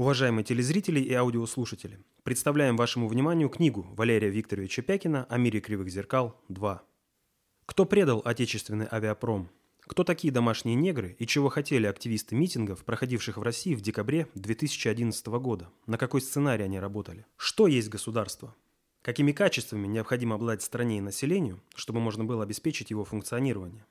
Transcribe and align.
Уважаемые 0.00 0.44
телезрители 0.44 0.98
и 0.98 1.12
аудиослушатели, 1.12 1.98
представляем 2.22 2.74
вашему 2.74 3.06
вниманию 3.06 3.50
книгу 3.50 3.86
Валерия 3.90 4.30
Викторовича 4.30 4.80
Пякина 4.80 5.26
«О 5.28 5.36
мире 5.36 5.60
кривых 5.60 5.90
зеркал 5.90 6.40
2». 6.48 6.80
Кто 7.66 7.84
предал 7.84 8.22
отечественный 8.24 8.88
авиапром? 8.90 9.50
Кто 9.80 10.02
такие 10.02 10.32
домашние 10.32 10.74
негры 10.74 11.16
и 11.18 11.26
чего 11.26 11.50
хотели 11.50 11.86
активисты 11.86 12.34
митингов, 12.34 12.82
проходивших 12.82 13.36
в 13.36 13.42
России 13.42 13.74
в 13.74 13.82
декабре 13.82 14.26
2011 14.36 15.26
года? 15.26 15.68
На 15.84 15.98
какой 15.98 16.22
сценарий 16.22 16.64
они 16.64 16.80
работали? 16.80 17.26
Что 17.36 17.66
есть 17.66 17.90
государство? 17.90 18.56
Какими 19.02 19.32
качествами 19.32 19.86
необходимо 19.86 20.36
обладать 20.36 20.62
стране 20.62 20.96
и 20.96 21.02
населению, 21.02 21.60
чтобы 21.74 22.00
можно 22.00 22.24
было 22.24 22.42
обеспечить 22.42 22.88
его 22.88 23.04
функционирование? 23.04 23.84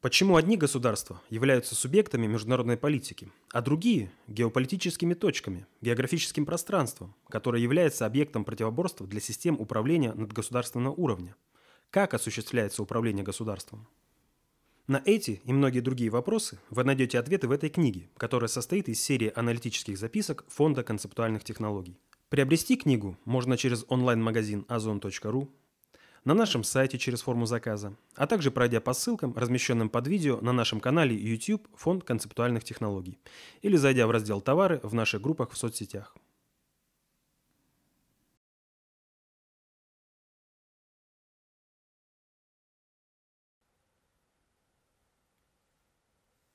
Почему 0.00 0.36
одни 0.36 0.56
государства 0.56 1.20
являются 1.28 1.74
субъектами 1.74 2.26
международной 2.26 2.78
политики, 2.78 3.30
а 3.52 3.60
другие– 3.60 4.10
геополитическими 4.28 5.12
точками, 5.12 5.66
географическим 5.82 6.46
пространством, 6.46 7.14
которое 7.28 7.62
является 7.62 8.06
объектом 8.06 8.46
противоборства 8.46 9.06
для 9.06 9.20
систем 9.20 9.60
управления 9.60 10.14
надгосударственного 10.14 10.94
уровня? 10.94 11.36
Как 11.90 12.14
осуществляется 12.14 12.82
управление 12.82 13.22
государством? 13.22 13.88
На 14.86 15.02
эти 15.04 15.42
и 15.44 15.52
многие 15.52 15.80
другие 15.80 16.08
вопросы 16.08 16.58
вы 16.70 16.82
найдете 16.82 17.18
ответы 17.18 17.46
в 17.46 17.52
этой 17.52 17.68
книге, 17.68 18.08
которая 18.16 18.48
состоит 18.48 18.88
из 18.88 19.02
серии 19.02 19.30
аналитических 19.36 19.98
записок 19.98 20.46
Фонда 20.48 20.82
концептуальных 20.82 21.44
технологий. 21.44 22.00
Приобрести 22.30 22.76
книгу 22.76 23.18
можно 23.26 23.58
через 23.58 23.84
онлайн-магазин 23.88 24.64
ozon.ru, 24.66 25.48
на 26.24 26.34
нашем 26.34 26.64
сайте 26.64 26.98
через 26.98 27.22
форму 27.22 27.46
заказа, 27.46 27.96
а 28.14 28.26
также 28.26 28.50
пройдя 28.50 28.80
по 28.80 28.92
ссылкам, 28.92 29.34
размещенным 29.36 29.88
под 29.88 30.06
видео 30.06 30.40
на 30.40 30.52
нашем 30.52 30.80
канале 30.80 31.16
YouTube 31.16 31.66
Фонд 31.74 32.04
концептуальных 32.04 32.64
технологий, 32.64 33.18
или 33.62 33.76
зайдя 33.76 34.06
в 34.06 34.10
раздел 34.10 34.40
«Товары» 34.40 34.80
в 34.82 34.94
наших 34.94 35.22
группах 35.22 35.50
в 35.50 35.56
соцсетях. 35.56 36.16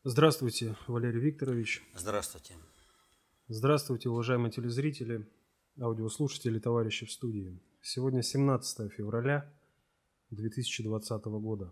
Здравствуйте, 0.08 0.76
Валерий 0.86 1.20
Викторович. 1.20 1.84
Здравствуйте. 1.96 2.54
Здравствуйте, 3.48 4.10
уважаемые 4.10 4.52
телезрители, 4.52 5.28
аудиослушатели, 5.82 6.60
товарищи 6.60 7.08
в 7.08 7.12
студии. 7.12 7.60
Сегодня 7.88 8.24
17 8.24 8.92
февраля 8.92 9.48
2020 10.32 11.24
года. 11.26 11.72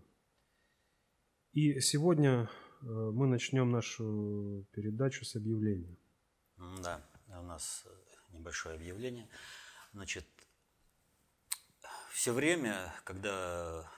И 1.52 1.80
сегодня 1.80 2.48
э, 2.82 2.84
мы 2.84 3.26
начнем 3.26 3.72
нашу 3.72 4.64
передачу 4.70 5.24
с 5.24 5.34
объявления. 5.34 5.96
Да, 6.84 7.04
у 7.26 7.42
нас 7.42 7.84
небольшое 8.28 8.76
объявление. 8.76 9.28
Значит, 9.92 10.24
все 12.12 12.32
время, 12.32 12.94
когда 13.02 13.90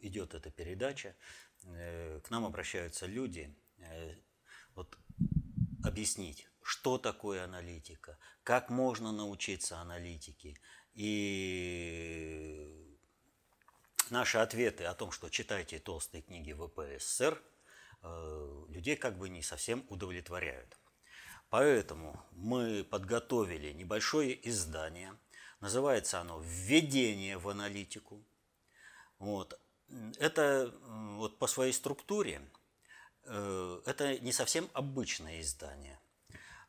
идет 0.00 0.32
эта 0.32 0.50
передача, 0.50 1.14
э, 1.64 2.20
к 2.20 2.30
нам 2.30 2.46
обращаются 2.46 3.04
люди, 3.04 3.54
э, 3.76 4.14
вот 4.74 4.96
объяснить, 5.84 6.48
что 6.62 6.96
такое 6.96 7.44
аналитика, 7.44 8.16
как 8.42 8.70
можно 8.70 9.12
научиться 9.12 9.78
аналитике, 9.78 10.56
и 10.94 12.72
наши 14.10 14.38
ответы 14.38 14.84
о 14.84 14.94
том, 14.94 15.10
что 15.10 15.28
читайте 15.28 15.78
толстые 15.78 16.22
книги 16.22 16.52
ВПСР, 16.52 17.40
э, 18.02 18.64
людей 18.68 18.96
как 18.96 19.16
бы 19.18 19.28
не 19.28 19.42
совсем 19.42 19.84
удовлетворяют. 19.88 20.76
Поэтому 21.48 22.24
мы 22.32 22.84
подготовили 22.84 23.72
небольшое 23.72 24.48
издание. 24.48 25.14
Называется 25.60 26.20
оно 26.20 26.40
«Введение 26.40 27.38
в 27.38 27.48
аналитику». 27.48 28.24
Вот. 29.18 29.58
Это 30.18 30.74
вот 30.82 31.38
по 31.38 31.46
своей 31.46 31.72
структуре 31.72 32.40
э, 33.24 33.82
это 33.86 34.18
не 34.20 34.32
совсем 34.32 34.68
обычное 34.72 35.40
издание, 35.40 36.00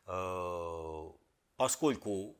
э, 0.06 1.10
поскольку 1.56 2.36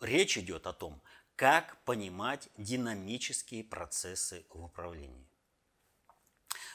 речь 0.00 0.36
идет 0.38 0.66
о 0.66 0.72
том, 0.72 1.02
как 1.36 1.76
понимать 1.84 2.48
динамические 2.56 3.62
процессы 3.62 4.46
в 4.50 4.64
управлении. 4.64 5.26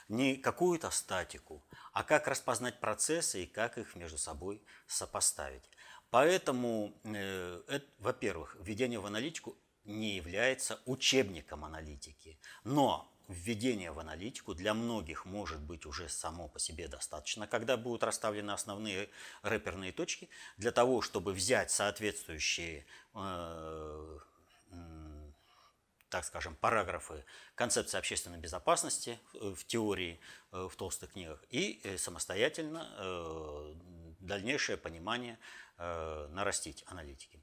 Не 0.08 0.36
какую-то 0.36 0.92
статику, 0.92 1.64
а 1.94 2.04
как 2.04 2.28
распознать 2.28 2.80
процессы 2.80 3.44
и 3.44 3.48
как 3.48 3.78
их 3.78 3.96
между 3.96 4.18
собой 4.18 4.62
сопоставить. 4.86 5.64
Поэтому, 6.12 6.94
э, 7.04 7.80
во-первых, 8.00 8.56
введение 8.60 9.00
в 9.00 9.06
аналитику 9.06 9.58
не 9.86 10.16
является 10.16 10.80
учебником 10.86 11.66
аналитики, 11.66 12.38
но 12.64 13.10
введение 13.30 13.92
в 13.92 14.00
аналитику 14.00 14.54
для 14.54 14.74
многих 14.74 15.26
может 15.26 15.62
быть 15.62 15.86
уже 15.86 16.10
само 16.10 16.50
по 16.50 16.60
себе 16.60 16.88
достаточно, 16.88 17.48
когда 17.48 17.78
будут 17.78 18.04
расставлены 18.04 18.52
основные 18.52 19.10
рэперные 19.42 19.94
точки, 19.94 20.30
для 20.58 20.72
того, 20.72 21.02
чтобы 21.02 21.32
взять 21.32 21.72
соответствующие 21.72 22.86
э, 23.14 24.20
так 26.12 26.26
скажем, 26.26 26.56
параграфы 26.56 27.24
концепции 27.56 27.98
общественной 27.98 28.38
безопасности 28.38 29.18
э, 29.34 29.54
в 29.56 29.66
теории, 29.66 30.20
э, 30.52 30.68
в 30.70 30.76
толстых 30.76 31.14
книгах, 31.14 31.42
и 31.50 31.80
э, 31.84 31.98
самостоятельно 31.98 32.86
дальнейшее 34.20 34.78
понимание 34.78 35.40
нарастить 35.78 36.84
аналитики. 36.86 37.42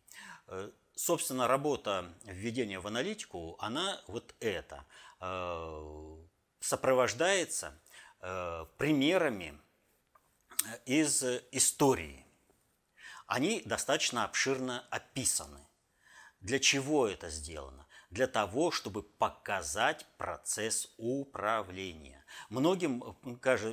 Собственно, 0.95 1.49
работа 1.49 2.15
введения 2.23 2.79
в 2.79 2.87
аналитику, 2.87 3.57
она 3.59 4.01
вот 4.07 4.33
это, 4.39 4.85
сопровождается 6.61 7.77
примерами 8.77 9.59
из 10.87 11.25
истории. 11.51 12.25
Они 13.27 13.61
достаточно 13.65 14.25
обширно 14.25 14.87
описаны. 14.91 15.68
Для 16.41 16.59
чего 16.59 17.09
это 17.09 17.31
сделано? 17.31 17.87
Для 18.11 18.27
того, 18.27 18.71
чтобы 18.71 19.03
показать 19.03 20.07
процесс 20.17 20.95
управления. 20.97 22.25
Многим 22.49 23.01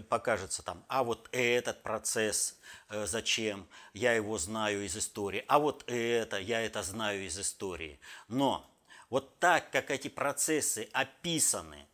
покажется 0.09 0.61
там, 0.61 0.83
а 0.89 1.03
вот 1.03 1.29
этот 1.31 1.83
процесс 1.83 2.59
э, 2.89 3.05
зачем, 3.05 3.67
я 3.93 4.13
его 4.13 4.37
знаю 4.37 4.83
из 4.83 4.97
истории, 4.97 5.45
а 5.47 5.59
вот 5.59 5.83
это, 5.87 6.37
я 6.37 6.61
это 6.61 6.83
знаю 6.83 7.25
из 7.25 7.39
истории. 7.39 7.99
Но 8.27 8.69
вот 9.09 9.39
так, 9.39 9.71
как 9.71 9.89
эти 9.89 10.09
процессы 10.09 10.89
описаны 10.91 11.87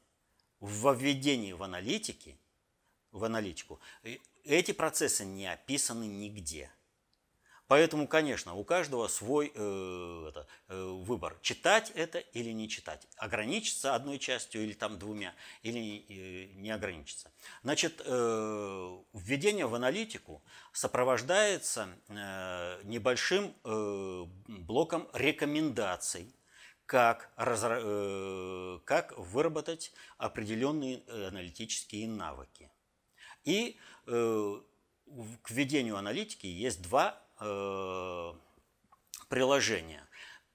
в 0.59 0.94
введении 0.96 1.53
в 1.53 1.62
аналитике, 1.62 2.38
в 3.12 3.24
аналитику, 3.24 3.80
э, 4.03 4.18
эти 4.46 4.72
процессы 4.72 5.26
не 5.26 5.46
описаны 5.46 6.06
нигде– 6.06 6.72
Поэтому, 7.72 8.06
конечно, 8.06 8.54
у 8.56 8.66
каждого 8.66 9.08
свой 9.08 9.50
э, 9.56 10.26
это, 10.28 10.46
э, 10.68 10.84
выбор, 10.84 11.38
читать 11.42 11.94
это 11.96 12.20
или 12.20 12.50
не 12.52 12.68
читать, 12.68 13.08
ограничиться 13.16 13.96
одной 13.96 14.20
частью 14.20 14.64
или 14.64 14.74
там 14.74 15.00
двумя, 15.00 15.34
или 15.64 16.04
э, 16.09 16.54
не 16.56 16.70
ограничиться. 16.70 17.32
Значит, 17.64 18.02
э, 18.04 18.98
введение 19.14 19.68
в 19.68 19.76
аналитику 19.76 20.44
сопровождается 20.74 21.88
э, 22.09 22.82
небольшим 22.84 23.56
э, 23.64 24.26
блоком 24.50 25.08
рекомендаций, 25.14 26.35
как, 26.85 27.32
разра... 27.38 27.79
э, 27.82 28.79
как 28.84 29.18
выработать 29.18 29.94
определенные 30.18 31.03
аналитические 31.08 32.09
навыки. 32.09 32.70
И 33.46 33.78
э, 34.08 34.62
к 35.41 35.52
введению 35.52 35.96
аналитики 35.96 36.47
есть 36.47 36.82
два 36.82 37.18
э, 37.41 38.34
приложения. 39.29 40.08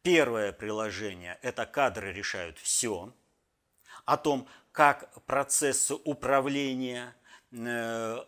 Первое 0.03 0.53
приложение– 0.53 1.39
это 1.43 1.67
кадры 1.67 2.13
решают 2.13 2.59
все, 2.59 3.13
о 4.05 4.17
том, 4.17 4.49
как 4.73 5.13
процессы 5.25 5.95
управления 5.95 7.15
э, 7.51 8.19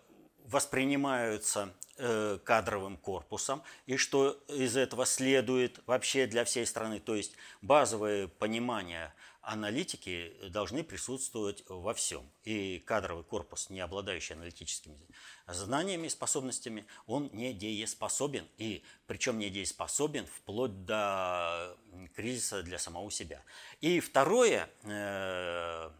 воспринимаются 0.44 1.74
э, 1.98 2.38
кадровым 2.42 2.96
корпусом 2.96 3.62
и 3.86 3.96
что 3.96 4.32
из 4.48 4.76
этого 4.76 5.06
следует 5.06 5.80
вообще 5.86 6.26
для 6.26 6.44
всей 6.44 6.66
страны. 6.66 7.00
То 7.00 7.14
есть 7.14 7.36
базовое 7.62 8.28
понимание 8.28 9.12
аналитики 9.48 10.34
должны 10.50 10.84
присутствовать 10.84 11.64
во 11.68 11.94
всем. 11.94 12.30
И 12.44 12.80
кадровый 12.80 13.24
корпус, 13.24 13.70
не 13.70 13.80
обладающий 13.80 14.34
аналитическими 14.34 14.98
знаниями 15.46 16.06
и 16.06 16.10
способностями, 16.10 16.86
он 17.06 17.30
недееспособен. 17.32 18.46
И 18.58 18.84
причем 19.06 19.38
недееспособен 19.38 20.26
вплоть 20.26 20.84
до 20.84 21.78
кризиса 22.14 22.62
для 22.62 22.78
самого 22.78 23.10
себя. 23.10 23.42
И 23.80 24.00
второе 24.00 24.68
э, 24.82 25.90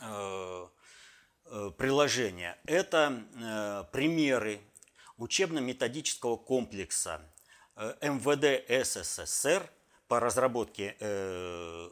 э, 0.00 0.66
э 1.46 1.70
приложение– 1.76 2.56
это 2.66 3.24
э, 3.34 3.84
примеры 3.90 4.60
учебно-методического 5.16 6.36
комплекса 6.36 7.20
МВД 7.76 8.62
СССР 8.86 9.68
по 10.12 10.20
разработке 10.20 10.94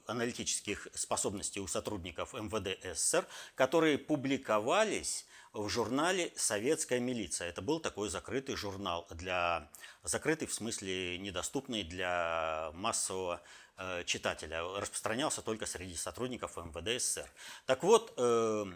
аналитических 0.06 0.88
способностей 0.92 1.58
у 1.58 1.66
сотрудников 1.66 2.34
МВД 2.34 2.78
СССР, 2.94 3.26
которые 3.54 3.96
публиковались 3.96 5.24
в 5.54 5.66
журнале 5.70 6.30
«Советская 6.36 7.00
милиция». 7.00 7.48
Это 7.48 7.62
был 7.62 7.80
такой 7.80 8.10
закрытый 8.10 8.56
журнал, 8.56 9.06
для, 9.08 9.70
закрытый 10.02 10.46
в 10.48 10.52
смысле 10.52 11.16
недоступный 11.16 11.82
для 11.82 12.72
массового 12.74 13.40
э, 13.78 14.04
читателя. 14.04 14.64
Распространялся 14.78 15.40
только 15.40 15.64
среди 15.64 15.94
сотрудников 15.94 16.58
МВД 16.58 17.02
СССР. 17.02 17.30
Так 17.64 17.82
вот, 17.82 18.12
э, 18.18 18.66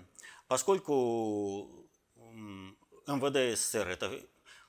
поскольку 0.48 1.68
МВД 3.06 3.58
СССР– 3.58 3.88
это 3.90 4.22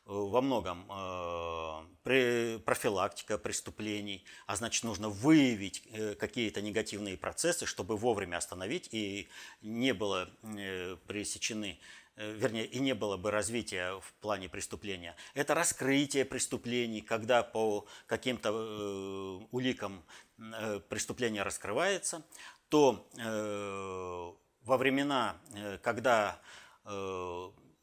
во 0.06 0.42
многом 0.42 0.86
э, 0.90 2.60
профилактика 2.60 3.38
преступлений, 3.38 4.24
а 4.46 4.56
значит 4.56 4.84
нужно 4.84 5.10
выявить 5.10 5.84
э, 5.92 6.14
какие-то 6.14 6.62
негативные 6.62 7.18
процессы, 7.18 7.66
чтобы 7.66 7.98
вовремя 7.98 8.38
остановить 8.38 8.88
и 8.92 9.28
не 9.62 9.94
было 9.94 10.30
э, 10.44 10.98
пресечены 11.08 11.80
вернее, 12.18 12.66
и 12.66 12.80
не 12.80 12.94
было 12.94 13.18
бы 13.18 13.30
развития 13.30 14.00
в 14.00 14.14
плане 14.22 14.48
преступления. 14.48 15.18
Это 15.34 15.54
раскрытие 15.54 16.24
преступлений, 16.24 17.02
когда 17.02 17.44
по 17.44 17.88
каким-то 18.08 19.46
уликам 19.52 20.02
преступление 20.88 21.44
раскрывается, 21.44 22.26
то 22.70 23.06
во 23.18 24.78
времена, 24.78 25.36
когда 25.84 26.40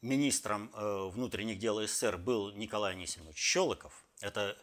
министром 0.03 0.71
э, 0.73 1.09
внутренних 1.11 1.57
дел 1.59 1.81
СССР 1.81 2.17
был 2.17 2.51
Николай 2.51 2.93
Анисимович 2.93 3.37
Щелоков. 3.37 4.05
Это 4.21 4.57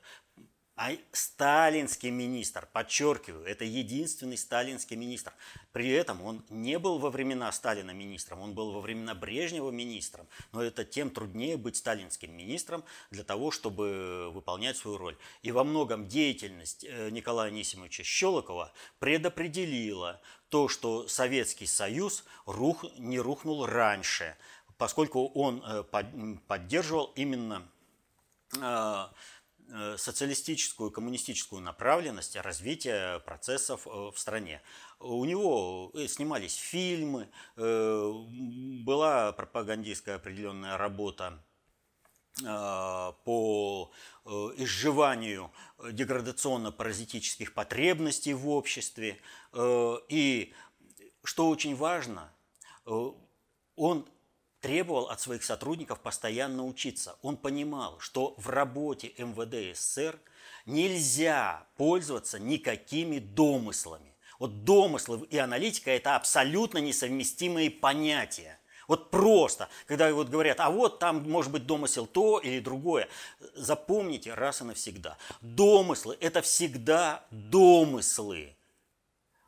а 0.83 0.97
сталинский 1.13 2.09
министр, 2.09 2.67
подчеркиваю, 2.73 3.45
это 3.45 3.67
единственный 3.67 4.39
сталинский 4.39 4.97
министр. 4.97 5.35
При 5.73 5.91
этом 5.91 6.23
он 6.23 6.43
не 6.49 6.79
был 6.79 6.99
во 6.99 7.11
времена 7.11 7.53
Сталина 7.53 7.91
министром, 7.91 8.41
он 8.41 8.55
был 8.55 8.73
во 8.73 8.81
времена 8.81 9.15
Брежнева 9.15 9.71
министром. 9.71 10.27
Но 10.53 10.63
это 10.63 10.87
тем 10.87 11.11
труднее 11.11 11.59
быть 11.59 11.77
сталинским 11.77 12.35
министром 12.35 12.83
для 13.11 13.25
того, 13.25 13.51
чтобы 13.51 14.31
выполнять 14.33 14.79
свою 14.79 14.97
роль. 14.97 15.19
И 15.43 15.53
во 15.53 15.65
многом 15.65 16.09
деятельность 16.09 16.87
э, 16.89 17.11
Николая 17.11 17.49
Анисимовича 17.49 18.03
Щелокова 18.03 18.73
предопределила 19.01 20.19
то, 20.49 20.69
что 20.69 21.07
Советский 21.09 21.67
Союз 21.67 22.25
рух, 22.47 22.87
не 22.97 23.21
рухнул 23.21 23.67
раньше– 23.67 24.35
поскольку 24.81 25.27
он 25.35 25.63
э, 25.63 25.85
поддерживал 26.49 27.13
именно 27.15 27.69
э, 28.57 29.07
э, 29.69 29.97
социалистическую, 29.99 30.91
коммунистическую 30.91 31.61
направленность 31.61 32.35
развития 32.37 33.19
процессов 33.19 33.85
в 33.85 34.15
стране. 34.17 34.63
У 34.99 35.23
него 35.27 35.93
снимались 36.09 36.55
фильмы, 36.55 37.29
была 37.57 39.33
пропагандистская 39.33 40.17
определенная 40.17 40.79
работа 40.79 41.45
по 42.43 43.93
изживанию 44.57 45.53
деградационно-паразитических 45.79 47.53
потребностей 47.53 48.33
в 48.33 48.49
обществе. 48.49 49.21
И, 50.09 50.55
что 51.23 51.49
очень 51.49 51.77
важно, 51.77 52.33
он 53.77 54.07
требовал 54.61 55.05
от 55.09 55.21
своих 55.21 55.43
сотрудников 55.43 56.01
постоянно 56.01 56.67
учиться. 56.67 57.17
Он 57.23 57.37
понимал, 57.37 57.99
что 57.99 58.35
в 58.37 58.49
работе 58.49 59.13
МВД 59.19 59.77
СССР 59.77 60.19
нельзя 60.67 61.67
пользоваться 61.77 62.39
никакими 62.39 63.19
домыслами. 63.19 64.15
Вот 64.39 64.65
домыслы 64.65 65.27
и 65.31 65.37
аналитика– 65.37 65.91
это 65.93 66.17
абсолютно 66.17 66.79
несовместимые 66.79 67.71
понятия. 67.71 68.59
Вот 68.89 69.11
просто, 69.11 69.69
когда 69.87 70.13
вот 70.13 70.31
говорят, 70.31 70.59
а 70.59 70.71
вот 70.71 70.99
там 70.99 71.31
может 71.31 71.53
быть 71.53 71.67
домысел 71.67 72.07
то 72.07 72.39
или 72.39 72.59
другое. 72.59 73.09
Запомните 73.55 74.35
раз 74.35 74.63
и 74.63 74.65
навсегда. 74.65 75.17
Домыслы– 75.43 76.17
это 76.21 76.43
всегда 76.43 77.25
домыслы. 77.31 78.57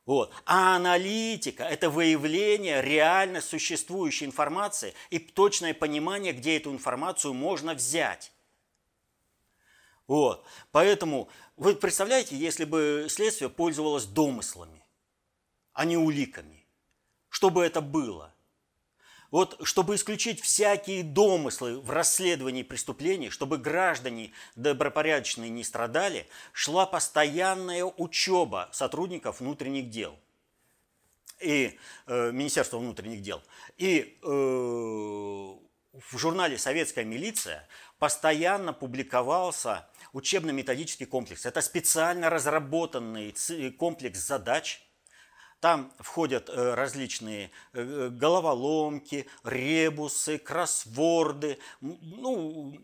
Вот. 0.04 0.32
А 0.46 0.76
аналитика– 0.76 1.62
это 1.64 1.88
выявление 1.88 2.82
реально 2.82 3.40
существующей 3.40 4.24
информации 4.24 4.94
и 5.10 5.18
точное 5.18 5.74
понимание, 5.74 6.32
где 6.32 6.56
эту 6.56 6.72
информацию 6.72 7.34
можно 7.34 7.74
взять. 7.74 8.32
Вот. 10.08 10.44
Поэтому 10.72 11.28
вы 11.56 11.76
представляете, 11.76 12.36
если 12.36 12.64
бы 12.64 13.06
следствие 13.08 13.48
пользовалось 13.48 14.04
домыслами, 14.04 14.84
а 15.72 15.84
не 15.84 15.96
уликами, 15.96 16.66
что 17.28 17.50
бы 17.50 17.64
это 17.64 17.80
было? 17.80 18.31
Вот 19.32 19.58
чтобы 19.62 19.94
исключить 19.94 20.42
всякие 20.42 21.02
домыслы 21.02 21.80
в 21.80 21.90
расследовании 21.90 22.62
преступлений, 22.62 23.30
чтобы 23.30 23.56
граждане 23.56 24.30
добропорядочные 24.56 25.48
не 25.48 25.64
страдали, 25.64 26.28
шла 26.52 26.84
постоянная 26.84 27.84
учеба 27.84 28.68
сотрудников 28.72 29.40
внутренних 29.40 29.88
дел 29.88 30.14
и 31.40 31.78
э, 32.06 32.30
Министерства 32.30 32.76
внутренних 32.76 33.22
дел. 33.22 33.42
И 33.78 34.18
э, 34.22 34.26
в 34.26 36.18
журнале 36.18 36.58
«Советская 36.58 37.06
милиция» 37.06 37.66
постоянно 37.98 38.74
публиковался 38.74 39.88
учебно-методический 40.12 41.06
комплекс. 41.06 41.46
Это 41.46 41.62
специально 41.62 42.28
разработанный 42.28 43.34
комплекс 43.78 44.18
задач– 44.18 44.86
там 45.62 45.92
входят 46.00 46.50
э, 46.50 46.74
различные 46.74 47.52
э, 47.72 48.08
головоломки, 48.10 49.28
ребусы, 49.44 50.38
кроссворды, 50.38 51.56
ну, 51.80 52.76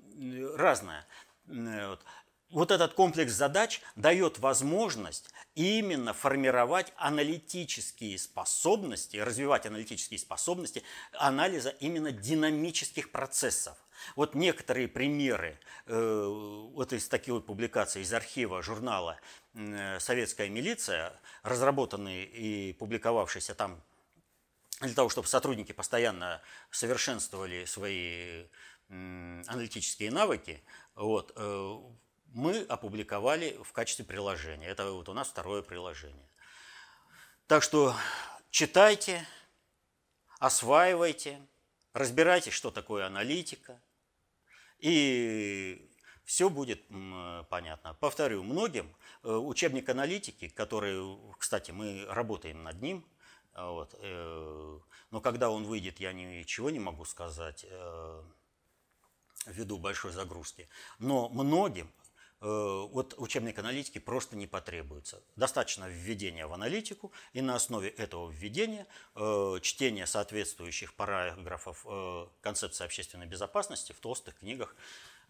разное. 0.54 1.04
Вот. 1.46 2.70
этот 2.70 2.94
комплекс 2.94 3.32
задач 3.32 3.82
дает 3.96 4.38
возможность 4.38 5.28
именно 5.56 6.12
формировать 6.12 6.92
аналитические 6.96 8.16
способности, 8.16 9.16
развивать 9.16 9.66
аналитические 9.66 10.20
способности 10.20 10.84
анализа 11.12 11.70
именно 11.70 12.12
динамических 12.12 13.10
процессов. 13.10 13.76
Вот 14.14 14.36
некоторые 14.36 14.86
примеры 14.86 15.58
э, 15.86 16.70
вот 16.74 16.92
из 16.92 17.08
таких 17.08 17.34
вот 17.34 17.46
публикаций 17.46 18.02
из 18.02 18.12
архива 18.12 18.62
журнала 18.62 19.16
э, 19.16 19.47
«Советская 19.98 20.48
милиция», 20.48 21.12
разработанные 21.42 22.24
и 22.26 22.72
публиковавшиеся 22.74 23.54
там 23.54 23.82
для 24.80 24.94
того, 24.94 25.08
чтобы 25.08 25.26
сотрудники 25.26 25.72
постоянно 25.72 26.40
совершенствовали 26.70 27.64
свои 27.64 28.46
аналитические 28.88 30.10
навыки, 30.10 30.62
вот, 30.94 31.32
э, 31.36 31.78
мы 32.28 32.60
опубликовали 32.68 33.58
в 33.62 33.72
качестве 33.72 34.04
приложения. 34.04 34.66
Это 34.66 34.90
вот 34.92 35.08
у 35.08 35.12
нас 35.12 35.28
второе 35.28 35.62
приложение. 35.62 36.28
Так 37.46 37.62
что 37.62 37.94
читайте, 38.50 39.26
осваивайте, 40.38 41.40
разбирайтесь, 41.92 42.52
что 42.52 42.70
такое 42.70 43.06
аналитика– 43.06 43.80
и 44.78 45.87
все 46.28 46.50
будет 46.50 46.82
понятно. 47.48 47.94
Повторю, 48.00 48.42
многим 48.44 48.94
э, 49.22 49.32
учебник 49.32 49.88
аналитики, 49.88 50.48
который, 50.48 51.16
кстати, 51.38 51.70
мы 51.70 52.04
работаем 52.06 52.62
над 52.62 52.82
ним, 52.82 53.02
вот, 53.54 53.94
э, 53.98 54.78
но 55.10 55.20
когда 55.22 55.48
он 55.48 55.64
выйдет, 55.64 56.00
я 56.00 56.12
ничего 56.12 56.68
не 56.68 56.80
могу 56.80 57.06
сказать 57.06 57.64
э, 57.66 58.22
ввиду 59.46 59.78
большой 59.78 60.12
загрузки. 60.12 60.68
Но 60.98 61.30
многим 61.30 61.90
Э, 62.40 62.86
вот 62.92 63.14
учебник 63.18 63.58
аналитики 63.58 63.98
просто 63.98 64.36
не 64.36 64.46
потребуется. 64.46 65.20
Достаточно 65.36 65.88
введения 65.88 66.46
в 66.46 66.52
аналитику, 66.52 67.12
и 67.32 67.40
на 67.40 67.56
основе 67.56 67.88
этого 67.88 68.30
введения 68.30 68.86
э, 69.16 69.58
чтение 69.60 70.06
соответствующих 70.06 70.94
параграфов 70.94 71.84
э, 71.88 72.26
концепции 72.40 72.84
общественной 72.84 73.26
безопасности 73.26 73.92
в 73.92 73.98
толстых 74.00 74.38
книгах, 74.38 74.76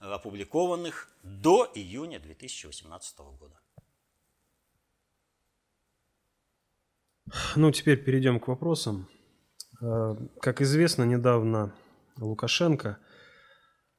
опубликованных 0.01 1.11
до 1.23 1.71
июня 1.75 2.21
2018 2.21 3.19
года. 3.19 3.59
Ну, 7.57 7.73
теперь 7.73 8.03
перейдем 8.03 8.39
к 8.39 8.49
вопросам. 8.49 9.09
Как 9.81 10.61
известно, 10.61 11.03
недавно 11.03 11.75
Лукашенко– 12.17 12.99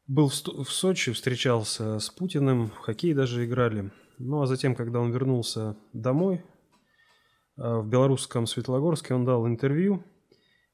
был 0.09 0.27
в 0.27 0.71
Сочи, 0.71 1.13
встречался 1.13 1.99
с 1.99 2.09
Путиным, 2.09 2.71
в 2.71 2.77
хоккей 2.77 3.13
даже 3.13 3.45
играли. 3.45 3.91
Ну 4.17 4.41
а 4.41 4.47
затем, 4.47 4.75
когда 4.75 4.99
он 4.99 5.11
вернулся 5.11 5.77
домой, 5.93 6.43
э, 7.57 7.77
в 7.77 7.87
белорусском 7.87 8.47
Светлогорске 8.47 9.13
он 9.13 9.23
дал 9.23 9.47
интервью 9.47 10.03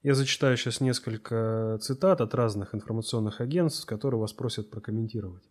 Я 0.04 0.16
зачитаю 0.16 0.56
сейчас 0.56 0.80
несколько 0.80 1.78
цитат 1.82 2.22
от 2.22 2.34
разных 2.34 2.74
информационных 2.74 3.42
агентств, 3.42 3.86
которые 3.86 4.22
вас 4.22 4.32
просят 4.32 4.72
прокомментировать. 4.72 5.44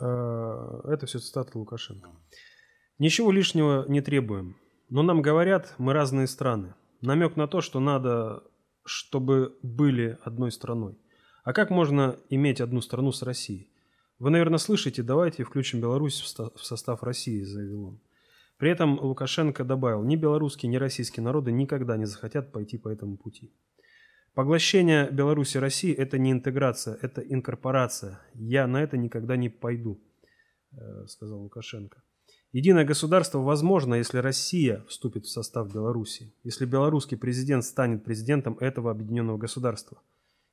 Э, 0.00 0.80
это 0.84 1.06
все 1.06 1.20
цитаты 1.20 1.56
Лукашенко. 1.56 2.10
Ничего 2.98 3.32
лишнего 3.32 3.86
не 3.88 4.02
требуем. 4.02 4.56
Но 4.90 5.02
нам 5.02 5.22
говорят, 5.22 5.74
мы 5.78 5.94
разные 5.94 6.26
страны. 6.26 6.74
Намек 7.00 7.36
на 7.36 7.48
то, 7.48 7.62
что 7.62 7.80
надо, 7.80 8.42
чтобы 8.84 9.56
были 9.62 10.18
одной 10.24 10.52
страной. 10.52 10.98
А 11.48 11.54
как 11.54 11.70
можно 11.70 12.18
иметь 12.28 12.60
одну 12.60 12.82
страну 12.82 13.10
с 13.10 13.22
Россией? 13.22 13.70
Вы, 14.18 14.28
наверное, 14.28 14.58
слышите, 14.58 15.02
давайте 15.02 15.44
включим 15.44 15.80
Беларусь 15.80 16.20
в 16.20 16.62
состав 16.62 17.02
России, 17.02 17.42
заявил 17.42 17.84
он. 17.84 18.00
При 18.58 18.70
этом 18.70 19.00
Лукашенко 19.00 19.64
добавил, 19.64 20.02
ни 20.02 20.16
белорусские, 20.16 20.68
ни 20.68 20.76
российские 20.76 21.24
народы 21.24 21.50
никогда 21.50 21.96
не 21.96 22.04
захотят 22.04 22.52
пойти 22.52 22.76
по 22.76 22.90
этому 22.90 23.16
пути. 23.16 23.50
Поглощение 24.34 25.10
Беларуси 25.10 25.56
России– 25.56 25.90
это 25.96 26.18
не 26.18 26.32
интеграция, 26.32 26.98
это 27.00 27.22
инкорпорация. 27.22 28.20
Я 28.34 28.66
на 28.66 28.82
это 28.82 28.98
никогда 28.98 29.38
не 29.38 29.48
пойду, 29.48 29.98
э, 30.72 31.06
сказал 31.06 31.40
Лукашенко. 31.40 32.02
Единое 32.52 32.84
государство 32.84 33.38
возможно, 33.38 33.94
если 33.94 34.18
Россия 34.18 34.84
вступит 34.86 35.24
в 35.24 35.30
состав 35.30 35.72
Беларуси, 35.72 36.34
если 36.44 36.66
белорусский 36.66 37.16
президент 37.16 37.64
станет 37.64 38.04
президентом 38.04 38.58
этого 38.58 38.90
объединенного 38.90 39.38
государства– 39.38 40.02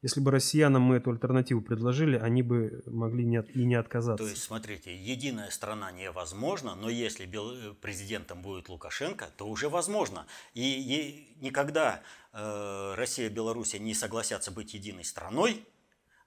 если 0.05 0.21
бы 0.21 0.29
россиянам 0.29 0.83
мы 0.83 0.97
эту 0.97 1.09
альтернативу 1.09 1.63
предложили, 1.63 2.15
они 2.15 2.43
бы 2.43 2.83
могли 2.85 3.25
не 3.25 3.37
от, 3.37 3.49
и 3.49 3.65
не 3.65 3.73
отказаться. 3.73 4.23
То 4.23 4.29
есть, 4.29 4.43
смотрите, 4.43 4.95
единая 4.95 5.49
страна 5.49 5.91
невозможна, 5.91 6.75
но 6.75 6.91
если 6.91 7.25
э, 7.25 7.73
президентом 7.73 8.43
будет 8.43 8.69
Лукашенко, 8.69 9.25
то 9.35 9.47
уже 9.47 9.67
возможно. 9.67 10.27
И, 10.53 10.61
и 10.61 11.43
никогда 11.43 12.03
э, 12.33 12.93
Россия 12.95 13.29
и 13.29 13.33
Белоруссия 13.33 13.79
не 13.79 13.95
согласятся 13.95 14.51
быть 14.51 14.75
единой 14.75 15.05
страной, 15.05 15.65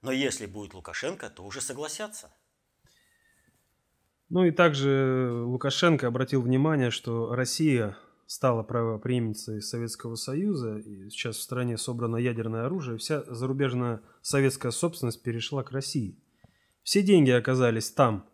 но 0.02 0.10
если 0.10 0.46
будет 0.46 0.74
Лукашенко, 0.74 1.30
то 1.30 1.44
уже 1.44 1.60
согласятся. 1.60 2.32
Ну 4.28 4.44
и 4.44 4.50
также 4.50 5.44
Лукашенко 5.44 6.08
обратил 6.08 6.42
внимание, 6.42 6.90
что 6.90 7.32
Россия 7.32 7.96
стала 8.28 8.62
правоприемницей 8.62 9.62
Советского 9.62 10.14
Союза, 10.14 10.76
и 10.76 11.08
сейчас 11.08 11.38
в 11.38 11.42
стране 11.42 11.78
собрано 11.78 12.16
ядерное 12.16 12.66
оружие, 12.66 12.98
вся 12.98 13.24
зарубежная 13.24 14.02
советская 14.20 14.70
собственность 14.70 15.22
перешла 15.22 15.62
к 15.62 15.72
России. 15.72 16.22
Все 16.82 17.02
деньги 17.02 17.30
оказались 17.30 17.90
там, 17.90 18.28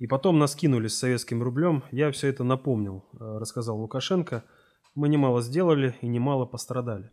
и 0.00 0.08
потом 0.08 0.40
нас 0.40 0.56
кинули 0.56 0.88
с 0.88 0.98
советским 0.98 1.44
рублем. 1.44 1.84
Я 1.92 2.10
все 2.10 2.26
это 2.26 2.42
напомнил, 2.42 3.04
э, 3.12 3.38
рассказал 3.38 3.78
Лукашенко. 3.80 4.44
Мы 4.96 5.08
немало 5.08 5.40
сделали 5.42 5.94
и 6.00 6.08
немало 6.08 6.44
пострадали. 6.44 7.12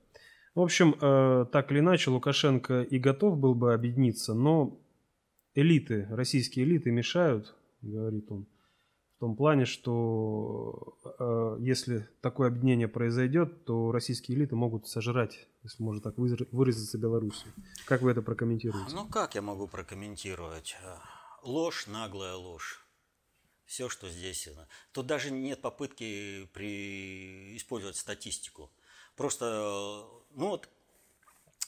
В 0.55 0.61
общем, 0.61 0.95
э, 0.99 1.45
так 1.51 1.71
или 1.71 1.79
иначе, 1.79 2.09
Лукашенко 2.09 2.81
и 2.81 2.97
готов 2.97 3.37
был 3.37 3.53
бы 3.53 3.75
объединиться, 3.75 4.33
но 4.33 4.81
элиты, 5.53 6.07
российские 6.09 6.65
элиты 6.65 6.89
мешают, 6.89 7.55
говорит 7.83 8.31
он 8.31 8.47
том 9.19 9.35
плане, 9.35 9.65
что 9.65 10.97
э, 11.19 11.57
если 11.61 12.09
такое 12.21 12.47
объединение 12.49 12.87
произойдет, 12.87 13.65
то 13.65 13.91
российские 13.91 14.37
элиты 14.37 14.55
могут 14.55 14.87
сожрать, 14.87 15.47
если 15.63 15.83
можно 15.83 16.01
так 16.01 16.17
выразиться, 16.17 16.97
Белоруссию. 16.97 17.53
Как 17.85 18.01
вы 18.01 18.11
это 18.11 18.21
прокомментируете? 18.21 18.93
Ну, 18.93 19.07
как 19.07 19.35
я 19.35 19.41
могу 19.41 19.67
прокомментировать? 19.67 20.75
Ложь, 21.43 21.87
наглая 21.87 22.35
ложь. 22.35 22.85
Все, 23.65 23.89
что 23.89 24.09
здесь. 24.09 24.49
Тут 24.91 25.07
даже 25.07 25.31
нет 25.31 25.61
попытки 25.61 26.45
при... 26.53 27.55
использовать 27.57 27.95
статистику. 27.95 28.71
Просто, 29.15 29.45
ну 30.31 30.49
вот, 30.49 30.69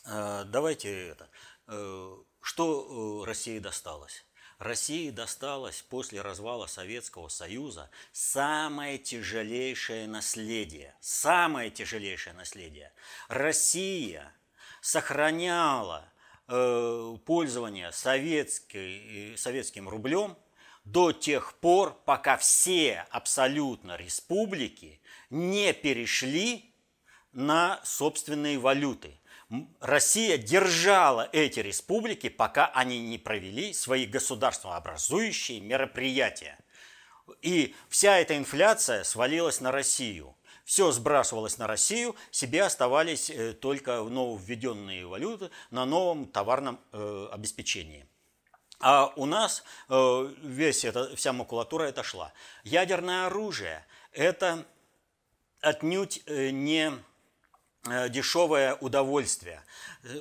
э, 0.06 0.44
давайте 0.46 1.10
это. 1.10 1.30
Э, 1.68 2.16
что 2.42 3.24
э, 3.24 3.28
России 3.28 3.60
досталось? 3.60 4.26
России 4.58 5.10
досталось 5.10 5.82
после 5.82 6.22
развала 6.22 6.68
Советского 6.68 7.28
Союза 7.28 7.90
самое 8.12 8.98
тяжелейшее 8.98 10.08
наследие. 10.08 10.96
Самое 11.02 11.70
тяжелейшее 11.70 12.34
наследие. 12.34 12.94
Россия 13.28 14.34
сохраняла 14.82 16.10
э, 16.48 17.18
пользование 17.26 17.92
советской, 17.92 19.34
э, 19.34 19.38
советским 19.38 19.90
рублем 19.90 20.38
до 20.86 21.12
тех 21.12 21.56
пор, 21.56 21.94
пока 22.06 22.38
все 22.38 23.06
абсолютно 23.10 23.98
республики 23.98 25.02
не 25.30 25.74
перешли 25.74 26.74
на 27.34 27.82
собственные 27.84 28.60
валюты. 28.60 29.20
Россия 29.80 30.38
держала 30.38 31.30
эти 31.32 31.60
республики, 31.60 32.30
пока 32.30 32.66
они 32.68 33.00
не 33.00 33.18
провели 33.18 33.74
свои 33.74 34.06
государствообразующие 34.06 35.60
мероприятия. 35.60 36.58
И 37.42 37.76
вся 37.90 38.18
эта 38.18 38.38
инфляция 38.38 39.04
свалилась 39.04 39.62
на 39.62 39.72
Россию. 39.72 40.36
Все 40.64 40.92
сбрасывалось 40.92 41.60
на 41.60 41.68
Россию, 41.68 42.16
себе 42.32 42.64
оставались 42.64 43.30
э, 43.30 43.54
только 43.54 44.02
нововведенные 44.02 45.06
валюты 45.06 45.52
на 45.70 45.86
новом 45.86 46.26
товарном 46.26 46.80
э, 46.92 47.28
обеспечении. 47.32 48.08
А 48.80 49.14
у 49.16 49.28
нас 49.28 49.64
э, 49.90 50.34
весь 50.42 50.84
это, 50.84 51.16
вся 51.16 51.34
макулатура 51.34 51.84
это 51.84 52.02
шла. 52.02 52.34
Ядерное 52.64 53.28
оружие– 53.28 53.86
это 54.12 54.66
отнюдь 55.62 56.24
не 56.28 56.94
дешевое 58.10 58.76
удовольствие. 58.76 59.62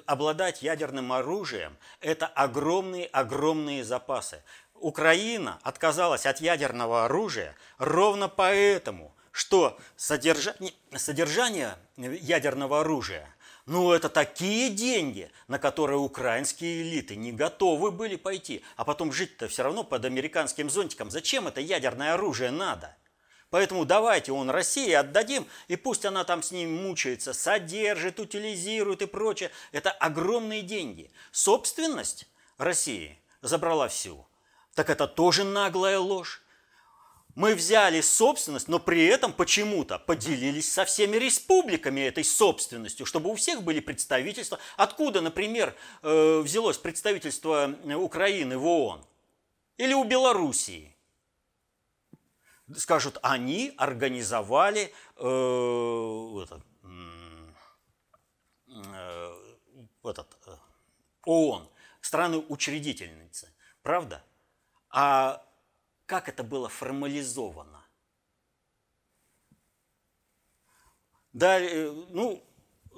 Обладать 0.06 0.62
ядерным 0.62 1.12
оружием– 1.12 1.76
это 2.00 2.26
огромные-огромные 2.26 3.84
запасы. 3.84 4.42
Украина 4.74 5.58
отказалась 5.62 6.26
от 6.26 6.40
ядерного 6.40 7.04
оружия 7.04 7.54
ровно 7.78 8.28
поэтому, 8.28 9.14
что 9.30 9.78
содержание, 9.96 10.74
содержание 10.96 11.76
ядерного 11.96 12.80
оружия 12.80 13.34
ну, 13.66 13.92
это 13.92 14.10
такие 14.10 14.68
деньги, 14.68 15.30
на 15.48 15.58
которые 15.58 15.98
украинские 15.98 16.82
элиты 16.82 17.16
не 17.16 17.32
готовы 17.32 17.90
были 17.90 18.16
пойти. 18.16 18.62
А 18.76 18.84
потом 18.84 19.10
жить-то 19.10 19.48
все 19.48 19.62
равно 19.62 19.84
под 19.84 20.04
американским 20.04 20.68
зонтиком. 20.68 21.10
Зачем 21.10 21.48
это 21.48 21.62
ядерное 21.62 22.12
оружие 22.12 22.50
надо? 22.50 22.94
Поэтому 23.54 23.84
давайте 23.84 24.32
он 24.32 24.50
России 24.50 24.90
отдадим, 24.90 25.46
и 25.68 25.76
пусть 25.76 26.04
она 26.04 26.24
там 26.24 26.42
с 26.42 26.50
ним 26.50 26.74
мучается, 26.74 27.32
содержит, 27.32 28.18
утилизирует 28.18 29.02
и 29.02 29.06
прочее. 29.06 29.52
Это 29.70 29.92
огромные 29.92 30.62
деньги. 30.62 31.12
Собственность 31.30 32.26
России 32.58 33.16
забрала 33.42 33.86
всю. 33.86 34.26
Так 34.74 34.90
это 34.90 35.06
тоже 35.06 35.44
наглая 35.44 36.00
ложь. 36.00 36.42
Мы 37.36 37.54
взяли 37.54 38.00
собственность, 38.00 38.66
но 38.66 38.80
при 38.80 39.04
этом 39.04 39.32
почему-то 39.32 40.00
поделились 40.00 40.72
со 40.72 40.84
всеми 40.84 41.16
республиками 41.16 42.00
этой 42.00 42.24
собственностью, 42.24 43.06
чтобы 43.06 43.30
у 43.30 43.36
всех 43.36 43.62
были 43.62 43.78
представительства. 43.78 44.58
Откуда, 44.76 45.20
например, 45.20 45.76
э, 46.02 46.40
взялось 46.40 46.78
представительство 46.78 47.72
Украины 47.84 48.58
в 48.58 48.66
ООН? 48.66 49.04
Или 49.78 49.94
у 49.94 50.02
Белоруссии? 50.02 50.93
Скажут, 52.76 53.18
они 53.22 53.74
организовали 53.76 54.92
э, 55.16 56.42
этот, 56.42 56.62
э, 58.66 59.34
этот, 60.04 60.38
э, 60.46 60.56
ООН, 61.24 61.68
страны-учредительницы. 62.00 63.52
Правда? 63.82 64.24
А 64.90 65.44
как 66.06 66.28
это 66.28 66.44
было 66.44 66.68
формализовано? 66.68 67.84
Да, 71.32 71.58
э, 71.60 71.90
ну, 72.10 72.42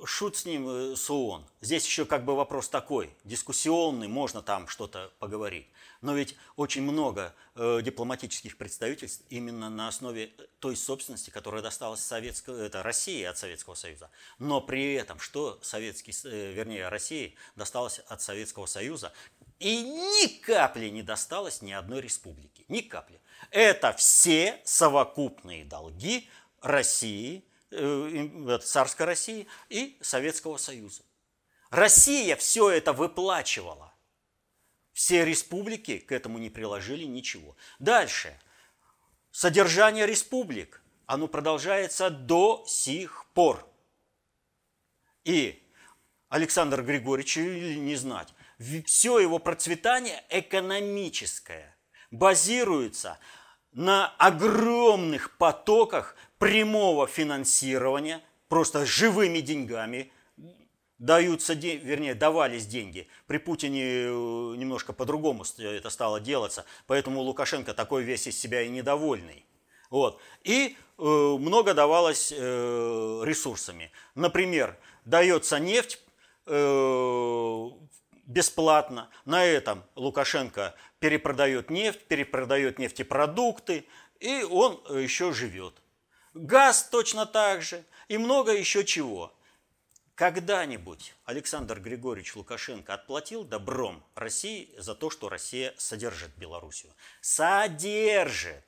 шут 0.04 0.36
с 0.36 0.44
ним, 0.44 0.68
э, 0.68 0.96
с 0.96 1.10
ООН. 1.10 1.46
Здесь 1.60 1.86
еще 1.86 2.04
как 2.04 2.24
бы 2.24 2.36
вопрос 2.36 2.68
такой, 2.68 3.10
дискуссионный, 3.24 4.08
можно 4.08 4.42
там 4.42 4.68
что-то 4.68 5.12
поговорить. 5.18 5.66
Но 6.02 6.14
ведь 6.14 6.36
очень 6.56 6.82
много 6.82 7.34
э, 7.54 7.80
дипломатических 7.82 8.56
представительств 8.56 9.24
именно 9.28 9.70
на 9.70 9.88
основе 9.88 10.30
той 10.58 10.76
собственности, 10.76 11.30
которая 11.30 11.62
досталась 11.62 12.00
Советского, 12.00 12.60
это 12.60 12.82
России 12.82 13.24
от 13.24 13.38
Советского 13.38 13.74
Союза. 13.74 14.10
Но 14.38 14.60
при 14.60 14.94
этом, 14.94 15.18
что 15.18 15.58
Советский, 15.62 16.12
э, 16.24 16.52
вернее, 16.52 16.88
России 16.88 17.34
досталось 17.56 18.00
от 18.00 18.20
Советского 18.20 18.66
Союза, 18.66 19.12
и 19.58 19.82
ни 19.82 20.26
капли 20.40 20.88
не 20.88 21.02
досталось 21.02 21.62
ни 21.62 21.72
одной 21.72 22.00
республики. 22.02 22.64
Ни 22.68 22.80
капли. 22.80 23.20
Это 23.50 23.92
все 23.94 24.60
совокупные 24.64 25.64
долги 25.64 26.28
России, 26.60 27.38
э, 27.38 27.45
царской 27.70 29.06
России 29.06 29.46
и 29.68 29.98
Советского 30.00 30.56
Союза. 30.56 31.02
Россия 31.70 32.36
все 32.36 32.70
это 32.70 32.92
выплачивала. 32.92 33.92
Все 34.92 35.24
республики 35.24 35.98
к 35.98 36.12
этому 36.12 36.38
не 36.38 36.48
приложили 36.48 37.04
ничего. 37.04 37.56
Дальше. 37.78 38.38
Содержание 39.30 40.06
республик. 40.06 40.82
Оно 41.06 41.28
продолжается 41.28 42.08
до 42.08 42.64
сих 42.66 43.26
пор. 43.34 43.68
И 45.24 45.62
Александр 46.28 46.82
Григорьевич, 46.82 47.36
или 47.36 47.74
не 47.78 47.96
знать, 47.96 48.28
все 48.86 49.18
его 49.18 49.38
процветание 49.38 50.24
экономическое 50.30 51.76
базируется 52.10 53.18
на 53.72 54.08
огромных 54.16 55.36
потоках 55.36 56.16
прямого 56.38 57.06
финансирования, 57.06 58.22
просто 58.48 58.86
живыми 58.86 59.40
деньгами 59.40 60.12
даются, 60.98 61.54
вернее, 61.54 62.14
давались 62.14 62.66
деньги. 62.66 63.08
При 63.26 63.38
Путине 63.38 63.82
э, 63.82 64.08
немножко 64.56 64.92
по-другому 64.92 65.44
это 65.58 65.90
стало 65.90 66.20
делаться, 66.20 66.64
поэтому 66.86 67.20
Лукашенко 67.20 67.74
такой 67.74 68.02
весь 68.02 68.26
из 68.26 68.38
себя 68.40 68.62
и 68.62 68.68
недовольный. 68.68 69.44
Вот. 69.90 70.20
И 70.42 70.76
э, 70.98 71.02
много 71.02 71.74
давалось 71.74 72.32
э, 72.32 73.22
ресурсами. 73.24 73.92
Например, 74.14 74.76
дается 75.04 75.58
нефть 75.58 76.00
э, 76.46 77.70
бесплатно. 78.26 79.10
На 79.24 79.44
этом 79.44 79.84
Лукашенко 79.94 80.74
перепродает 80.98 81.70
нефть, 81.70 82.06
перепродает 82.06 82.78
нефтепродукты, 82.78 83.86
и 84.18 84.42
он 84.42 84.80
еще 84.90 85.32
живет. 85.32 85.74
Газ 86.36 86.88
точно 86.90 87.24
так 87.24 87.62
же, 87.62 87.82
и 88.08 88.18
много 88.18 88.52
еще 88.52 88.84
чего. 88.84 89.34
Когда-нибудь 90.14 91.14
Александр 91.24 91.80
Григорьевич 91.80 92.36
Лукашенко 92.36 92.92
отплатил 92.92 93.42
добром 93.42 94.04
России 94.14 94.74
за 94.76 94.94
то, 94.94 95.08
что 95.08 95.30
Россия 95.30 95.72
содержит 95.78 96.36
Белоруссию. 96.36 96.92
Содержит. 97.22 98.64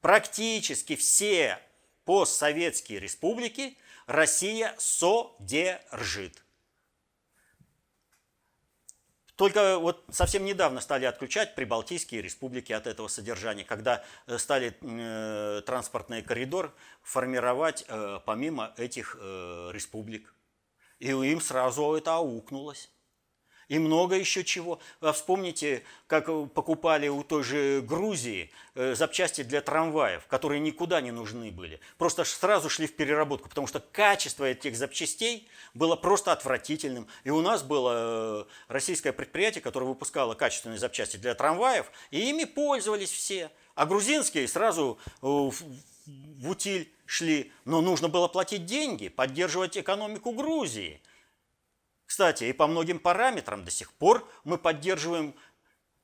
Практически 0.00 0.94
все 0.94 1.58
постсоветские 2.04 3.00
республики 3.00 3.76
Россия 4.06 4.76
содержит. 4.78 6.44
Только 9.36 9.78
вот 9.78 10.02
совсем 10.10 10.46
недавно 10.46 10.80
стали 10.80 11.04
отключать 11.04 11.54
прибалтийские 11.54 12.22
республики 12.22 12.72
от 12.72 12.86
этого 12.86 13.08
содержания, 13.08 13.64
когда 13.64 14.02
э, 14.26 14.38
стали 14.38 14.74
э, 14.80 15.62
транспортный 15.66 16.22
коридор 16.22 16.74
формировать 17.02 17.84
э, 17.86 18.20
помимо 18.24 18.72
этих 18.78 19.16
э, 19.20 19.70
республик. 19.72 20.34
И 20.98 21.08
им 21.08 21.42
сразу 21.42 21.94
это 21.94 22.14
аукнулось 22.16 22.90
и 23.68 23.78
много 23.78 24.16
еще 24.16 24.44
чего. 24.44 24.78
А 25.00 25.12
вспомните, 25.12 25.82
как 26.06 26.26
покупали 26.52 27.08
у 27.08 27.22
той 27.22 27.42
же 27.42 27.80
Грузии 27.82 28.50
э, 28.74 28.94
запчасти 28.94 29.42
для 29.42 29.60
трамваев, 29.60 30.26
которые 30.26 30.60
никуда 30.60 31.00
не 31.00 31.10
нужны 31.10 31.50
были. 31.50 31.80
Просто 31.98 32.24
сразу 32.24 32.68
шли 32.68 32.86
в 32.86 32.94
переработку, 32.94 33.48
потому 33.48 33.66
что 33.66 33.80
качество 33.80 34.44
этих 34.44 34.76
запчастей 34.76 35.48
было 35.74 35.96
просто 35.96 36.32
отвратительным. 36.32 37.08
И 37.24 37.30
у 37.30 37.40
нас 37.40 37.62
было 37.62 37.92
э, 37.94 38.44
российское 38.68 39.12
предприятие, 39.12 39.62
которое 39.62 39.86
выпускало 39.86 40.34
качественные 40.34 40.78
запчасти 40.78 41.16
для 41.16 41.34
трамваев, 41.34 41.90
и 42.10 42.30
ими 42.30 42.44
пользовались 42.44 43.10
все. 43.10 43.50
А 43.74 43.84
грузинские 43.84 44.48
сразу 44.48 44.98
э, 45.22 45.26
в 45.26 46.50
утиль 46.50 46.92
шли. 47.04 47.52
Но 47.64 47.80
нужно 47.80 48.08
было 48.08 48.28
платить 48.28 48.64
деньги, 48.64 49.08
поддерживать 49.08 49.76
экономику 49.76 50.32
Грузии– 50.32 51.00
кстати, 52.06 52.44
и 52.44 52.52
по 52.52 52.66
многим 52.66 53.00
параметрам 53.00 53.64
до 53.64 53.70
сих 53.70 53.92
пор 53.92 54.26
мы 54.44 54.58
поддерживаем 54.58 55.34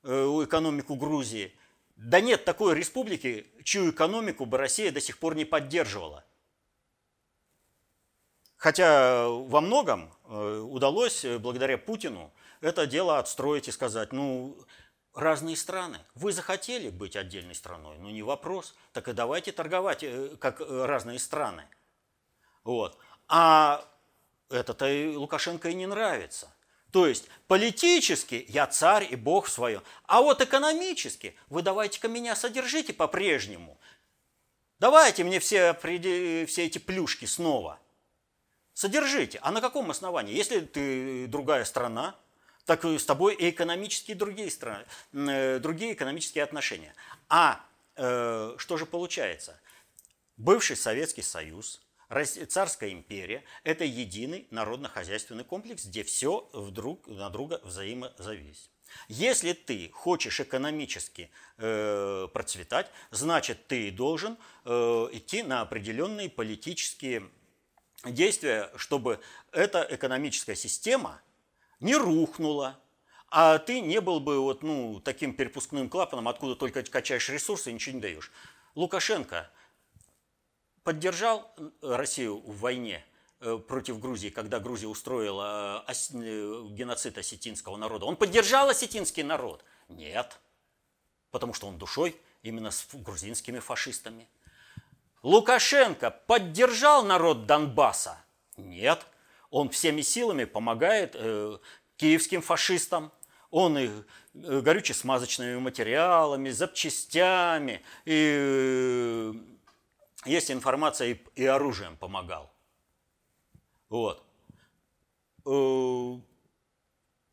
э, 0.02 0.10
экономику 0.44 0.96
Грузии. 0.96 1.56
Да 1.96 2.20
нет 2.20 2.44
такой 2.44 2.74
республики, 2.74 3.46
чью 3.62 3.90
экономику 3.90 4.44
бы 4.44 4.58
Россия 4.58 4.90
до 4.90 5.00
сих 5.00 5.18
пор 5.18 5.36
не 5.36 5.44
поддерживала. 5.44 6.24
Хотя 8.56 9.28
во 9.28 9.60
многом 9.60 10.12
э, 10.24 10.58
удалось, 10.58 11.24
э, 11.24 11.38
благодаря 11.38 11.78
Путину, 11.78 12.32
это 12.60 12.86
дело 12.86 13.18
отстроить 13.18 13.68
и 13.68 13.72
сказать, 13.72 14.12
ну, 14.12 14.56
разные 15.14 15.56
страны. 15.56 15.98
Вы 16.16 16.32
захотели 16.32 16.90
быть 16.90 17.14
отдельной 17.14 17.54
страной, 17.54 17.98
ну 17.98 18.10
не 18.10 18.22
вопрос. 18.22 18.74
Так 18.92 19.08
и 19.08 19.12
давайте 19.12 19.52
торговать 19.52 20.04
как 20.40 20.60
разные 20.60 21.18
страны. 21.18 21.64
Вот. 22.64 22.98
А 23.28 23.84
это-то 24.52 24.88
и 24.88 25.14
Лукашенко 25.14 25.70
и 25.70 25.74
не 25.74 25.86
нравится. 25.86 26.52
То 26.90 27.06
есть 27.06 27.28
политически 27.48 28.44
я 28.48 28.66
царь 28.66 29.08
и 29.10 29.16
бог 29.16 29.46
в 29.46 29.50
своем, 29.50 29.82
а 30.06 30.20
вот 30.20 30.42
экономически 30.42 31.34
вы 31.48 31.62
давайте-ка 31.62 32.08
меня 32.08 32.36
содержите 32.36 32.92
по-прежнему. 32.92 33.78
Давайте 34.78 35.24
мне 35.24 35.40
все, 35.40 35.74
все 35.74 36.66
эти 36.66 36.78
плюшки 36.78 37.24
снова. 37.24 37.78
Содержите. 38.74 39.38
А 39.42 39.50
на 39.52 39.60
каком 39.60 39.90
основании? 39.90 40.34
Если 40.34 40.60
ты 40.60 41.26
другая 41.28 41.64
страна, 41.64 42.16
так 42.66 42.84
с 42.84 43.04
тобой 43.04 43.34
и 43.34 43.50
экономические 43.50 44.16
другие 44.16 44.50
страны, 44.50 44.84
э, 45.12 45.58
другие 45.60 45.94
экономические 45.94 46.44
отношения. 46.44 46.94
А 47.28 47.64
э, 47.96 48.54
что 48.58 48.76
же 48.76 48.86
получается? 48.86 49.58
Бывший 50.36 50.76
Советский 50.76 51.22
Союз– 51.22 51.80
Царская 52.48 52.90
империя– 52.90 53.42
это 53.64 53.84
единый 53.84 54.46
народно-хозяйственный 54.50 55.44
комплекс, 55.44 55.86
где 55.86 56.02
все 56.02 56.48
вдруг 56.52 57.08
на 57.08 57.30
друга 57.30 57.60
взаимозависит. 57.64 58.70
Если 59.08 59.54
ты 59.54 59.90
хочешь 59.94 60.38
экономически 60.40 61.30
э, 61.56 62.28
процветать, 62.34 62.90
значит 63.10 63.66
ты 63.66 63.90
должен 63.90 64.36
э, 64.66 65.08
идти 65.12 65.42
на 65.42 65.62
определенные 65.62 66.28
политические 66.28 67.30
действия, 68.04 68.70
чтобы 68.76 69.18
эта 69.50 69.86
экономическая 69.88 70.56
система 70.56 71.22
не 71.80 71.96
рухнула, 71.96 72.78
а 73.30 73.56
ты 73.56 73.80
не 73.80 74.02
был 74.02 74.20
бы 74.20 74.38
вот, 74.40 74.62
ну, 74.62 75.00
таким 75.00 75.34
перепускным 75.34 75.88
клапаном, 75.88 76.28
откуда 76.28 76.56
только 76.56 76.82
качаешь 76.82 77.30
ресурсы 77.30 77.70
и 77.70 77.72
ничего 77.72 77.94
не 77.94 78.02
даешь. 78.02 78.30
Лукашенко– 78.74 79.50
поддержал 80.84 81.52
э, 81.56 81.70
Россию 81.82 82.38
в 82.40 82.58
войне 82.60 83.04
э, 83.40 83.58
против 83.58 83.98
Грузии, 83.98 84.28
когда 84.28 84.60
Грузия 84.60 84.88
устроила 84.88 85.84
э, 85.86 85.92
геноцид 86.70 87.18
осетинского 87.18 87.76
народа. 87.76 88.06
Он 88.06 88.16
поддержал 88.16 88.68
осетинский 88.68 89.22
народ? 89.22 89.64
Нет, 89.88 90.38
потому 91.30 91.54
что 91.54 91.66
он 91.68 91.78
душой 91.78 92.16
именно 92.42 92.70
с 92.70 92.86
грузинскими 92.92 93.58
фашистами. 93.58 94.28
Лукашенко 95.22 96.10
поддержал 96.10 97.04
народ 97.04 97.46
Донбасса? 97.46 98.18
Нет, 98.56 99.06
он 99.50 99.70
всеми 99.70 100.00
силами 100.00 100.44
помогает 100.44 101.14
э, 101.14 101.58
киевским 101.96 102.42
фашистам. 102.42 103.12
Он 103.50 103.76
их 103.76 103.90
горюче-смазочными 104.32 105.58
материалами, 105.58 106.48
запчастями 106.48 107.82
и 108.06 109.30
есть 110.24 110.50
информация 110.50 111.08
и, 111.08 111.24
и 111.34 111.44
оружием 111.46 111.96
помогал. 111.96 112.52
Вот. 113.88 114.24
Э, 115.44 115.50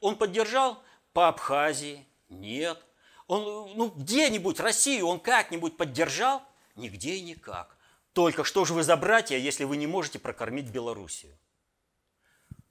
он 0.01 0.15
поддержал 0.17 0.81
по 1.13 1.27
Абхазии? 1.27 2.05
Нет. 2.29 2.83
Он, 3.27 3.75
ну, 3.75 3.89
где-нибудь 3.89 4.59
Россию 4.59 5.07
он 5.07 5.19
как-нибудь 5.19 5.77
поддержал? 5.77 6.41
Нигде 6.75 7.15
и 7.15 7.21
никак. 7.21 7.77
Только 8.13 8.43
что 8.43 8.65
же 8.65 8.73
вы 8.73 8.83
за 8.83 8.97
братья, 8.97 9.37
если 9.37 9.63
вы 9.63 9.77
не 9.77 9.87
можете 9.87 10.19
прокормить 10.19 10.69
Белоруссию? 10.69 11.37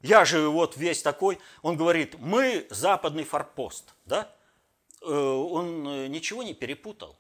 Я 0.01 0.25
же 0.25 0.49
вот 0.49 0.77
весь 0.77 1.03
такой, 1.03 1.39
он 1.63 1.77
говорит, 1.77 2.19
мы 2.19 2.67
западный 2.71 3.25
форпост, 3.25 3.95
да? 4.05 4.33
Э, 5.03 5.07
он 5.07 5.87
э, 5.89 6.07
ничего 6.09 6.43
не 6.43 6.55
перепутал 6.55 7.19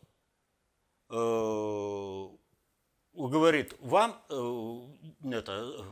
говорит, 3.26 3.74
вам 3.80 4.22
э, 4.28 5.32
это, 5.32 5.84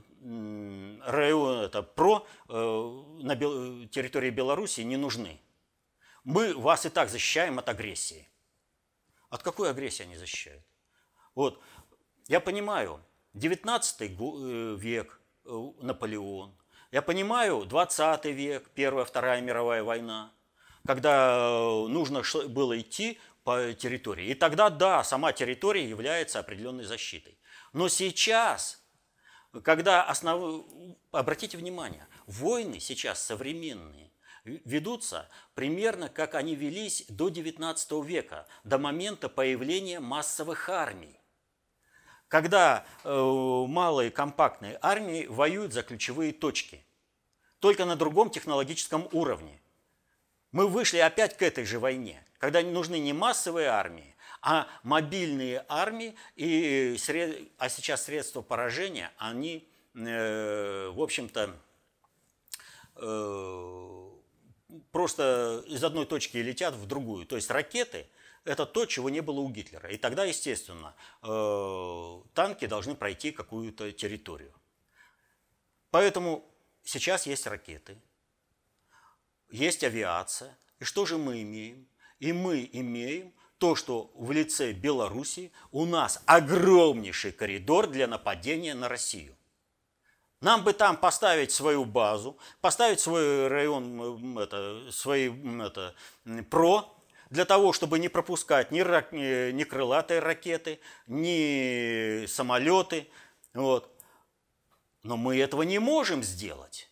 район, 1.04 1.58
это 1.58 1.82
про 1.82 2.26
э, 2.48 3.04
на 3.22 3.34
бел, 3.34 3.88
территории 3.88 4.30
Беларуси 4.30 4.82
не 4.82 4.96
нужны. 4.96 5.40
Мы 6.22 6.54
вас 6.54 6.86
и 6.86 6.88
так 6.88 7.08
защищаем 7.08 7.58
от 7.58 7.68
агрессии. 7.68 8.28
От 9.28 9.42
какой 9.42 9.70
агрессии 9.70 10.04
они 10.04 10.16
защищают? 10.16 10.64
Вот, 11.34 11.60
я 12.28 12.38
понимаю, 12.40 13.00
19 13.34 14.00
э, 14.00 14.76
век, 14.78 15.20
Наполеон, 15.44 16.56
я 16.92 17.02
понимаю, 17.02 17.64
20 17.64 18.24
век, 18.26 18.70
Первая, 18.74 19.04
Вторая 19.04 19.40
мировая 19.40 19.82
война, 19.82 20.32
когда 20.86 21.58
нужно 21.88 22.22
было 22.48 22.78
идти 22.80 23.18
по 23.46 23.72
территории. 23.74 24.26
И 24.26 24.35
тогда, 24.35 24.70
да, 24.70 25.04
сама 25.04 25.32
территория 25.32 25.88
является 25.88 26.40
определенной 26.40 26.82
защитой. 26.82 27.38
Но 27.72 27.88
сейчас, 27.88 28.85
когда 29.62 30.02
основ... 30.02 30.66
Обратите 31.12 31.56
внимание, 31.56 32.09
войны 32.26 32.80
сейчас 32.80 33.24
современные 33.24 34.11
ведутся 34.44 35.28
примерно 35.54 36.09
как 36.09 36.35
они 36.35 36.56
велись 36.56 37.04
до 37.09 37.28
XIX 37.28 38.04
века, 38.04 38.48
до 38.64 38.78
момента 38.78 39.28
появления 39.28 40.00
массовых 40.00 40.68
армий. 40.68 41.20
когда 42.26 42.85
э, 43.04 43.09
малые 43.68 44.11
компактные 44.11 44.76
армии 44.82 45.26
воюют 45.26 45.72
за 45.72 45.85
ключевые 45.85 46.32
точки, 46.32 46.85
только 47.61 47.85
на 47.85 47.94
другом 47.94 48.30
технологическом 48.30 49.09
уровне. 49.12 49.62
Мы 50.50 50.66
вышли 50.66 50.98
опять 50.98 51.37
к 51.37 51.42
этой 51.42 51.64
же 51.64 51.78
войне, 51.78 52.26
когда 52.38 52.62
нужны 52.62 52.99
не 52.99 53.12
массовые 53.12 53.68
армии, 53.68 54.14
а 54.42 54.68
мобильные 54.83 55.64
армии, 55.68 56.14
и, 56.37 56.96
а 57.59 57.68
сейчас 57.68 58.05
средства 58.05 58.42
поражения, 58.42 59.12
они, 59.18 59.68
э, 59.94 60.88
в 60.88 61.01
общем-то, 61.01 61.57
э, 62.96 64.11
просто 64.92 65.64
из 65.66 65.83
одной 65.83 66.07
точки 66.07 66.37
летят 66.37 66.75
в 66.75 66.87
другую. 66.87 67.27
То 67.27 67.37
есть 67.37 67.51
ракеты– 67.51 68.07
это 68.44 68.66
то, 68.66 68.87
чего 68.87 69.11
не 69.11 69.20
было 69.20 69.40
у 69.40 69.51
Гитлера. 69.51 69.90
И 69.90 69.96
тогда, 69.96 70.25
естественно, 70.25 70.94
э, 71.22 72.22
танки 72.35 72.66
должны 72.66 72.94
пройти 72.94 73.33
какую-то 73.33 73.90
территорию. 73.92 74.55
Поэтому 75.90 76.44
сейчас 76.85 77.27
есть 77.27 77.46
ракеты, 77.46 77.99
есть 79.51 79.83
авиация. 79.83 80.57
И 80.79 80.85
что 80.85 81.07
же 81.07 81.16
мы 81.16 81.42
имеем? 81.42 81.88
И 82.18 82.33
мы 82.33 82.68
имеем 82.72 83.33
то, 83.59 83.74
что 83.74 84.11
в 84.14 84.33
лице 84.33 84.72
Беларуси 84.72 85.52
у 85.70 85.85
нас 85.85 86.22
огромнейший 86.26 87.33
коридор 87.33 87.87
для 87.87 88.07
нападения 88.07 88.74
на 88.74 88.88
Россию. 88.88 89.37
Нам 90.40 90.64
бы 90.64 90.72
там 90.74 90.96
поставить 90.96 91.50
свою 91.50 91.85
базу, 91.85 92.38
поставить 92.61 93.00
свой 93.00 93.48
район, 93.48 94.38
это, 94.38 94.90
свои 94.92 95.31
это, 95.62 95.94
ПРО, 96.50 96.92
для 97.31 97.44
того, 97.44 97.72
чтобы 97.72 97.98
не 97.98 98.09
пропускать 98.09 98.70
ни, 98.70 98.81
ни 99.52 99.64
крылатые 99.64 100.20
ракеты, 100.20 100.79
ни 101.07 102.26
самолеты. 102.26 103.09
Вот. 103.55 103.90
Но 105.02 105.16
мы 105.16 105.38
этого 105.38 105.62
не 105.62 105.79
можем 105.79 106.22
сделать. 106.22 106.90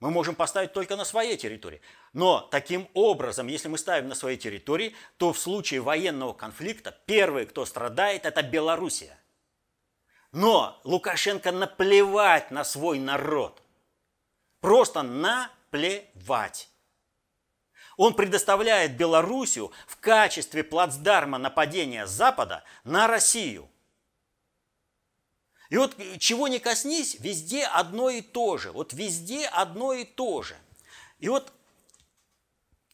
Мы 0.00 0.10
можем 0.10 0.36
поставить 0.36 0.72
только 0.72 0.94
на 0.94 1.04
своей 1.04 1.36
территории. 1.36 1.80
Но 2.12 2.40
таким 2.40 2.88
образом, 2.94 3.48
если 3.48 3.68
мы 3.68 3.78
ставим 3.78 4.08
на 4.08 4.14
своей 4.14 4.38
территории, 4.38 4.94
то 5.16 5.32
в 5.32 5.38
случае 5.38 5.80
военного 5.80 6.32
конфликта 6.32 6.96
первый, 7.06 7.46
кто 7.46 7.66
страдает, 7.66 8.24
это 8.24 8.42
Белоруссия. 8.42 9.18
Но 10.30 10.80
Лукашенко 10.84 11.50
наплевать 11.50 12.50
на 12.52 12.62
свой 12.62 13.00
народ. 13.00 13.60
Просто 14.60 15.02
наплевать. 15.02 16.68
Он 17.96 18.14
предоставляет 18.14 18.96
Белоруссию 18.96 19.72
в 19.88 19.96
качестве 19.98 20.62
плацдарма 20.62 21.38
нападения 21.38 22.06
Запада 22.06 22.62
на 22.84 23.08
Россию– 23.08 23.68
и 25.70 25.76
вот 25.76 25.96
чего 26.18 26.48
не 26.48 26.58
коснись, 26.58 27.16
везде 27.20 27.64
одно 27.64 28.08
и 28.08 28.22
то 28.22 28.56
же. 28.56 28.72
Вот 28.72 28.92
везде 28.92 29.46
одно 29.46 29.92
и 29.92 30.04
то 30.04 30.42
же. 30.42 30.56
И 31.18 31.28
вот 31.28 31.52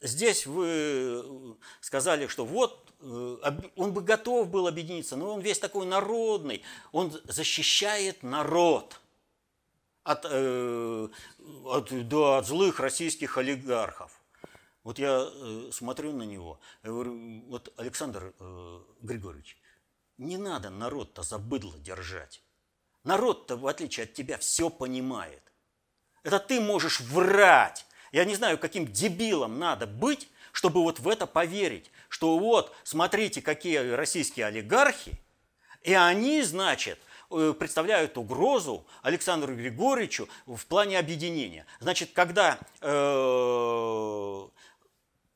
здесь 0.01 0.47
вы 0.47 1.57
сказали, 1.81 2.27
что 2.27 2.45
вот 2.45 2.93
э, 3.01 3.37
он 3.77 3.93
бы 3.93 4.03
готов 4.03 4.49
был 4.49 4.67
объединиться, 4.67 5.17
но 5.17 5.35
он 5.35 5.41
весь 5.41 5.61
такой 5.61 5.87
народный, 5.87 6.63
он 6.91 7.13
защищает 7.25 8.25
народ 8.25 9.01
от, 10.03 10.27
э, 10.29 11.09
от, 11.65 12.09
да, 12.09 12.39
от 12.39 12.47
злых 12.47 12.81
российских 12.81 13.39
олигархов. 13.39 14.21
Вот 14.83 14.99
я 14.99 15.29
э, 15.31 15.71
смотрю 15.73 16.13
на 16.13 16.25
него, 16.25 16.59
я 16.83 16.91
говорю, 16.91 17.45
вот 17.47 17.73
Александр 17.77 18.35
Григорьевич, 19.01 19.57
не 20.19 20.39
надо 20.39 20.71
народ-то 20.71 21.23
за 21.23 21.39
держать. 21.39 22.44
Народ-то, 23.05 23.57
в 23.57 23.67
отличие 23.67 24.05
от 24.05 24.15
тебя, 24.15 24.39
все 24.39 24.71
понимает. 24.71 25.43
Это 26.23 26.39
ты 26.39 26.61
можешь 26.61 27.01
врать. 27.01 27.87
Я 28.13 28.25
не 28.25 28.35
знаю, 28.35 28.59
каким 28.59 28.87
дебилом 28.87 29.59
надо 29.59 29.87
быть, 29.87 30.29
чтобы 30.53 30.83
вот 30.83 31.01
в 31.01 31.09
это 31.09 31.27
поверить, 31.27 31.91
что 32.09 32.39
вот, 32.39 32.75
смотрите, 32.83 33.43
какие 33.43 33.77
российские 33.91 34.47
олигархи, 34.47 35.21
и 35.83 35.93
они, 35.93 36.43
значит, 36.43 36.99
э, 37.31 37.53
представляют 37.59 38.17
угрозу 38.17 38.87
Александру 39.03 39.55
Григорьевичу 39.55 40.29
в 40.47 40.65
плане 40.67 40.99
объединения. 40.99 41.67
Значит, 41.81 42.11
когда 42.15 42.59
э, 42.81 44.49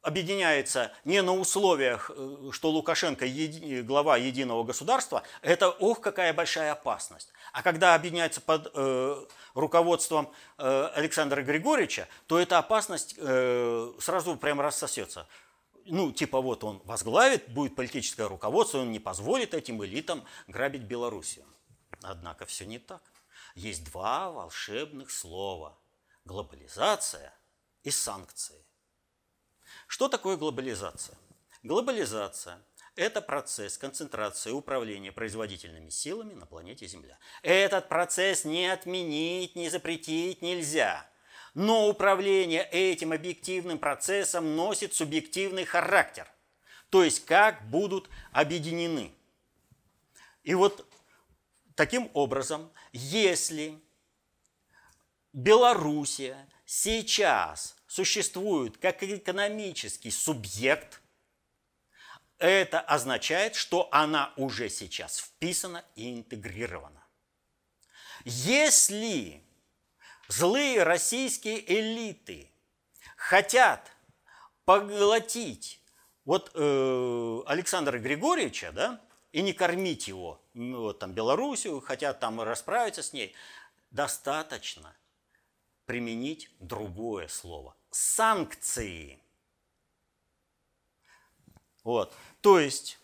объединяется 0.09 0.90
не 1.05 1.23
на 1.23 1.35
условиях, 1.35 2.11
э, 2.11 2.51
что 2.51 2.71
Лукашенко 2.71 3.25
еди, 3.25 3.83
глава 3.83 4.16
единого 4.16 4.64
государства, 4.64 5.23
это 5.42 5.71
ох, 5.71 6.01
какая 6.01 6.33
большая 6.33 6.73
опасность. 6.73 7.33
А 7.53 7.62
когда 7.62 7.94
объединяется 7.94 8.40
под 8.40 8.73
э, 8.75 9.27
руководством 9.55 10.33
э, 10.59 10.90
Александра 10.94 11.42
Григорьевича, 11.42 12.09
то 12.27 12.38
эта 12.38 12.59
опасность 12.59 13.14
э, 13.16 13.92
сразу 14.01 14.37
прямо 14.37 14.62
рассосется. 14.62 15.29
Ну, 15.85 16.12
типа 16.12 16.40
вот 16.40 16.64
он 16.64 16.83
возглавит, 16.85 17.49
будет 17.49 17.77
политическое 17.77 18.27
руководство, 18.29 18.79
он 18.79 18.90
не 18.90 18.99
позволит 18.99 19.55
этим 19.55 19.83
элитам 19.85 20.25
грабить 20.47 20.83
Белоруссию. 20.83 21.47
Однако 22.03 22.44
все 22.47 22.66
не 22.66 22.79
так. 22.79 23.03
Есть 23.55 23.85
два 23.85 24.31
волшебных 24.31 25.11
слова– 25.11 25.79
глобализация 26.25 27.33
и 27.83 27.90
санкции. 27.90 28.68
Что 29.88 30.09
такое 30.09 30.37
глобализация? 30.37 31.16
Глобализация– 31.62 32.62
это 32.94 33.22
процесс 33.22 33.79
концентрации 33.79 34.51
управления 34.51 35.12
производительными 35.12 35.88
силами 35.88 36.35
на 36.35 36.44
планете 36.44 36.87
Земля. 36.87 37.18
Этот 37.42 37.88
процесс 37.88 38.44
не 38.44 38.66
отменить, 38.66 39.57
не 39.57 39.70
запретить 39.70 40.42
нельзя. 40.42 41.11
Но 41.55 41.88
управление 41.88 42.68
этим 42.70 43.12
объективным 43.12 43.79
процессом 43.79 44.57
носит 44.57 44.92
субъективный 44.92 45.64
характер. 45.64 46.31
То 46.90 47.03
есть 47.03 47.24
как 47.24 47.66
будут 47.70 48.11
объединены. 48.31 49.14
И 50.42 50.55
вот 50.55 50.87
таким 51.77 52.11
образом, 52.12 52.70
если 52.92 53.81
Белоруссия 55.33 56.49
сейчас 56.64 57.77
существует 57.87 58.79
как 58.79 59.03
экономический 59.03 60.11
субъект, 60.11 61.01
это 62.38 62.81
означает, 62.81 63.57
что 63.57 63.88
она 63.91 64.33
уже 64.37 64.69
сейчас 64.69 65.19
вписана 65.19 65.85
и 65.97 66.14
интегрирована. 66.14 67.05
Если 68.25 69.43
злые 70.29 70.83
российские 70.83 71.61
элиты 71.73 72.51
хотят 73.17 73.91
поглотить 74.64 75.81
вот 76.25 76.51
э, 76.55 77.43
Александра 77.47 77.99
Григорьевича, 77.99 78.71
да, 78.73 79.01
и 79.33 79.43
не 79.43 79.53
кормить 79.53 80.09
его, 80.09 80.41
ну, 80.55 80.83
вот, 80.83 80.99
там, 80.99 81.12
Белоруссию, 81.12 81.81
хотят 81.81 82.21
там 82.21 82.41
расправиться 82.41 83.03
с 83.03 83.12
ней, 83.12 83.35
достаточно 83.91 84.95
применить 85.88 86.51
другое 86.61 87.29
слово 87.29 87.74
санкции. 87.90 89.22
Вот. 91.83 92.14
То 92.42 92.61
есть, 92.61 92.98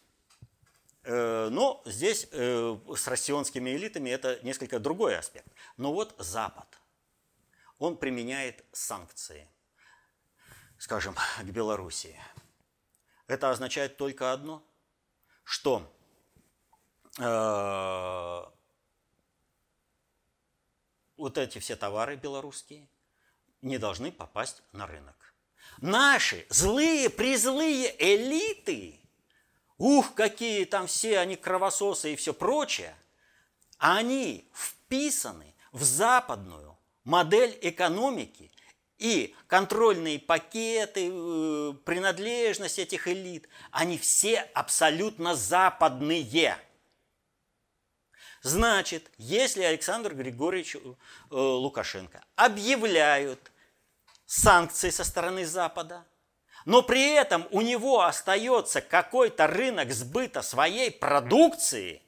э, 1.04 1.48
но 1.50 1.82
здесь 1.86 2.28
э, 2.30 2.76
с 2.94 3.08
россионскими 3.08 3.70
элитами 3.70 4.10
это 4.10 4.38
несколько 4.42 4.78
другой 4.78 5.16
аспект. 5.16 5.50
Но 5.78 5.94
вот 5.94 6.14
Запад, 6.18 6.78
он 7.78 7.96
применяет 7.96 8.62
санкции, 8.72 9.48
скажем, 10.76 11.16
к 11.40 11.44
Белоруссии. 11.44 12.20
Это 13.28 13.50
означает 13.50 13.96
только 13.96 14.30
одно, 14.34 14.62
что 15.42 15.90
э, 17.18 18.44
вот 21.16 21.38
эти 21.38 21.58
все 21.58 21.76
товары 21.76 22.16
белорусские, 22.16 22.88
не 23.62 23.78
должны 23.78 24.12
попасть 24.12 24.62
на 24.72 24.86
рынок. 24.86 25.34
Наши 25.78 26.46
злые, 26.50 27.10
призлые 27.10 27.94
элиты, 27.98 29.00
ух, 29.78 30.14
какие 30.14 30.64
там 30.64 30.86
все 30.86 31.18
они 31.18 31.36
кровососы 31.36 32.12
и 32.12 32.16
все 32.16 32.34
прочее, 32.34 32.94
они 33.78 34.48
вписаны 34.54 35.54
в 35.72 35.82
западную 35.82 36.78
модель 37.04 37.58
экономики 37.62 38.50
и 38.98 39.34
контрольные 39.48 40.18
пакеты, 40.18 41.10
э, 41.12 41.72
принадлежность 41.84 42.78
этих 42.78 43.08
элит, 43.08 43.48
они 43.70 43.98
все 43.98 44.40
абсолютно 44.54 45.34
западные. 45.34 46.56
Значит, 48.44 49.10
если 49.16 49.62
Александр 49.62 50.14
Григорьевич 50.14 50.76
э, 50.76 50.80
Лукашенко 51.30 52.22
объявляют 52.36 53.50
санкции 54.26 54.90
со 54.90 55.02
стороны 55.02 55.46
Запада, 55.46 56.04
но 56.66 56.82
при 56.82 57.14
этом 57.14 57.48
у 57.52 57.62
него 57.62 58.02
остается 58.02 58.82
какой-то 58.82 59.46
рынок 59.46 59.90
сбыта 59.92 60.42
своей 60.42 60.90
продукции, 60.90 62.02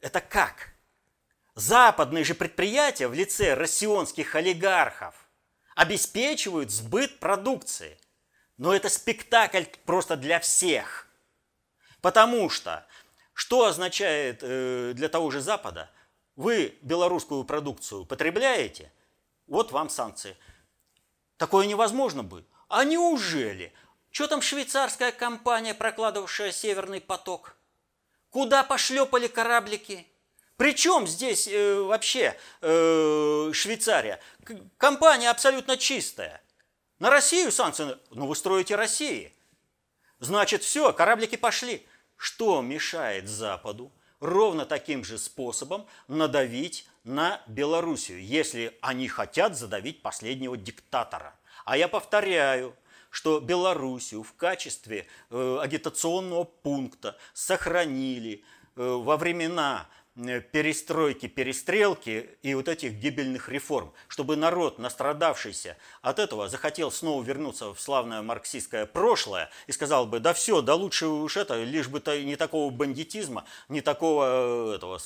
Это 0.00 0.20
как? 0.20 0.74
Западные 1.56 2.22
же 2.22 2.36
предприятия 2.36 3.08
в 3.08 3.14
лице 3.14 3.54
россионских 3.54 4.36
олигархов 4.36 5.28
обеспечивают 5.74 6.70
сбыт 6.70 7.18
продукции. 7.18 7.98
Но 8.58 8.72
это 8.72 8.88
спектакль 8.88 9.64
просто 9.84 10.16
для 10.16 10.38
всех. 10.38 11.08
Потому 12.00 12.48
что 12.48 12.86
что 13.32 13.66
означает 13.66 14.40
э, 14.42 14.92
для 14.94 15.08
того 15.08 15.30
же 15.30 15.40
Запада? 15.40 15.90
Вы 16.36 16.78
белорусскую 16.82 17.44
продукцию 17.44 18.04
потребляете, 18.04 18.90
вот 19.46 19.72
вам 19.72 19.90
санкции. 19.90 20.36
Такое 21.36 21.66
невозможно 21.66 22.22
будет. 22.22 22.46
А 22.68 22.84
неужели? 22.84 23.72
Что 24.10 24.26
там 24.26 24.42
швейцарская 24.42 25.12
компания, 25.12 25.74
прокладывавшая 25.74 26.52
Северный 26.52 27.00
поток? 27.00 27.56
Куда 28.30 28.62
пошлепали 28.62 29.26
кораблики? 29.26 30.06
Причем 30.56 31.06
здесь 31.06 31.48
э, 31.48 31.80
вообще 31.80 32.36
э, 32.60 33.50
Швейцария? 33.52 34.20
Компания 34.78 35.30
абсолютно 35.30 35.76
чистая. 35.76 36.42
На 36.98 37.10
Россию 37.10 37.50
санкции, 37.50 37.98
ну 38.10 38.26
вы 38.26 38.36
строите 38.36 38.76
России. 38.76 39.34
Значит, 40.20 40.62
все, 40.62 40.92
кораблики 40.92 41.36
пошли. 41.36 41.84
Что 42.22 42.62
мешает 42.62 43.28
Западу 43.28 43.90
ровно 44.20 44.64
таким 44.64 45.02
же 45.02 45.18
способом 45.18 45.88
надавить 46.06 46.86
на 47.02 47.42
Белоруссию, 47.48 48.24
если 48.24 48.78
они 48.80 49.08
хотят 49.08 49.58
задавить 49.58 50.02
последнего 50.02 50.56
диктатора? 50.56 51.34
А 51.64 51.76
я 51.76 51.88
повторяю, 51.88 52.76
что 53.10 53.40
Белоруссию 53.40 54.22
в 54.22 54.34
качестве 54.34 55.08
э, 55.30 55.58
агитационного 55.60 56.44
пункта 56.44 57.18
сохранили 57.34 58.44
э, 58.76 58.82
во 58.84 59.16
времена 59.16 59.88
перестройки, 60.14 61.26
перестрелки 61.26 62.36
и 62.42 62.54
вот 62.54 62.68
этих 62.68 62.94
гибельных 62.94 63.48
реформ, 63.48 63.92
чтобы 64.08 64.36
народ, 64.36 64.78
настрадавшийся 64.78 65.78
от 66.02 66.18
этого, 66.18 66.48
захотел 66.48 66.90
снова 66.90 67.22
вернуться 67.22 67.72
в 67.72 67.80
славное 67.80 68.20
марксистское 68.20 68.84
прошлое 68.84 69.50
и 69.66 69.72
сказал 69.72 70.06
бы, 70.06 70.20
да 70.20 70.34
все, 70.34 70.60
да 70.60 70.74
лучше 70.74 71.06
уж 71.06 71.36
это, 71.36 71.62
лишь 71.62 71.88
бы 71.88 71.98
-то 71.98 72.22
не 72.22 72.36
такого 72.36 72.70
бандитизма, 72.70 73.46
не 73.68 73.80
такого 73.80 74.72
э, 74.72 74.74
этого 74.76 75.00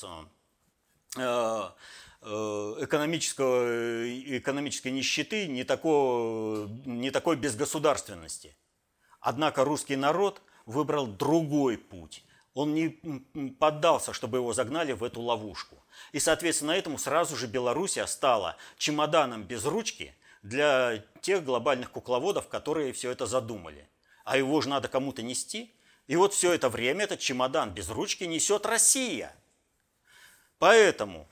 э, 1.17 1.71
экономического, 2.81 4.39
экономической 4.39 4.89
нищеты, 4.89 5.47
не, 5.47 5.63
такого, 5.63 6.69
не 6.85 7.13
такой 7.13 7.37
безгосударственности. 7.37 8.57
Однако 9.21 9.65
русский 9.65 9.97
народ 9.97 10.43
выбрал 10.67 11.07
другой 11.07 11.79
путь 11.79 12.26
он 12.57 12.73
не 12.73 12.89
поддался, 13.61 14.15
чтобы 14.15 14.39
его 14.39 14.55
загнали 14.55 14.93
в 14.93 15.05
эту 15.05 15.21
ловушку. 15.21 15.77
И, 16.13 16.19
соответственно, 16.19 16.71
этому 16.71 16.97
сразу 16.97 17.37
же 17.37 17.47
Белоруссия 17.47 18.07
стала 18.07 18.57
чемоданом 18.79 19.43
без 19.43 19.67
ручки 19.67 20.17
для 20.43 21.05
тех 21.21 21.45
глобальных 21.45 21.91
кукловодов, 21.91 22.49
которые 22.49 22.95
все 22.95 23.11
это 23.11 23.27
задумали. 23.27 23.87
А 24.25 24.39
его 24.39 24.59
же 24.63 24.71
надо 24.71 24.89
кому-то 24.89 25.23
нести. 25.23 25.71
И 26.07 26.17
вот 26.17 26.33
все 26.33 26.55
это 26.55 26.71
время 26.71 27.05
этот 27.05 27.21
чемодан 27.21 27.75
без 27.75 27.91
ручки 27.91 28.25
несет 28.25 28.65
Россия. 28.65 29.37
Поэтому 30.59 31.29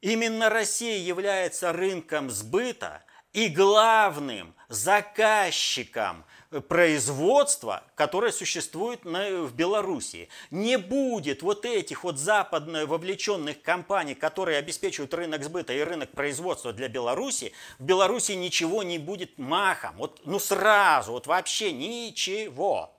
именно 0.00 0.48
Россия 0.48 0.98
является 0.98 1.72
рынком 1.72 2.30
сбыта 2.30 3.02
и 3.32 3.48
главным 3.48 4.54
заказчиком 4.68 6.24
производства, 6.68 7.84
которое 7.94 8.32
существует 8.32 9.04
в 9.04 9.52
Белоруссии. 9.54 10.28
Не 10.50 10.78
будет 10.78 11.42
вот 11.42 11.66
этих 11.66 12.04
вот 12.04 12.18
западно 12.18 12.86
вовлеченных 12.86 13.60
компаний, 13.60 14.14
которые 14.14 14.58
обеспечивают 14.58 15.12
рынок 15.12 15.44
сбыта 15.44 15.72
и 15.72 15.80
рынок 15.80 16.10
производства 16.12 16.72
для 16.72 16.88
Беларуси, 16.88 17.52
в 17.78 17.84
Беларуси 17.84 18.32
ничего 18.32 18.82
не 18.82 18.98
будет 18.98 19.38
махом. 19.38 19.96
Вот, 19.96 20.20
ну 20.24 20.38
сразу, 20.38 21.12
вот 21.12 21.26
вообще 21.26 21.72
ничего. 21.72 22.94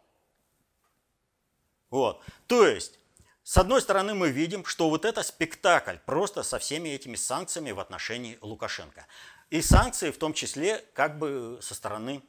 Вот. 1.89 2.21
То 2.45 2.67
есть, 2.67 2.99
с 3.43 3.57
одной 3.57 3.81
стороны, 3.81 4.13
мы 4.13 4.29
видим, 4.29 4.63
что 4.63 4.91
вот 4.91 5.05
это 5.05 5.23
спектакль 5.23 5.95
просто 6.05 6.43
со 6.43 6.59
всеми 6.59 6.89
этими 6.89 7.15
санкциями 7.15 7.71
в 7.71 7.79
отношении 7.79 8.37
Лукашенко. 8.41 9.07
И 9.49 9.63
санкции 9.63 10.11
в 10.11 10.19
том 10.19 10.33
числе 10.33 10.85
как 10.93 11.17
бы 11.17 11.57
со 11.63 11.73
стороны 11.73 12.21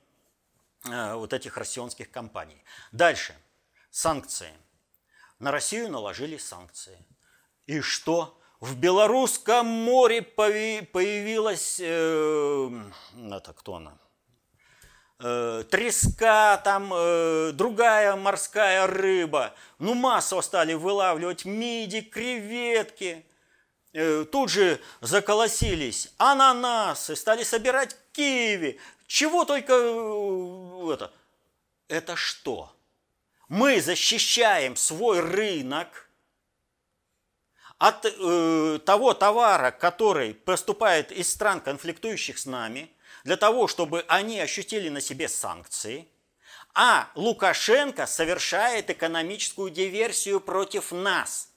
вот 0.85 1.33
этих 1.33 1.57
россионских 1.57 2.11
компаний. 2.11 2.63
Дальше. 2.93 3.35
Санкции. 3.91 4.53
На 5.39 5.51
Россию 5.51 5.91
наложили 5.91 6.37
санкции. 6.37 6.99
И 7.67 7.81
что? 7.81 8.41
В 8.61 8.77
Белорусском 8.77 9.67
море 9.67 10.21
появилась, 10.21 11.81
э, 11.81 12.71
это 13.17 13.53
кто 13.55 13.77
она? 13.77 13.99
Э, 15.19 15.65
треска, 15.71 16.61
там 16.63 16.93
э, 16.95 17.53
другая 17.53 18.17
морская 18.17 18.87
рыба. 18.87 19.55
Ну, 19.79 19.95
массово 19.95 20.43
стали 20.43 20.75
вылавливать 20.75 21.47
миди, 21.47 22.03
креветки. 22.03 23.27
Э, 23.95 24.27
тут 24.31 24.51
же 24.51 24.79
заколосились 25.01 26.13
ананасы, 26.19 27.17
стали 27.17 27.45
собирать 27.45 27.97
киви. 28.13 28.79
Чего 29.11 29.45
только 29.45 29.73
э, 29.73 30.93
это? 30.93 31.13
Это 31.89 32.15
что? 32.15 32.73
Мы 33.49 33.81
защищаем 33.81 34.77
свой 34.77 35.19
рынок 35.19 36.09
от 37.79 38.05
э, 38.07 38.79
того 38.87 39.15
товара, 39.15 39.73
который 39.73 40.33
поступает 40.33 41.11
из 41.11 41.29
стран, 41.29 41.61
конфликтующих 41.61 42.39
с 42.39 42.47
нами, 42.47 42.89
для 43.25 43.37
того, 43.37 43.67
чтобы 43.67 44.05
они 44.07 44.39
ощутили 44.39 44.89
на 44.89 45.01
себе 45.01 45.29
санкции, 45.29 46.07
а 46.73 47.11
Лукашенко 47.17 48.07
совершает 48.07 48.91
экономическую 48.91 49.71
диверсию 49.71 50.39
против 50.41 50.93
нас. 50.93 51.51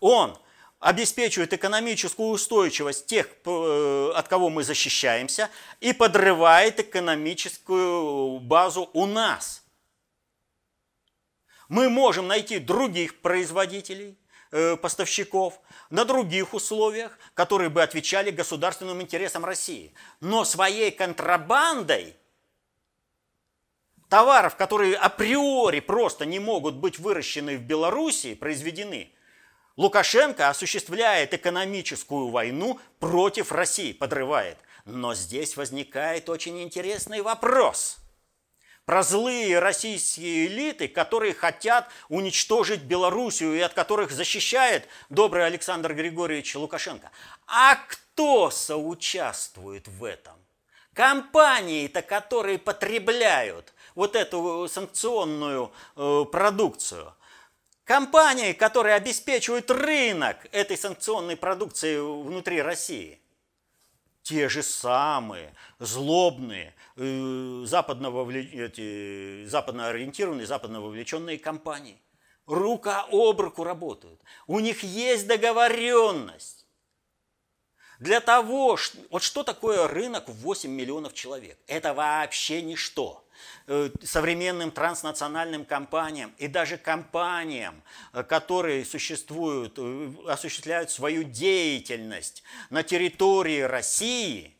Он 0.00 0.36
обеспечивает 0.80 1.52
экономическую 1.52 2.28
устойчивость 2.28 3.06
тех, 3.06 3.28
э, 3.44 4.12
от 4.14 4.28
кого 4.28 4.48
мы 4.48 4.62
защищаемся, 4.62 5.50
и 5.80 5.92
подрывает 5.92 6.78
экономическую 6.80 8.38
базу 8.40 8.88
у 8.92 9.06
нас. 9.06 9.64
Мы 11.68 11.90
можем 11.90 12.28
найти 12.28 12.58
других 12.58 13.20
производителей, 13.20 14.16
э, 14.50 14.76
поставщиков 14.76 15.60
на 15.90 16.04
других 16.04 16.54
условиях, 16.54 17.18
которые 17.34 17.68
бы 17.70 17.82
отвечали 17.82 18.30
государственным 18.30 19.02
интересам 19.02 19.44
России. 19.44 19.92
Но 20.20 20.44
своей 20.44 20.90
контрабандой 20.90 22.16
товаров, 24.08 24.56
которые 24.56 24.96
априори 24.96 25.80
просто 25.80 26.24
не 26.24 26.38
могут 26.38 26.76
быть 26.76 26.98
выращены 26.98 27.58
в 27.58 27.62
Белоруссии, 27.62 28.34
произведены– 28.34 29.12
Лукашенко 29.78 30.48
осуществляет 30.48 31.34
экономическую 31.34 32.30
войну 32.30 32.80
против 32.98 33.52
России, 33.52 33.92
подрывает. 33.92 34.58
Но 34.84 35.14
здесь 35.14 35.56
возникает 35.56 36.28
очень 36.28 36.60
интересный 36.60 37.22
вопрос 37.22 37.98
про 38.86 39.04
злые 39.04 39.60
российские 39.60 40.46
элиты, 40.46 40.88
которые 40.88 41.32
хотят 41.32 41.88
уничтожить 42.08 42.82
Белоруссию 42.82 43.54
и 43.54 43.60
от 43.60 43.72
которых 43.72 44.10
защищает 44.10 44.88
добрый 45.10 45.46
Александр 45.46 45.94
Григорьевич 45.94 46.56
Лукашенко. 46.56 47.12
А 47.46 47.76
кто 47.76 48.50
соучаствует 48.50 49.86
в 49.86 50.02
этом? 50.02 50.34
Компании-то, 50.92 52.02
которые 52.02 52.58
потребляют 52.58 53.72
вот 53.94 54.16
эту 54.16 54.66
санкционную 54.68 55.70
э, 55.94 56.24
продукцию– 56.32 57.14
Компании, 57.88 58.52
которые 58.52 58.96
обеспечивают 58.96 59.70
рынок 59.70 60.36
этой 60.52 60.76
санкционной 60.76 61.38
продукции 61.38 61.98
внутри 61.98 62.60
России. 62.60 63.18
Те 64.22 64.50
же 64.50 64.62
самые 64.62 65.54
злобные, 65.78 66.74
э, 66.96 67.62
западно, 67.64 68.08
эти, 68.30 69.46
западно 69.46 69.90
западно 70.44 70.82
вовлеченные 70.82 71.38
компании. 71.38 71.98
Рука 72.44 73.06
об 73.10 73.40
руку 73.40 73.64
работают. 73.64 74.20
У 74.46 74.60
них 74.60 74.82
есть 74.82 75.26
договоренность. 75.26 76.57
Для 77.98 78.20
того, 78.20 78.78
вот 79.10 79.22
что 79.22 79.42
такое 79.42 79.88
рынок 79.88 80.28
в 80.28 80.34
8 80.42 80.70
миллионов 80.70 81.14
человек? 81.14 81.58
Это 81.66 81.94
вообще 81.94 82.62
ничто. 82.62 83.24
Э, 83.66 83.90
современным 84.02 84.70
транснациональным 84.70 85.64
компаниям 85.64 86.32
и 86.38 86.48
даже 86.48 86.78
компаниям, 86.78 87.82
э, 88.12 88.22
которые 88.22 88.84
существуют, 88.84 89.74
э, 89.76 90.12
осуществляют 90.26 90.90
свою 90.90 91.22
деятельность 91.22 92.42
на 92.70 92.82
территории 92.82 93.60
России, 93.60 94.56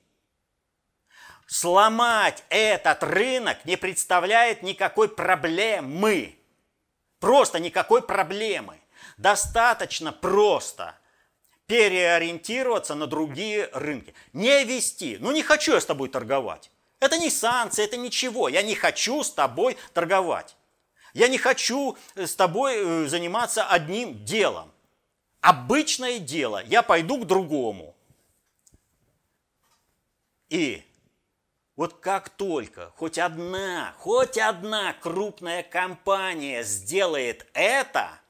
сломать 1.47 2.45
этот 2.51 3.03
рынок 3.03 3.65
не 3.65 3.77
представляет 3.77 4.63
никакой 4.63 5.09
проблемы. 5.09 6.37
Просто 7.19 7.61
никакой 7.61 8.03
проблемы. 8.03 8.79
Достаточно 9.17 10.13
просто 10.13 10.98
переориентироваться 11.69 12.95
на 12.97 13.07
другие 13.07 13.69
рынки. 13.73 14.15
Не 14.33 14.65
вести. 14.65 15.19
Ну 15.21 15.31
не 15.31 15.43
хочу 15.43 15.75
я 15.75 15.81
с 15.81 15.87
тобой 15.87 16.09
торговать. 16.09 16.71
Это 16.99 17.19
не 17.19 17.31
санкции, 17.31 17.85
это 17.85 17.97
ничего. 17.97 18.49
Я 18.49 18.63
не 18.63 18.75
хочу 18.75 19.23
с 19.23 19.31
тобой 19.31 19.77
торговать. 19.93 20.57
Я 21.13 21.29
не 21.29 21.39
хочу 21.39 21.97
э, 22.15 22.27
с 22.27 22.35
тобой 22.35 22.75
э, 22.77 23.07
заниматься 23.07 23.67
одним 23.67 24.25
делом. 24.25 24.73
Обычное 25.41 26.19
дело. 26.19 26.65
Я 26.65 26.83
пойду 26.83 27.19
к 27.19 27.27
другому. 27.27 27.95
И 30.49 30.83
вот 31.77 32.01
как 32.01 32.31
только 32.31 32.93
хоть 32.97 33.19
одна, 33.19 33.95
хоть 33.99 34.39
одна 34.39 34.95
крупная 34.95 35.63
компания 35.63 36.63
сделает 36.63 37.47
это, 37.53 38.21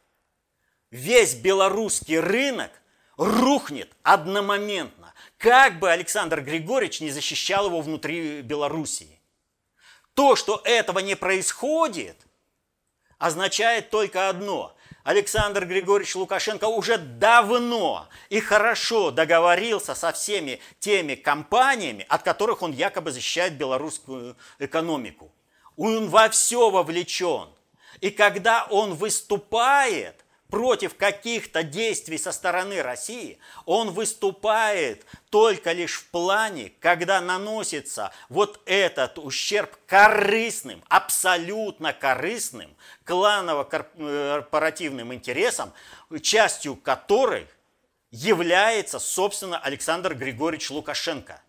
весь 0.91 1.37
белорусский 1.37 2.19
рынок 2.19 2.73
рухнет 3.19 3.93
одномоментно. 4.03 5.13
Как 5.37 5.79
бы 5.79 5.91
Александр 5.91 6.41
Григорьевич 6.41 7.01
не 7.01 7.11
защищал 7.11 7.67
его 7.67 7.83
внутри 7.83 8.41
Белоруссии. 8.41 9.21
То, 10.15 10.35
что 10.37 10.61
этого 10.65 11.01
не 11.01 11.15
происходит, 11.15 12.17
означает 13.19 13.91
только 13.91 14.29
одно. 14.29 14.75
Александр 15.05 15.65
Григорьевич 15.65 16.17
Лукашенко 16.17 16.67
уже 16.67 16.99
давно 16.99 18.09
и 18.29 18.41
хорошо 18.41 19.11
договорился 19.11 19.95
со 19.95 20.13
всеми 20.13 20.61
теми 20.81 21.15
компаниями, 21.15 22.05
от 22.09 22.23
которых 22.23 22.63
он 22.63 22.73
якобы 22.73 23.11
защищает 23.11 23.55
белорусскую 23.55 24.37
экономику. 24.59 25.33
Он 25.77 26.09
во 26.09 26.29
все 26.29 26.71
вовлечен. 26.71 27.49
И 28.01 28.11
когда 28.11 28.65
он 28.65 28.95
выступает, 28.95 30.25
против 30.49 30.97
каких-то 30.97 31.63
действий 31.63 32.19
со 32.19 32.33
стороны 32.33 32.83
России, 32.83 33.39
он 33.67 33.91
выступает 33.91 35.07
только 35.31 35.71
лишь 35.73 36.01
в 36.01 36.07
плане, 36.07 36.73
когда 36.81 37.21
наносится 37.21 38.11
вот 38.29 38.61
этот 38.65 39.19
ущерб 39.19 39.77
корыстным, 39.87 40.83
абсолютно 40.89 41.93
корыстным, 41.93 42.75
кланово-корпоративным 43.05 45.13
интересам, 45.13 45.73
частью 46.23 46.77
которых 46.77 47.47
является, 48.11 48.99
собственно, 48.99 49.59
Александр 49.59 50.15
Григорьевич 50.15 50.71
Лукашенко. 50.71 51.43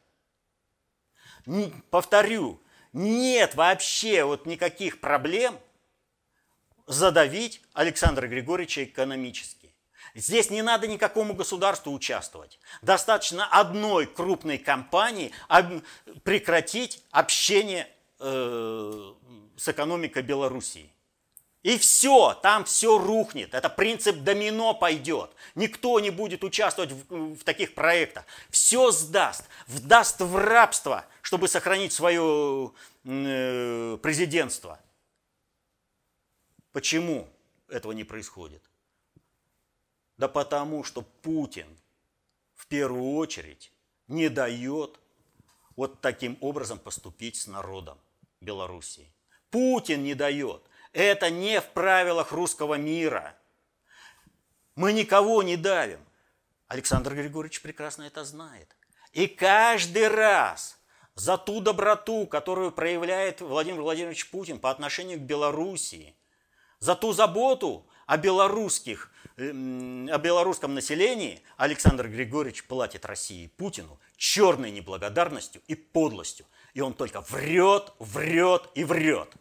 Повторю, 1.90 2.60
нет 2.92 3.56
вообще 3.56 4.26
вот 4.26 4.46
никаких 4.46 5.00
проблем– 5.00 5.58
задавить 6.90 7.62
Александра 7.74 8.28
Григорьевича 8.28 8.84
экономически. 8.84 9.76
Здесь 10.16 10.50
не 10.50 10.64
надо 10.64 10.88
никакому 10.88 11.36
государству 11.36 11.94
участвовать. 11.94 12.60
Достаточно 12.82 13.46
одной 13.46 14.08
крупной 14.08 14.58
компании 14.58 15.32
прекратить 16.24 17.04
общение 17.12 17.88
э, 18.20 19.14
с 19.56 19.68
экономикой 19.68 20.24
Белоруссии. 20.24 20.92
И 21.62 21.78
все, 21.78 22.34
там 22.42 22.66
все 22.66 22.98
рухнет. 22.98 23.54
Это 23.54 23.70
принцип 23.70 24.24
домино 24.24 24.74
пойдет. 24.74 25.30
Никто 25.54 26.00
не 26.00 26.10
будет 26.10 26.44
участвовать 26.44 26.92
в, 26.92 27.36
в 27.36 27.44
таких 27.44 27.76
проектах. 27.76 28.26
Все 28.50 28.90
сдаст, 28.90 29.44
вдаст 29.68 30.22
в 30.22 30.36
рабство, 30.38 31.06
чтобы 31.22 31.48
сохранить 31.48 31.94
свое 31.94 32.72
э, 33.06 33.98
президентство. 34.02 34.80
Почему 36.72 37.28
этого 37.68 37.92
не 37.94 38.04
происходит? 38.04 38.64
Да 40.18 40.28
потому 40.28 40.84
что 40.84 41.02
Путин 41.02 41.68
в 42.56 42.68
первую 42.68 43.16
очередь 43.16 43.72
не 44.08 44.30
дает 44.30 45.00
вот 45.76 46.02
таким 46.02 46.38
образом 46.42 46.78
поступить 46.78 47.38
с 47.38 47.48
народом 47.48 47.98
Белоруссии. 48.42 49.14
Путин 49.50 50.04
не 50.04 50.14
дает. 50.14 50.62
Это 50.92 51.30
не 51.30 51.62
в 51.62 51.70
правилах 51.70 52.32
русского 52.32 52.76
мира. 52.76 53.36
Мы 54.76 54.94
никого 54.94 55.42
не 55.44 55.58
давим. 55.58 56.00
Александр 56.68 57.16
Григорьевич 57.16 57.62
прекрасно 57.62 58.04
это 58.04 58.24
знает. 58.24 58.76
И 59.14 59.28
каждый 59.28 60.08
раз 60.08 60.78
за 61.16 61.38
ту 61.38 61.62
доброту, 61.62 62.28
которую 62.28 62.72
проявляет 62.72 63.42
Владимир 63.42 63.82
Владимирович 63.82 64.30
Путин 64.30 64.60
по 64.60 64.70
отношению 64.70 65.18
к 65.18 65.24
Белоруссии, 65.24 66.16
за 66.80 66.96
ту 66.96 67.14
заботу 67.14 67.86
о 68.06 68.18
белорусских, 68.18 69.12
о 69.38 70.18
белорусском 70.18 70.74
населении 70.74 71.42
Александр 71.58 72.08
Григорьевич 72.08 72.66
платит 72.66 73.06
России 73.06 73.48
Путину 73.48 74.00
черной 74.18 74.72
неблагодарностью 74.72 75.62
и 75.68 75.76
подлостью. 75.76 76.46
И 76.74 76.82
он 76.82 76.94
только 76.94 77.22
врет, 77.22 77.94
врет 78.00 78.70
и 78.76 78.84
врет. 78.84 79.34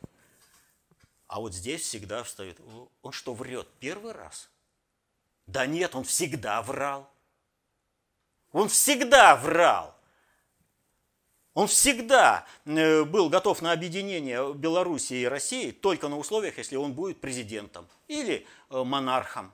А 1.26 1.40
вот 1.40 1.54
здесь 1.54 1.82
всегда 1.82 2.22
встает. 2.22 2.58
Он 3.02 3.12
что, 3.12 3.34
врет 3.34 3.68
первый 3.80 4.12
раз? 4.12 4.50
Да 5.46 5.66
нет, 5.66 5.94
он 5.94 6.04
всегда 6.04 6.62
врал. 6.62 7.10
Он 8.52 8.68
всегда 8.68 9.36
врал. 9.36 9.97
Он 11.58 11.66
всегда 11.66 12.46
э, 12.66 13.02
был 13.02 13.28
готов 13.28 13.62
на 13.62 13.72
объединение 13.72 14.54
Беларуси 14.54 15.14
и 15.14 15.24
России 15.24 15.72
только 15.72 16.06
на 16.06 16.16
условиях, 16.16 16.56
если 16.56 16.76
он 16.76 16.92
будет 16.92 17.20
президентом 17.20 17.88
или 18.06 18.46
э, 18.70 18.84
монархом. 18.84 19.52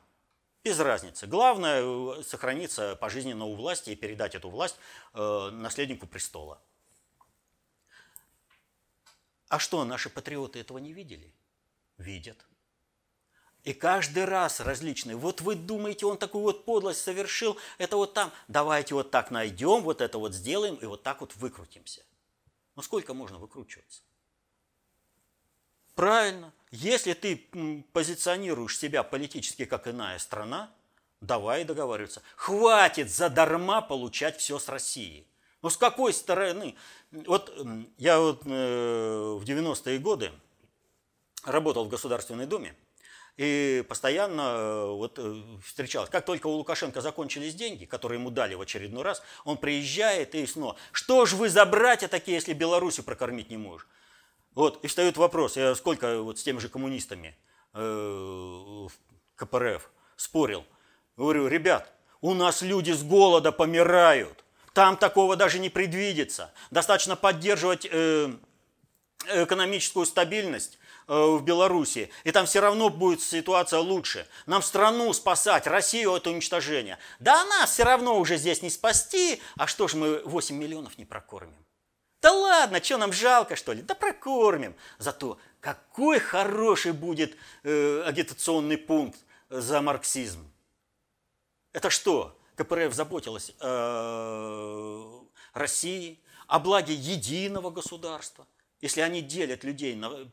Без 0.62 0.78
разницы. 0.78 1.26
Главное 1.26 1.80
э, 1.82 2.22
сохраниться 2.22 2.94
пожизненно 2.96 3.46
у 3.46 3.54
власти 3.54 3.88
и 3.88 3.96
передать 3.96 4.34
эту 4.34 4.50
власть 4.50 4.76
наследнику 5.14 6.06
престола. 6.06 6.60
А 9.48 9.58
что, 9.58 9.82
наши 9.86 10.10
патриоты 10.10 10.58
этого 10.58 10.76
не 10.76 10.92
видели? 10.92 11.32
Видят. 11.96 12.36
И 13.64 13.72
каждый 13.72 14.26
раз 14.26 14.60
различные. 14.60 15.16
Вот 15.16 15.40
вы 15.40 15.54
думаете, 15.54 16.04
он 16.04 16.18
такую 16.18 16.42
вот 16.42 16.66
подлость 16.66 17.00
совершил, 17.00 17.56
это 17.78 17.96
вот 17.96 18.12
там. 18.12 18.30
Давайте 18.46 18.94
вот 18.94 19.10
так 19.10 19.30
найдем, 19.30 19.82
вот 19.82 20.02
это 20.02 20.18
вот 20.18 20.34
сделаем 20.34 20.74
и 20.76 20.84
вот 20.84 21.02
так 21.02 21.22
вот 21.22 21.34
выкрутимся. 21.36 22.02
Ну 22.76 22.82
сколько 22.82 23.14
можно 23.14 23.38
выкручиваться? 23.38 24.02
Правильно. 25.94 26.52
Если 26.70 27.14
ты 27.14 27.36
позиционируешь 27.92 28.78
себя 28.78 29.02
политически 29.02 29.64
как 29.64 29.88
иная 29.88 30.18
страна, 30.18 30.70
давай 31.22 31.64
договариваться. 31.64 32.20
Хватит 32.36 33.10
задарма 33.10 33.80
получать 33.80 34.38
все 34.38 34.58
с 34.58 34.68
России. 34.68 35.26
Ну 35.62 35.70
с 35.70 35.78
какой 35.78 36.12
стороны? 36.12 36.74
Вот 37.12 37.50
я 37.96 38.20
вот 38.20 38.42
э, 38.44 39.38
в 39.40 39.42
90-е 39.42 39.98
годы 40.00 40.32
работал 41.44 41.86
в 41.86 41.88
Государственной 41.88 42.46
Думе, 42.46 42.74
и 43.36 43.84
постоянно 43.88 44.42
э, 44.42 44.86
вот 44.86 45.18
э, 45.18 45.42
встречалась. 45.64 46.08
Как 46.10 46.24
только 46.24 46.46
у 46.46 46.52
Лукашенко 46.52 47.00
закончились 47.00 47.54
деньги, 47.54 47.84
которые 47.84 48.20
ему 48.20 48.30
дали 48.30 48.54
в 48.54 48.60
очередной 48.60 49.02
раз, 49.02 49.22
он 49.44 49.56
приезжает 49.56 50.34
и 50.34 50.46
снова. 50.46 50.76
Что 50.92 51.26
ж 51.26 51.32
вы 51.32 51.48
за 51.48 51.64
братья 51.66 52.06
такие, 52.06 52.36
если 52.36 52.52
Белоруссию 52.52 53.04
прокормить 53.04 53.50
не 53.50 53.56
можешь? 53.56 53.88
Вот, 54.54 54.84
и 54.84 54.86
встает 54.86 55.16
вопрос, 55.16 55.56
я 55.56 55.74
сколько 55.74 56.20
вот 56.22 56.38
с 56.38 56.44
теми 56.44 56.58
же 56.58 56.68
коммунистами 56.68 57.36
э, 57.72 57.80
в 57.80 58.92
КПРФ 59.34 59.90
спорил. 60.16 60.64
Говорю, 61.16 61.48
ребят, 61.48 61.92
у 62.20 62.34
нас 62.34 62.62
люди 62.62 62.92
с 62.92 63.02
голода 63.02 63.50
помирают. 63.50 64.44
Там 64.74 64.96
такого 64.96 65.36
даже 65.36 65.58
не 65.58 65.70
предвидится. 65.70 66.52
Достаточно 66.70 67.16
поддерживать 67.16 67.86
э, 67.90 68.32
экономическую 69.28 70.06
стабильность, 70.06 70.78
в 71.06 71.40
Беларуси, 71.42 72.10
и 72.24 72.32
там 72.32 72.46
все 72.46 72.60
равно 72.60 72.88
будет 72.88 73.20
ситуация 73.20 73.80
лучше. 73.80 74.26
Нам 74.46 74.62
страну 74.62 75.12
спасать, 75.12 75.66
Россию 75.66 76.12
от 76.12 76.26
уничтожения. 76.26 76.98
Да 77.18 77.44
нас 77.44 77.72
все 77.72 77.84
равно 77.84 78.18
уже 78.18 78.36
здесь 78.36 78.62
не 78.62 78.70
спасти, 78.70 79.40
а 79.56 79.66
что 79.66 79.88
ж 79.88 79.94
мы 79.94 80.22
8 80.24 80.56
миллионов 80.56 80.98
не 80.98 81.04
прокормим? 81.04 81.64
Да 82.22 82.32
ладно, 82.32 82.82
что 82.82 82.96
нам 82.96 83.12
жалко, 83.12 83.54
что 83.54 83.74
ли? 83.74 83.82
Да 83.82 83.94
прокормим. 83.94 84.74
Зато 84.98 85.38
какой 85.60 86.18
хороший 86.18 86.92
будет 86.92 87.36
э, 87.64 88.02
агитационный 88.06 88.78
пункт 88.78 89.18
за 89.50 89.82
марксизм. 89.82 90.50
Это 91.74 91.90
что? 91.90 92.38
КПРФ 92.56 92.94
заботилась 92.94 93.52
о 93.60 95.22
России, 95.52 96.18
о 96.46 96.60
благе 96.60 96.94
единого 96.94 97.70
государства. 97.70 98.46
Если 98.84 99.00
они 99.00 99.22
делят 99.22 99.64
людей 99.64 99.96
на, 99.96 100.30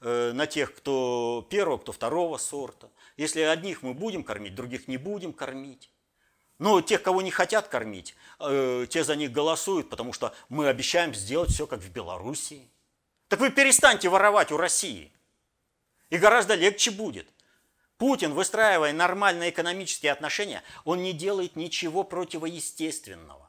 э, 0.00 0.32
на 0.32 0.48
тех, 0.48 0.74
кто 0.74 1.46
первого, 1.48 1.78
кто 1.78 1.92
второго 1.92 2.36
сорта. 2.36 2.90
Если 3.16 3.42
одних 3.42 3.82
мы 3.82 3.94
будем 3.94 4.24
кормить, 4.24 4.56
других 4.56 4.88
не 4.88 4.96
будем 4.96 5.32
кормить. 5.32 5.88
Но 6.58 6.80
тех, 6.80 7.00
кого 7.00 7.22
не 7.22 7.30
хотят 7.30 7.68
кормить, 7.68 8.16
э, 8.40 8.86
те 8.90 9.04
за 9.04 9.14
них 9.14 9.30
голосуют, 9.30 9.88
потому 9.88 10.12
что 10.12 10.34
мы 10.48 10.66
обещаем 10.66 11.14
сделать 11.14 11.52
все, 11.52 11.68
как 11.68 11.78
в 11.78 11.92
Белоруссии. 11.92 12.68
Так 13.28 13.38
вы 13.38 13.50
перестаньте 13.50 14.08
воровать 14.08 14.50
у 14.50 14.56
России. 14.56 15.12
И 16.10 16.18
гораздо 16.18 16.56
легче 16.56 16.90
будет. 16.90 17.28
Путин, 17.98 18.34
выстраивая 18.34 18.92
нормальные 18.92 19.50
экономические 19.50 20.10
отношения, 20.10 20.64
он 20.84 21.04
не 21.04 21.12
делает 21.12 21.54
ничего 21.54 22.02
противоестественного. 22.02 23.48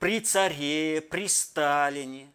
При 0.00 0.18
царе, 0.18 1.00
при 1.00 1.28
Сталине 1.28 2.34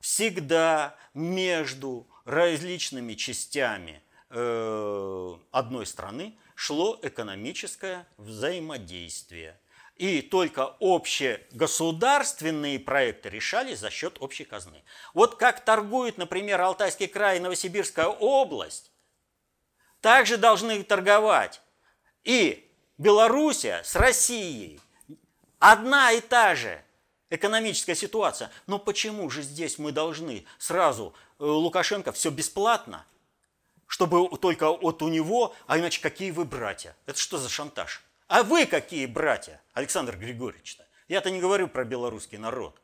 всегда 0.00 0.96
между 1.14 2.06
различными 2.24 3.14
частями 3.14 4.02
э, 4.30 5.36
одной 5.50 5.86
страны 5.86 6.36
шло 6.54 6.98
экономическое 7.02 8.06
взаимодействие. 8.16 9.58
И 9.96 10.22
только 10.22 10.76
общегосударственные 10.80 12.78
проекты 12.78 13.28
решались 13.28 13.80
за 13.80 13.90
счет 13.90 14.16
общей 14.20 14.44
казны. 14.44 14.82
Вот 15.12 15.36
как 15.36 15.62
торгует, 15.62 16.16
например, 16.16 16.60
Алтайский 16.62 17.06
край 17.06 17.36
и 17.36 17.40
Новосибирская 17.40 18.06
область, 18.06 18.92
также 20.00 20.38
должны 20.38 20.82
торговать 20.82 21.60
и 22.24 22.66
Белоруссия 22.96 23.82
с 23.84 23.94
Россией. 23.96 24.80
Одна 25.58 26.12
и 26.12 26.20
та 26.20 26.54
же 26.54 26.82
экономическая 27.30 27.94
ситуация. 27.94 28.50
Но 28.66 28.78
почему 28.78 29.30
же 29.30 29.42
здесь 29.42 29.78
мы 29.78 29.92
должны 29.92 30.44
сразу 30.58 31.14
э, 31.38 31.44
Лукашенко 31.44 32.12
все 32.12 32.30
бесплатно, 32.30 33.06
чтобы 33.86 34.36
только 34.38 34.70
вот 34.70 35.02
у 35.02 35.08
него, 35.08 35.54
а 35.66 35.78
иначе 35.78 36.00
какие 36.00 36.30
вы 36.30 36.44
братья? 36.44 36.96
Это 37.06 37.18
что 37.18 37.38
за 37.38 37.48
шантаж? 37.48 38.02
А 38.28 38.42
вы 38.42 38.66
какие 38.66 39.06
братья, 39.06 39.60
Александр 39.72 40.16
Григорьевич-то? 40.16 40.86
Я-то 41.08 41.30
не 41.30 41.40
говорю 41.40 41.66
про 41.66 41.84
белорусский 41.84 42.38
народ. 42.38 42.80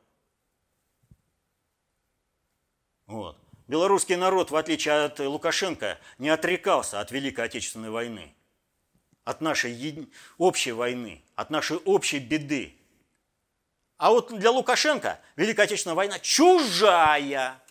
Вот. 3.07 3.39
Белорусский 3.69 4.17
народ, 4.17 4.51
в 4.51 4.57
отличие 4.57 5.05
от 5.05 5.19
Лукашенко, 5.21 5.99
не 6.19 6.29
отрекался 6.29 7.01
от 7.01 7.11
Великой 7.11 7.45
Отечественной 7.47 7.91
войны, 7.91 8.35
от 9.25 9.41
нашей 9.41 10.09
общей 10.39 10.73
войны, 10.73 11.23
от 11.35 11.51
нашей 11.51 11.77
общей 11.79 12.19
беды. 12.19 12.77
А 13.97 14.11
вот 14.11 14.37
для 14.39 14.51
Лукашенко 14.51 15.21
Великая 15.37 15.63
Отечественная 15.63 15.95
война 15.95 16.19
чужая. 16.19 17.63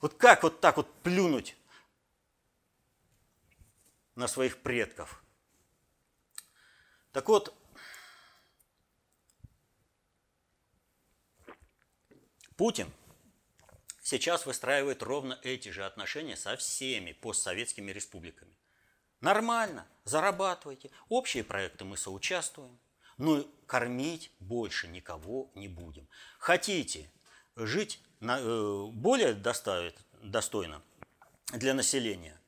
Вот 0.00 0.14
как 0.14 0.42
вот 0.42 0.60
так 0.60 0.76
вот 0.76 0.92
плюнуть 1.02 1.56
на 4.14 4.28
своих 4.28 4.62
предков? 4.62 5.22
Так 7.12 7.28
вот, 7.28 7.54
Путин 12.56 12.90
сейчас 14.00 14.46
выстраивает 14.46 15.02
ровно 15.02 15.38
эти 15.42 15.68
же 15.70 15.84
отношения 15.84 16.36
со 16.36 16.56
всеми 16.56 17.12
постсоветскими 17.12 17.90
республиками. 17.90 18.56
Нормально, 19.20 19.86
зарабатывайте, 20.04 20.90
общие 21.08 21.44
проекты 21.44 21.84
мы 21.84 21.96
соучаствуем, 21.96 22.78
но 23.18 23.44
кормить 23.66 24.32
больше 24.40 24.88
никого 24.88 25.50
не 25.54 25.68
будем. 25.68 26.08
Хотите 26.38 27.10
жить 27.56 28.00
Э, 28.22 28.86
более 28.92 29.34
достойно 29.34 30.82
для 31.52 31.74
населения. 31.74 32.40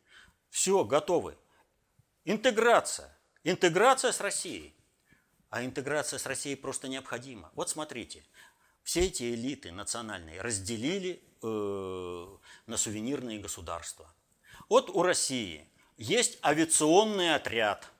Все, 0.51 0.85
готовы. 0.85 1.37
Интеграция. 2.25 3.17
Интеграция 3.43 4.13
с 4.13 4.21
Россией. 4.21 4.75
А 5.51 5.65
интеграция 5.65 6.19
с 6.19 6.27
Россией 6.27 6.57
просто 6.57 6.89
необходима. 6.89 7.51
Вот 7.55 7.71
смотрите, 7.71 8.25
все 8.83 9.07
эти 9.07 9.35
элиты 9.35 9.73
национальные 9.73 10.41
разделили 10.41 11.23
э, 11.43 12.27
на 12.67 12.77
сувенирные 12.77 13.41
государства. 13.41 14.13
Вот 14.69 14.91
у 14.91 15.03
России 15.03 15.69
есть 15.97 16.39
авиационный 16.45 17.35
отряд, 17.35 17.91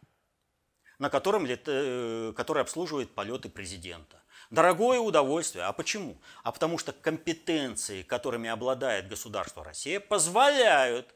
на 1.05 1.11
котором, 1.11 1.45
э, 1.47 2.33
который 2.35 2.63
обслуживает 2.63 3.15
полеты 3.15 3.51
президента. 3.51 4.23
Дорогое 4.51 5.01
удовольствие. 5.01 5.65
А 5.65 5.73
почему? 5.73 6.17
А 6.43 6.51
потому 6.51 6.79
что 6.79 6.93
компетенции, 6.93 8.03
которыми 8.03 8.49
обладает 8.49 9.09
государство 9.09 9.63
Россия, 9.63 10.01
позволяют 10.01 11.15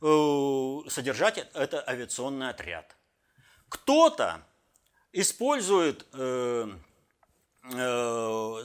э, 0.00 0.78
содержать 0.88 1.46
это 1.52 1.84
авиационный 1.86 2.48
отряд. 2.48 2.96
Кто-то 3.68 4.40
использует 5.12 6.06
э, 6.14 6.66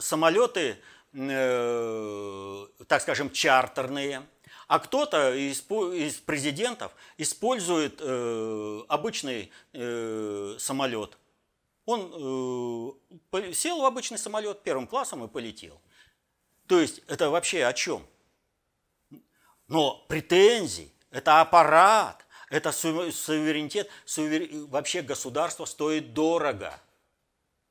самолеты, 0.00 0.78
так 2.88 3.02
скажем, 3.02 3.30
чартерные, 3.30 4.22
а 4.74 4.78
кто-то 4.80 5.34
из, 5.34 5.60
из 5.70 6.14
президентов 6.16 6.92
использует 7.16 8.00
э, 8.00 8.82
обычный 8.88 9.50
э, 9.72 10.56
самолет– 10.58 11.18
он 11.86 12.94
э, 13.32 13.52
сел 13.52 13.82
в 13.82 13.84
обычный 13.84 14.18
самолет 14.18 14.62
первым 14.62 14.86
классом 14.86 15.24
и 15.24 15.28
полетел. 15.28 15.80
То 16.66 16.80
есть 16.80 17.02
это 17.08 17.28
вообще 17.28 17.64
о 17.66 17.72
чем? 17.72 18.06
Но 19.68 20.04
претензий, 20.08 20.92
это 21.10 21.40
аппарат, 21.40 22.24
это 22.48 22.72
суверенитет, 22.72 23.90
сувер... 24.06 24.48
вообще 24.68 25.02
государство 25.02 25.66
стоит 25.66 26.14
дорого. 26.14 26.78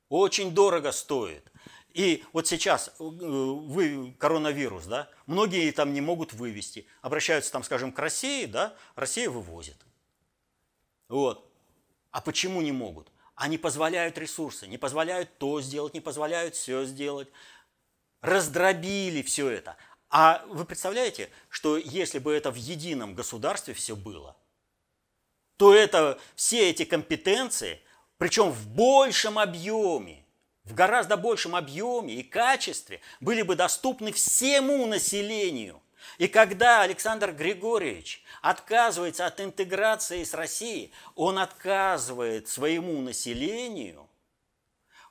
Очень 0.10 0.54
дорого 0.54 0.92
стоит. 0.92 1.52
И 1.94 2.24
вот 2.34 2.48
сейчас 2.48 2.88
э, 2.88 2.94
вы, 3.00 4.16
коронавирус, 4.18 4.86
да, 4.86 5.10
многие 5.28 5.72
там 5.72 5.94
не 5.94 6.02
могут 6.02 6.34
вывести. 6.34 6.88
Обращаются 7.02 7.52
там, 7.52 7.64
скажем, 7.64 7.92
к 7.92 8.00
России, 8.00 8.46
да, 8.46 8.76
Россия 8.96 9.30
вывозит. 9.30 9.78
Вот. 11.08 11.48
А 12.10 12.22
почему 12.22 12.62
не 12.62 12.72
могут? 12.72 13.12
Они 13.36 13.60
позволяют 13.60 14.18
ресурсы, 14.18 14.68
не 14.68 14.78
позволяют 14.78 15.38
то 15.38 15.62
сделать, 15.62 15.94
не 15.94 16.02
позволяют 16.02 16.56
все 16.56 16.86
сделать. 16.86 17.28
Раздробили 18.22 19.22
все 19.22 19.50
это. 19.50 19.78
А 20.10 20.44
вы 20.48 20.66
представляете, 20.66 21.30
что 21.50 21.78
если 21.78 22.20
бы 22.20 22.34
это 22.34 22.52
в 22.52 22.56
едином 22.56 23.14
государстве 23.14 23.74
все 23.74 23.96
было, 23.96 24.36
то 25.58 25.74
это 25.74 26.20
все 26.36 26.70
эти 26.70 26.86
компетенции, 26.86 27.82
причем 28.18 28.50
в 28.52 28.68
большем 28.68 29.38
объеме, 29.38 30.23
в 30.66 30.74
гораздо 30.74 31.18
большем 31.18 31.56
объеме 31.56 32.16
и 32.16 32.24
качестве, 32.24 33.02
были 33.20 33.42
бы 33.42 33.56
доступны 33.56 34.12
всему 34.12 34.86
населению. 34.86 35.82
И 36.18 36.28
когда 36.28 36.82
Александр 36.82 37.32
Григорьевич 37.32 38.24
отказывается 38.42 39.26
от 39.26 39.40
интеграции 39.42 40.24
с 40.24 40.34
Россией, 40.34 40.92
он 41.16 41.40
отказывает 41.40 42.48
своему 42.48 43.02
населению 43.02 44.10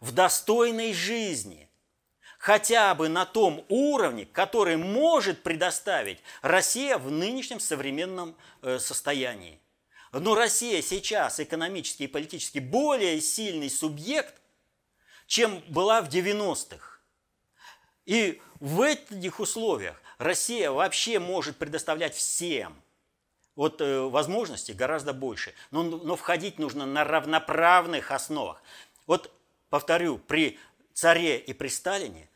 в 0.00 0.12
достойной 0.12 0.92
жизни, 0.92 1.70
хотя 2.38 2.94
бы 2.94 3.08
на 3.08 3.24
том 3.24 3.64
уровне, 3.68 4.26
который 4.26 4.76
может 4.76 5.42
предоставить 5.42 6.18
Россия 6.42 6.98
в 6.98 7.10
нынешнем 7.10 7.60
современном 7.60 8.36
э, 8.62 8.78
состоянии. 8.78 9.60
Но 10.12 10.34
Россия 10.34 10.82
сейчас 10.82 11.40
экономически 11.40 12.02
и 12.02 12.08
политически 12.08 12.58
более 12.58 13.20
сильный 13.20 13.70
субъект, 13.70 14.41
чем 15.26 15.62
была 15.68 16.02
в 16.02 16.08
90-х. 16.08 16.98
И 18.06 18.40
в 18.60 18.80
этих 18.82 19.40
условиях 19.40 20.00
Россия 20.18 20.70
вообще 20.70 21.18
может 21.18 21.56
предоставлять 21.56 22.14
всем 22.14 22.80
вот 23.54 23.80
э, 23.80 24.00
возможностей 24.00 24.72
гораздо 24.72 25.12
больше. 25.12 25.54
Но, 25.70 25.82
но 25.82 26.16
входить 26.16 26.58
нужно 26.58 26.86
на 26.86 27.04
равноправных 27.04 28.10
основах. 28.10 28.62
Вот 29.06 29.32
повторю, 29.68 30.18
при 30.18 30.58
царе 30.94 31.38
и 31.38 31.52
при 31.52 31.68
Сталине 31.68 32.28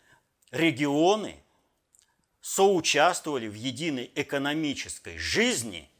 регионы 0.50 1.42
соучаствовали 2.40 3.48
в 3.48 3.54
единой 3.54 4.10
экономической 4.14 5.18
жизни 5.18 5.90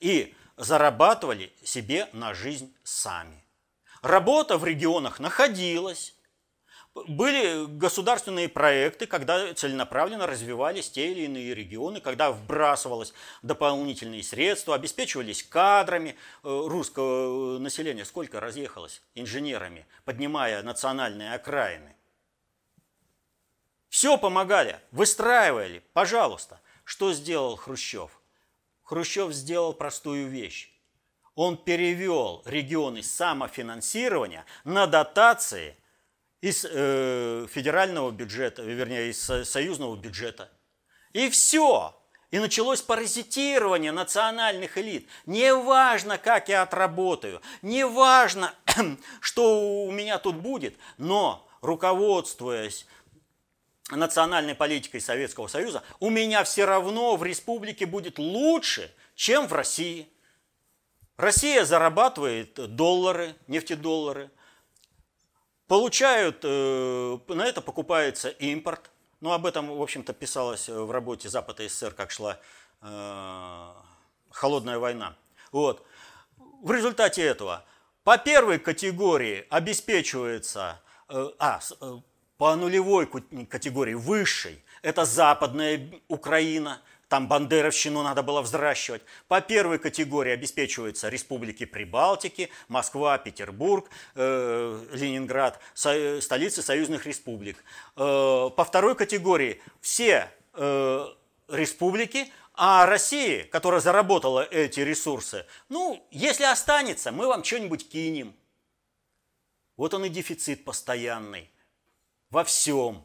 и 0.00 0.34
зарабатывали 0.56 1.52
себе 1.62 2.08
на 2.12 2.34
жизнь 2.34 2.74
сами. 2.82 3.43
Работа 4.04 4.58
в 4.58 4.66
регионах 4.66 5.18
находилась, 5.18 6.14
были 6.94 7.64
государственные 7.64 8.50
проекты, 8.50 9.06
когда 9.06 9.54
целенаправленно 9.54 10.26
развивались 10.26 10.90
те 10.90 11.10
или 11.10 11.22
иные 11.22 11.54
регионы, 11.54 12.02
когда 12.02 12.30
вбрасывалось 12.30 13.14
дополнительные 13.40 14.22
средства, 14.22 14.74
обеспечивались 14.74 15.42
кадрами 15.42 16.10
э, 16.10 16.14
русского 16.42 17.58
населения. 17.58 18.04
Сколько 18.04 18.40
разъехалось 18.40 19.00
инженерами, 19.14 19.86
поднимая 20.04 20.62
национальные 20.62 21.32
окраины. 21.32 21.96
Все 23.88 24.18
помогали, 24.18 24.80
выстраивали, 24.90 25.82
пожалуйста. 25.94 26.60
Что 26.84 27.14
сделал 27.14 27.56
Хрущев? 27.56 28.10
Хрущев 28.82 29.32
сделал 29.32 29.72
простую 29.72 30.28
вещь. 30.28 30.73
Он 31.34 31.56
перевел 31.56 32.42
регионы 32.44 33.02
самофинансирования 33.02 34.44
на 34.64 34.86
дотации– 34.86 35.76
из 36.44 36.66
э, 36.68 37.46
федерального 37.50 38.10
бюджета, 38.10 38.60
вернее, 38.60 39.08
из 39.08 39.48
союзного 39.48 39.96
бюджета. 39.96 40.50
И 41.14 41.30
все. 41.30 41.98
И 42.30 42.38
началось 42.38 42.82
паразитирование 42.82 43.92
национальных 43.92 44.76
элит. 44.76 45.08
Неважно, 45.24 46.18
как 46.18 46.50
я 46.50 46.60
отработаю, 46.60 47.40
неважно, 47.62 48.54
что 49.20 49.86
у 49.86 49.90
меня 49.90 50.18
тут 50.18 50.36
будет, 50.36 50.76
но 50.98 51.48
руководствуясь 51.62 52.86
национальной 53.90 54.54
политикой 54.54 55.00
Советского 55.00 55.46
Союза, 55.46 55.82
у 55.98 56.10
меня 56.10 56.44
все 56.44 56.66
равно 56.66 57.16
в 57.16 57.24
республике 57.24 57.86
будет 57.86 58.18
лучше, 58.18 58.94
чем 59.14 59.46
в 59.46 59.54
России. 59.54 60.10
Россия 61.16 61.64
зарабатывает 61.64 62.74
доллары, 62.74 63.36
нефтедоллары, 63.46 64.30
получают, 65.68 66.40
э, 66.42 67.18
на 67.28 67.46
это 67.46 67.60
покупается 67.60 68.30
импорт, 68.30 68.90
ну, 69.20 69.32
об 69.32 69.46
этом, 69.46 69.76
в 69.76 69.80
общем-то, 69.80 70.12
писалось 70.12 70.68
в 70.68 70.90
работе 70.90 71.28
Запад 71.28 71.60
СССР, 71.60 71.94
как 71.94 72.10
шла 72.10 72.40
э, 72.82 73.72
холодная 74.30 74.78
война. 74.78 75.16
Вот. 75.52 75.86
В 76.62 76.72
результате 76.72 77.22
этого 77.22 77.64
по 78.02 78.18
первой 78.18 78.58
категории 78.58 79.46
обеспечивается, 79.50 80.80
э, 81.08 81.30
а, 81.38 81.60
э, 81.80 81.92
по 82.38 82.56
нулевой 82.56 83.06
категории, 83.06 83.94
высшей, 83.94 84.64
это 84.82 85.04
Западная 85.04 86.00
Украина– 86.08 86.82
там 87.14 87.28
бандеровщину 87.28 88.02
надо 88.02 88.24
было 88.24 88.42
взращивать. 88.42 89.00
По 89.28 89.40
первой 89.40 89.78
категории 89.78 90.32
обеспечиваются 90.32 91.08
республики 91.08 91.64
Прибалтики, 91.64 92.50
Москва, 92.66 93.18
Петербург, 93.18 93.88
э, 94.16 94.84
Ленинград, 94.90 95.60
со, 95.74 96.20
столицы 96.20 96.60
союзных 96.60 97.06
республик. 97.06 97.62
Э, 97.94 98.50
по 98.56 98.64
второй 98.64 98.96
категории 98.96 99.62
все 99.80 100.28
э, 100.54 101.06
республики, 101.46 102.32
а 102.52 102.84
Россия, 102.84 103.44
которая 103.44 103.80
заработала 103.80 104.42
эти 104.50 104.80
ресурсы, 104.80 105.46
ну, 105.68 106.04
если 106.10 106.42
останется, 106.42 107.12
мы 107.12 107.28
вам 107.28 107.44
что-нибудь 107.44 107.88
кинем. 107.88 108.34
Вот 109.76 109.94
он 109.94 110.04
и 110.04 110.08
дефицит 110.08 110.64
постоянный 110.64 111.48
во 112.30 112.42
всем. 112.42 113.04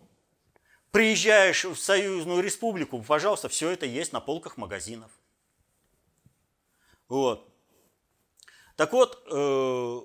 Приезжаешь 0.92 1.66
в 1.66 1.76
союзную 1.76 2.42
республику, 2.42 3.02
пожалуйста, 3.04 3.48
все 3.48 3.70
это 3.70 3.86
есть 3.86 4.12
на 4.12 4.20
полках 4.20 4.58
магазинов. 4.58 5.12
Вот. 7.08 7.48
Так 8.76 8.94
вот, 8.94 9.24
э, 9.30 10.02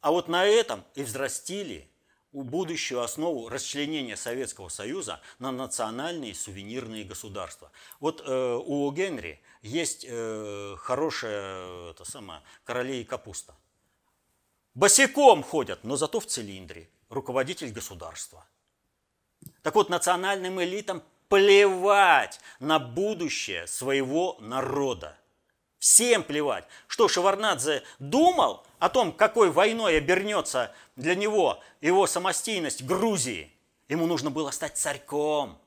а 0.00 0.10
вот 0.10 0.28
на 0.28 0.44
этом 0.44 0.84
и 0.94 1.02
взрастили 1.02 1.90
будущую 2.32 3.00
основу 3.00 3.48
расчленения 3.48 4.16
Советского 4.16 4.68
Союза 4.68 5.20
на 5.38 5.50
национальные 5.50 6.34
сувенирные 6.34 7.04
государства. 7.04 7.72
Вот 7.98 8.22
э, 8.24 8.60
у 8.64 8.90
Генри 8.92 9.40
есть 9.62 10.04
э, 10.08 10.76
хорошая 10.78 11.90
это 11.90 12.04
самое, 12.04 12.42
королей 12.64 13.04
капуста. 13.04 13.54
Босиком 14.74 15.42
ходят, 15.42 15.82
но 15.82 15.96
зато 15.96 16.20
в 16.20 16.26
цилиндре. 16.26 16.88
Руководитель 17.08 17.70
государства– 17.72 18.46
так 19.64 19.74
вот, 19.76 19.88
национальным 19.88 20.62
элитам 20.62 21.02
плевать 21.30 22.38
на 22.60 22.78
будущее 22.78 23.66
своего 23.66 24.36
народа. 24.38 25.16
Всем 25.78 26.22
плевать. 26.22 26.66
Что 26.86 27.08
Шеварнадзе 27.08 27.82
думал 27.98 28.66
о 28.78 28.90
том, 28.90 29.10
какой 29.10 29.50
войной 29.50 29.96
обернется 29.96 30.74
для 30.96 31.14
него 31.14 31.62
его 31.80 32.06
самостийность 32.06 32.84
Грузии? 32.84 33.50
Ему 33.88 34.06
нужно 34.06 34.30
было 34.30 34.50
стать 34.50 34.76
царьком 34.76 35.58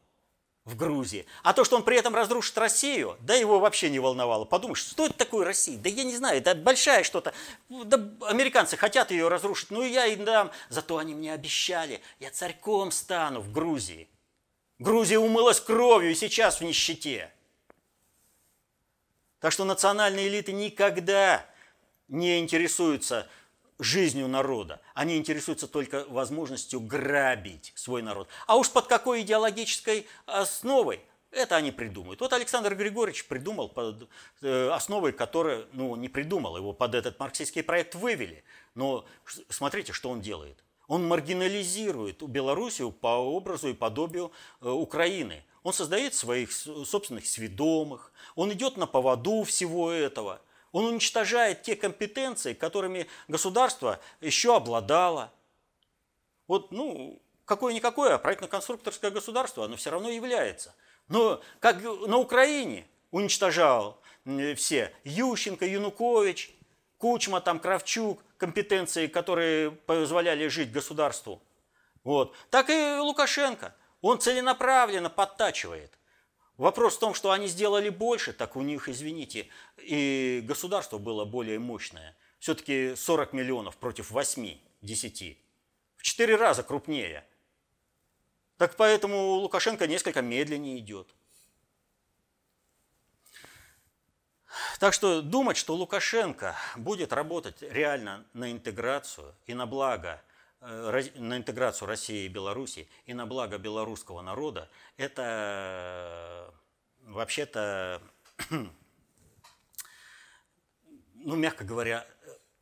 в 0.67 0.75
Грузии. 0.75 1.25
А 1.43 1.53
то, 1.53 1.63
что 1.63 1.77
он 1.77 1.83
при 1.83 1.97
этом 1.97 2.13
разрушит 2.13 2.57
Россию, 2.57 3.17
да 3.21 3.33
его 3.33 3.59
вообще 3.59 3.89
не 3.89 3.99
волновало. 3.99 4.43
Подумаешь, 4.43 4.79
что 4.79 5.05
это 5.05 5.15
такое 5.15 5.45
Россия? 5.45 5.77
Да 5.77 5.87
я 5.87 6.03
не 6.03 6.15
знаю, 6.15 6.37
это 6.39 6.53
большая 6.55 7.03
что-то. 7.03 7.33
Да 7.69 7.97
американцы 8.27 8.75
хотят 8.75 9.09
ее 9.11 9.29
разрушить, 9.29 9.71
ну 9.71 9.81
я 9.81 10.05
им 10.07 10.25
дам. 10.25 10.51
Зато 10.67 10.97
они 10.97 11.15
мне 11.15 11.33
обещали, 11.33 12.01
я 12.19 12.31
царьком 12.31 12.91
стану 12.91 13.39
в 13.39 13.51
Грузии. 13.51 14.09
Грузия 14.77 15.19
умылась 15.19 15.61
кровью 15.61 16.11
и 16.11 16.15
сейчас 16.15 16.59
в 16.59 16.63
нищете. 16.63 17.31
Так 19.39 19.53
что 19.53 19.63
национальные 19.63 20.27
элиты 20.27 20.51
никогда 20.51 21.45
не 22.09 22.39
интересуются 22.39 23.25
жизнью 23.79 24.27
народа. 24.27 24.81
Они 24.93 25.17
интересуются 25.17 25.67
только 25.67 26.05
возможностью 26.09 26.79
грабить 26.79 27.71
свой 27.75 28.01
народ. 28.01 28.27
А 28.47 28.55
уж 28.55 28.69
под 28.69 28.87
какой 28.87 29.21
идеологической 29.21 30.07
основой 30.25 31.01
это 31.31 31.55
они 31.55 31.71
придумают. 31.71 32.21
Вот 32.21 32.33
Александр 32.33 32.75
Григорьевич 32.75 33.25
придумал 33.25 33.69
под 33.69 34.09
э, 34.41 34.69
основой, 34.69 35.11
которая, 35.11 35.65
ну, 35.73 35.95
не 35.95 36.09
придумал, 36.09 36.57
его 36.57 36.73
под 36.73 36.95
этот 36.95 37.19
марксистский 37.19 37.63
проект 37.63 37.95
вывели. 37.95 38.43
Но 38.75 39.05
смотрите, 39.49 39.93
что 39.93 40.09
он 40.09 40.21
делает. 40.21 40.63
Он 40.87 41.05
маргинализирует 41.05 42.23
Белоруссию 42.23 42.91
по 42.91 43.17
образу 43.17 43.67
и 43.69 43.73
подобию 43.73 44.31
э, 44.61 44.69
Украины. 44.69 45.43
Он 45.63 45.73
создает 45.73 46.13
своих 46.13 46.51
собственных 46.51 47.27
сведомых, 47.27 48.13
он 48.35 48.53
идет 48.53 48.77
на 48.77 48.87
поводу 48.87 49.43
всего 49.43 49.91
этого. 49.91 50.41
Он 50.77 50.85
уничтожает 50.85 51.63
те 51.63 51.75
компетенции, 51.75 52.53
которыми 52.53 53.07
государство 53.27 53.99
еще 54.21 54.55
обладало. 54.55 55.33
Вот, 56.45 56.71
ну, 56.71 57.19
какое-никакое, 57.45 58.13
а 58.13 58.19
проектно-конструкторское 58.19 59.09
государство, 59.09 59.65
оно 59.65 59.75
все 59.75 59.89
равно 59.89 60.07
является. 60.07 60.75
Но 61.07 61.41
как 61.61 61.81
на 61.81 62.17
Украине 62.17 62.85
уничтожал 63.09 63.99
все 64.55 64.93
Ющенко, 65.03 65.65
Янукович, 65.65 66.55
Кучма, 66.99 67.41
там, 67.41 67.59
Кравчук, 67.59 68.21
компетенции, 68.37 69.07
которые 69.07 69.71
позволяли 69.71 70.47
жить 70.47 70.71
государству. 70.71 71.41
Вот. 72.03 72.35
Так 72.51 72.69
и 72.69 72.97
Лукашенко. 72.99 73.73
Он 74.01 74.19
целенаправленно 74.19 75.09
подтачивает. 75.09 75.96
Вопрос 76.57 76.95
в 76.95 76.99
том, 76.99 77.13
что 77.13 77.31
они 77.31 77.47
сделали 77.47 77.89
больше, 77.89 78.33
так 78.33 78.55
у 78.55 78.61
них, 78.61 78.89
извините, 78.89 79.47
и 79.77 80.43
государство 80.43 80.97
было 80.97 81.23
более 81.23 81.59
мощное. 81.59 82.17
Все-таки 82.39 82.95
40 82.95 83.33
миллионов 83.33 83.77
против 83.77 84.09
8, 84.09 84.57
10. 84.81 85.37
В 85.97 86.03
4 86.03 86.35
раза 86.35 86.63
крупнее. 86.63 87.23
Так 88.57 88.75
поэтому 88.75 89.35
Лукашенко 89.35 89.85
несколько 89.85 90.23
медленнее 90.23 90.79
идет. 90.79 91.13
Так 94.79 94.93
что 94.93 95.21
думать, 95.21 95.57
что 95.57 95.75
Лукашенко 95.75 96.55
будет 96.75 97.13
работать 97.13 97.61
реально 97.61 98.25
на 98.33 98.51
интеграцию 98.51 99.35
и 99.45 99.53
на 99.53 99.67
благо 99.67 100.23
на 100.61 101.37
интеграцию 101.37 101.87
России 101.87 102.25
и 102.25 102.29
Беларуси 102.29 102.89
и 103.05 103.13
на 103.13 103.25
благо 103.25 103.57
белорусского 103.57 104.21
народа, 104.21 104.69
это 104.97 106.51
э, 107.03 107.09
вообще-то, 107.11 108.01
ну, 111.15 111.35
мягко 111.35 111.63
говоря, 111.63 112.05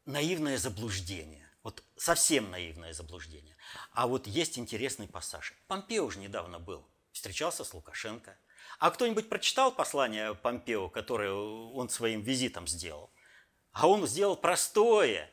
наивное 0.06 0.58
заблуждение. 0.58 1.50
Вот 1.64 1.84
совсем 1.96 2.52
наивное 2.52 2.94
заблуждение. 2.94 3.56
А 3.92 4.08
вот 4.08 4.28
есть 4.28 4.60
интересный 4.60 5.08
пассаж. 5.08 5.54
Помпео 5.68 6.06
уже 6.06 6.20
недавно 6.20 6.60
был, 6.60 6.86
встречался 7.12 7.64
с 7.64 7.74
Лукашенко– 7.74 8.38
а 8.80 8.92
кто-нибудь 8.92 9.30
прочитал 9.30 9.72
послание 9.72 10.36
Помпео, 10.36 10.90
которое 10.90 11.32
он 11.32 11.90
своим 11.90 12.22
визитом 12.22 12.68
сделал? 12.68 13.12
А 13.72 13.88
он 13.88 14.06
сделал 14.08 14.36
простое 14.36 15.30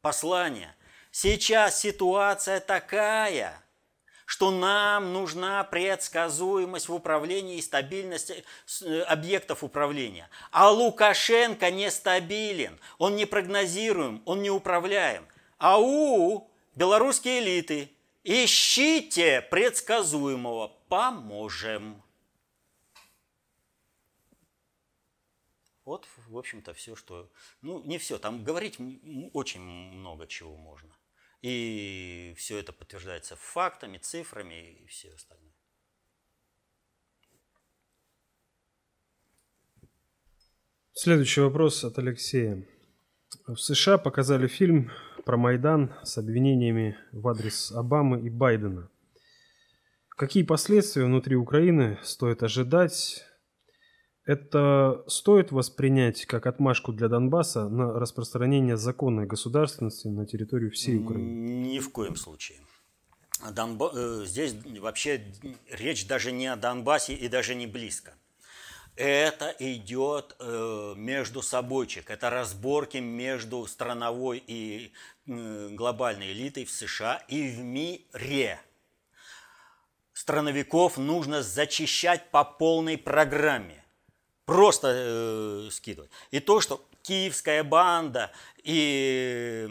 послание. 0.00 0.74
Сейчас 1.18 1.80
ситуация 1.80 2.60
такая, 2.60 3.58
что 4.26 4.50
нам 4.50 5.14
нужна 5.14 5.64
предсказуемость 5.64 6.90
в 6.90 6.94
управлении 6.94 7.56
и 7.56 7.62
стабильность 7.62 8.32
э, 8.82 9.00
объектов 9.00 9.64
управления. 9.64 10.28
А 10.50 10.70
Лукашенко 10.70 11.70
нестабилен, 11.70 12.78
он 12.98 13.16
непрогнозируем, 13.16 14.20
он 14.26 14.42
не 14.42 14.50
управляем. 14.50 15.26
Ау, 15.56 16.50
белорусские 16.74 17.38
элиты, 17.38 17.90
ищите 18.22 19.40
предсказуемого, 19.40 20.76
поможем. 20.90 22.02
Вот, 25.86 26.06
в 26.28 26.36
общем-то, 26.36 26.74
все, 26.74 26.94
что... 26.94 27.30
Ну, 27.62 27.82
не 27.84 27.96
все, 27.96 28.18
там 28.18 28.44
говорить 28.44 28.76
очень 29.32 29.62
много 29.62 30.26
чего 30.26 30.54
можно. 30.56 30.90
И 31.48 32.34
все 32.36 32.58
это 32.58 32.72
подтверждается 32.72 33.36
фактами, 33.36 33.98
цифрами 33.98 34.82
и 34.82 34.86
все 34.88 35.14
остальное. 35.14 35.52
Следующий 40.92 41.42
вопрос 41.42 41.84
от 41.84 42.00
Алексея. 42.00 42.66
В 43.46 43.58
США 43.58 43.96
показали 43.96 44.48
фильм 44.48 44.90
про 45.24 45.36
Майдан 45.36 45.94
с 46.02 46.18
обвинениями 46.18 46.98
в 47.12 47.28
адрес 47.28 47.70
Обамы 47.70 48.22
и 48.22 48.28
Байдена. 48.28 48.90
Какие 50.08 50.42
последствия 50.42 51.04
внутри 51.04 51.36
Украины 51.36 52.00
стоит 52.02 52.42
ожидать 52.42 53.24
Это 54.26 55.04
стоит 55.06 55.52
воспринять 55.52 56.26
как 56.26 56.46
отмашку 56.46 56.92
для 56.92 57.06
Донбасса 57.08 57.68
на 57.68 57.92
распространение 57.92 58.76
законной 58.76 59.24
государственности 59.24 60.08
на 60.08 60.26
территорию 60.26 60.72
всей 60.72 60.98
Украины? 60.98 61.22
Ни 61.22 61.78
в 61.78 61.92
коем 61.92 62.16
случае. 62.16 62.58
Донба... 63.52 63.92
Э, 63.94 64.24
здесь 64.26 64.56
вообще 64.80 65.32
речь 65.70 66.08
даже 66.08 66.32
не 66.32 66.48
о 66.48 66.56
Донбассе 66.56 67.14
и 67.14 67.28
даже 67.28 67.54
не 67.54 67.68
близко. 67.68 68.14
Это 68.96 69.54
идет 69.60 70.34
э, 70.40 70.94
между 70.96 71.40
собойчик, 71.40 72.10
это 72.10 72.28
разборки 72.28 72.96
между 72.96 73.64
страновой 73.66 74.42
и 74.44 74.92
э, 75.26 75.68
глобальной 75.70 76.32
элитой 76.32 76.64
в 76.64 76.72
США 76.72 77.22
и 77.28 77.48
в 77.48 77.58
мире. 77.60 78.58
Страновиков 80.14 80.98
нужно 80.98 81.42
зачищать 81.42 82.30
по 82.32 82.42
полной 82.42 82.98
программе 82.98 83.85
просто 84.46 84.92
э, 84.94 85.68
скидывать. 85.70 86.10
И 86.30 86.40
то, 86.40 86.60
что 86.60 86.82
киевская 87.02 87.62
банда 87.62 88.32
и 88.62 89.68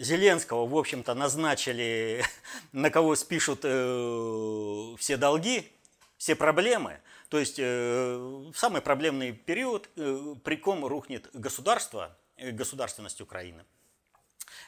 Зеленского, 0.00 0.66
в 0.66 0.76
общем-то, 0.76 1.14
назначили, 1.14 2.24
на 2.72 2.90
кого 2.90 3.14
спишут 3.14 3.60
э, 3.62 4.94
все 4.98 5.16
долги, 5.16 5.70
все 6.16 6.34
проблемы. 6.34 7.00
То 7.28 7.38
есть 7.38 7.58
э, 7.58 8.16
в 8.52 8.54
самый 8.56 8.80
проблемный 8.80 9.32
период, 9.32 9.88
э, 9.96 10.34
при 10.42 10.56
ком 10.56 10.84
рухнет 10.86 11.28
государство, 11.34 12.16
э, 12.36 12.50
государственность 12.50 13.20
Украины, 13.20 13.64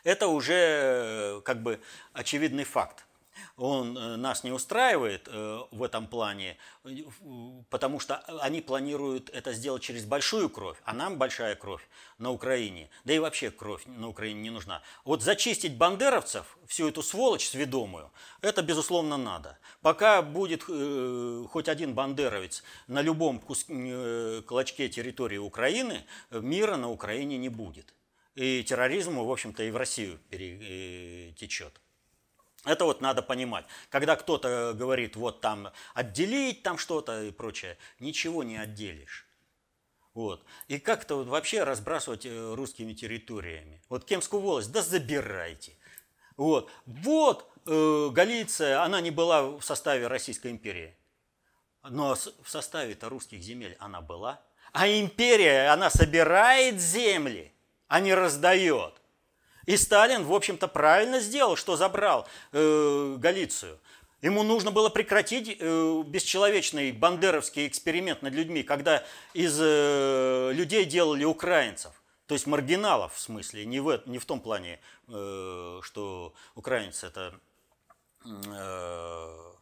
это 0.05 0.29
уже 0.29 0.55
э, 0.55 1.41
как 1.45 1.63
бы 1.63 1.81
очевидный 2.13 2.65
факт 2.65 3.06
он 3.57 3.97
э, 3.97 4.17
нас 4.17 4.45
не 4.45 4.53
устраивает 4.53 5.29
э, 5.29 5.61
в 5.71 5.83
этом 5.83 6.07
плане, 6.07 6.57
э, 6.85 6.91
потому 7.71 8.01
что 8.01 8.17
они 8.41 8.61
планируют 8.61 9.31
это 9.31 9.53
сделать 9.53 9.83
через 9.83 10.05
большую 10.05 10.51
кровь, 10.51 10.77
а 10.85 10.93
нам 10.93 11.19
большая 11.19 11.55
кровь 11.57 11.87
на 12.19 12.31
Украине, 12.31 12.91
да 13.05 13.15
и 13.15 13.19
вообще 13.19 13.51
кровь 13.51 13.83
на 13.87 14.09
Украине 14.09 14.41
не 14.43 14.51
нужна. 14.51 14.83
Вот 15.05 15.23
зачистить 15.23 15.77
бандеровцев, 15.77 16.57
всю 16.67 16.89
эту 16.89 17.03
сволочь 17.03 17.49
сведомую, 17.49 18.11
это 18.41 18.63
безусловно 18.63 19.17
надо. 19.17 19.59
Пока 19.83 20.23
будет 20.23 20.65
хоть 20.65 21.69
один 21.69 21.95
бандеровец 21.95 22.63
на 22.87 23.03
любом 23.03 23.41
клочке 23.41 24.89
территории 24.89 25.39
Украины, 25.39 26.05
мира 26.31 26.77
на 26.77 26.91
Украине 26.91 27.39
не 27.39 27.49
будет. 27.49 27.95
И 28.35 28.63
терроризму, 28.65 29.25
в 29.25 29.33
общем-то, 29.33 29.63
и 29.63 29.71
в 29.71 29.77
Россию 29.77 30.19
перетечет. 30.29 31.81
Это 32.67 32.85
вот 32.85 33.01
надо 33.01 33.23
понимать. 33.23 33.65
Когда 33.91 34.17
кто-то 34.17 34.75
говорит, 34.75 35.15
вот 35.15 35.41
там 35.41 35.73
отделить 35.95 36.63
там 36.65 36.79
что-то 36.79 37.23
и 37.23 37.31
прочее, 37.31 37.79
ничего 38.01 38.43
не 38.43 38.57
отделишь. 38.57 39.25
Вот. 40.15 40.45
И 40.67 40.79
как-то 40.81 41.17
вот 41.17 41.29
вообще 41.29 41.63
разбрасывать 41.63 42.27
э, 42.27 42.55
русскими 42.55 42.93
территориями. 42.93 43.81
Вот 43.89 44.05
Кемскую 44.05 44.43
волость, 44.43 44.73
да 44.73 44.83
забирайте. 44.83 45.73
Вот, 46.37 46.71
вот 46.87 47.49
э, 47.67 48.11
Галиция, 48.13 48.83
она 48.83 49.01
не 49.01 49.11
была 49.11 49.43
в 49.43 49.63
составе 49.63 50.09
Российской 50.09 50.51
империи. 50.51 50.97
Но 51.89 52.15
в 52.15 52.51
составе-то 52.51 53.09
русских 53.09 53.43
земель 53.43 53.77
она 53.79 54.01
была. 54.01 54.41
А 54.73 54.89
империя, 54.89 55.73
она 55.73 55.89
собирает 55.89 56.81
земли, 56.81 57.53
а 57.87 58.01
не 58.01 58.13
раздает. 58.13 58.95
И 59.67 59.77
Сталин, 59.77 60.25
в 60.25 60.33
общем-то, 60.33 60.69
правильно 60.69 61.21
сделал, 61.21 61.57
что 61.57 61.77
забрал 61.77 62.27
э, 62.53 63.17
Галицию. 63.19 63.79
Ему 64.23 64.43
нужно 64.43 64.71
было 64.71 64.89
прекратить 64.89 65.57
э, 65.61 66.03
бесчеловечный 66.07 66.93
бандеровский 66.93 67.67
эксперимент 67.67 68.23
над 68.23 68.33
людьми, 68.33 68.63
когда 68.63 69.05
из 69.35 69.59
э, 69.61 70.53
людей 70.55 70.85
делали 70.85 71.25
украинцев. 71.25 71.93
То 72.27 72.35
есть 72.35 72.47
маргиналов 72.47 73.15
в 73.15 73.21
смысле, 73.21 73.67
не 73.67 73.81
в, 73.81 74.03
не 74.07 74.19
в 74.19 74.25
том 74.25 74.41
плане, 74.41 74.81
э, 75.09 75.81
что 75.83 76.33
украинцы 76.55 77.07
это 77.07 77.35
э, 78.25 79.53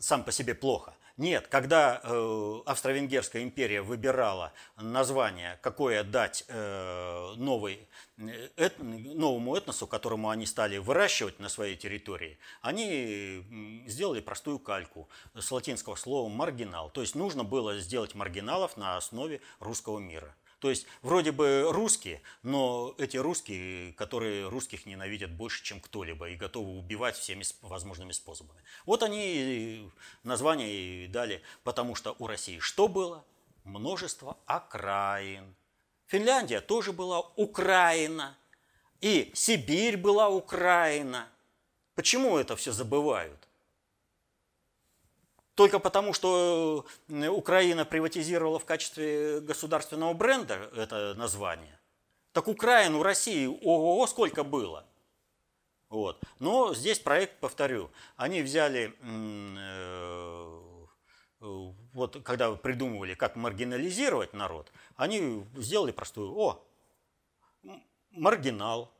сам 0.00 0.24
по 0.24 0.32
себе 0.32 0.54
плохо. 0.54 0.94
Нет, 1.18 1.48
когда 1.48 2.00
э, 2.04 2.60
Австро-Венгерская 2.64 3.42
империя 3.42 3.82
выбирала 3.82 4.52
название, 4.76 5.58
какое 5.62 6.04
дать 6.04 6.44
э, 6.46 7.32
новый, 7.34 7.88
э, 8.18 8.48
эт, 8.56 8.78
новому 8.78 9.56
этносу, 9.56 9.88
которому 9.88 10.30
они 10.30 10.46
стали 10.46 10.78
выращивать 10.78 11.40
на 11.40 11.48
своей 11.48 11.74
территории, 11.74 12.38
они 12.62 13.44
сделали 13.88 14.20
простую 14.20 14.60
кальку 14.60 15.08
с 15.34 15.50
латинского 15.50 15.96
слова 15.96 16.28
«маргинал». 16.28 16.88
То 16.88 17.00
есть 17.00 17.16
нужно 17.16 17.42
было 17.42 17.80
сделать 17.80 18.14
маргиналов 18.14 18.76
на 18.76 18.96
основе 18.96 19.40
русского 19.58 19.98
мира. 19.98 20.36
То 20.58 20.70
есть 20.70 20.86
вроде 21.02 21.30
бы 21.30 21.68
русские, 21.70 22.20
но 22.42 22.94
эти 22.98 23.16
русские, 23.16 23.92
которые 23.92 24.48
русских 24.48 24.86
ненавидят 24.86 25.30
больше, 25.30 25.62
чем 25.62 25.80
кто-либо 25.80 26.30
и 26.30 26.36
готовы 26.36 26.78
убивать 26.78 27.16
всеми 27.16 27.44
возможными 27.62 28.12
способами. 28.12 28.60
Вот 28.84 29.02
они 29.02 29.90
название 30.24 31.04
и 31.04 31.06
дали, 31.06 31.42
потому 31.62 31.94
что 31.94 32.16
у 32.18 32.26
России 32.26 32.58
что 32.58 32.88
было? 32.88 33.24
Множество 33.64 34.36
окраин. 34.46 35.54
Финляндия 36.06 36.60
тоже 36.60 36.92
была 36.92 37.20
Украина. 37.36 38.36
И 39.00 39.30
Сибирь 39.34 39.96
была 39.96 40.28
Украина. 40.28 41.28
Почему 41.94 42.36
это 42.36 42.56
все 42.56 42.72
забывают? 42.72 43.47
Только 45.58 45.80
потому, 45.80 46.12
что 46.12 46.86
э, 47.08 47.26
Украина 47.26 47.84
приватизировала 47.84 48.60
в 48.60 48.64
качестве 48.64 49.40
государственного 49.40 50.12
бренда 50.12 50.70
это 50.76 51.14
название. 51.14 51.76
Так 52.30 52.46
Украину, 52.46 53.02
России, 53.02 53.48
ого, 53.48 54.06
сколько 54.06 54.44
было. 54.44 54.86
Вот. 55.88 56.22
Но 56.38 56.74
здесь 56.74 57.00
проект, 57.00 57.40
повторю, 57.40 57.90
они 58.14 58.42
взяли, 58.42 58.94
э, 59.02 60.86
вот 61.40 62.22
когда 62.22 62.52
придумывали, 62.52 63.14
как 63.14 63.34
маргинализировать 63.34 64.34
народ, 64.34 64.70
они 64.94 65.44
сделали 65.56 65.90
простую, 65.90 66.38
о, 66.38 66.64
маргинал, 68.12 68.92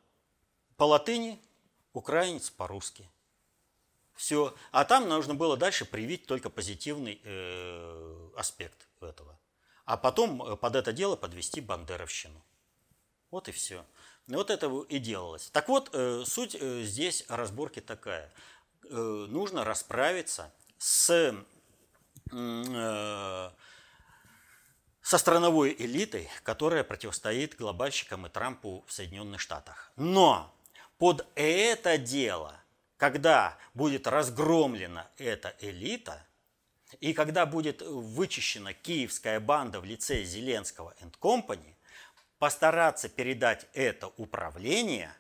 по 0.76 0.82
латыни, 0.82 1.40
украинец 1.92 2.50
по-русски– 2.50 3.09
все. 4.18 4.52
А 4.72 4.84
там 4.84 5.08
нужно 5.08 5.34
было 5.34 5.56
дальше 5.56 5.84
привить 5.84 6.26
только 6.26 6.50
позитивный 6.50 7.20
э, 7.22 8.30
аспект 8.36 8.88
этого. 9.00 9.38
А 9.84 9.96
потом 9.96 10.42
э, 10.42 10.56
под 10.56 10.74
это 10.74 10.92
дело 10.92 11.14
подвести 11.14 11.60
бандеровщину. 11.60 12.44
Вот 13.30 13.48
и 13.48 13.52
все. 13.52 13.86
Вот 14.26 14.50
это 14.50 14.66
и 14.88 14.98
делалось. 14.98 15.50
Так 15.50 15.68
вот, 15.68 15.90
э, 15.92 16.24
суть 16.26 16.56
э, 16.58 16.82
здесь 16.82 17.24
разборки 17.28 17.80
такая. 17.80 18.32
Э, 18.90 19.26
нужно 19.28 19.62
расправиться 19.64 20.52
с, 20.78 21.34
э, 22.32 23.50
со 25.00 25.18
страновой 25.18 25.76
элитой, 25.78 26.28
которая 26.42 26.82
противостоит 26.82 27.54
глобальщикам 27.54 28.26
и 28.26 28.30
Трампу 28.30 28.84
в 28.88 28.92
Соединенных 28.92 29.40
Штатах. 29.40 29.92
Но 29.94 30.52
под 30.98 31.24
это 31.36 31.98
дело– 31.98 32.60
когда 32.99 33.57
будет 33.72 34.07
разгромлена 34.07 35.09
эта 35.16 35.57
элита, 35.61 36.22
и 37.01 37.14
когда 37.14 37.46
будет 37.46 37.80
вычищена 37.80 38.74
киевская 38.74 39.40
банда 39.40 39.80
в 39.80 39.84
лице 39.84 40.24
Зеленского 40.24 40.94
and 41.01 41.14
Company, 41.20 41.74
постараться 42.38 43.09
передать 43.09 43.66
это 43.72 44.09
управление 44.16 45.14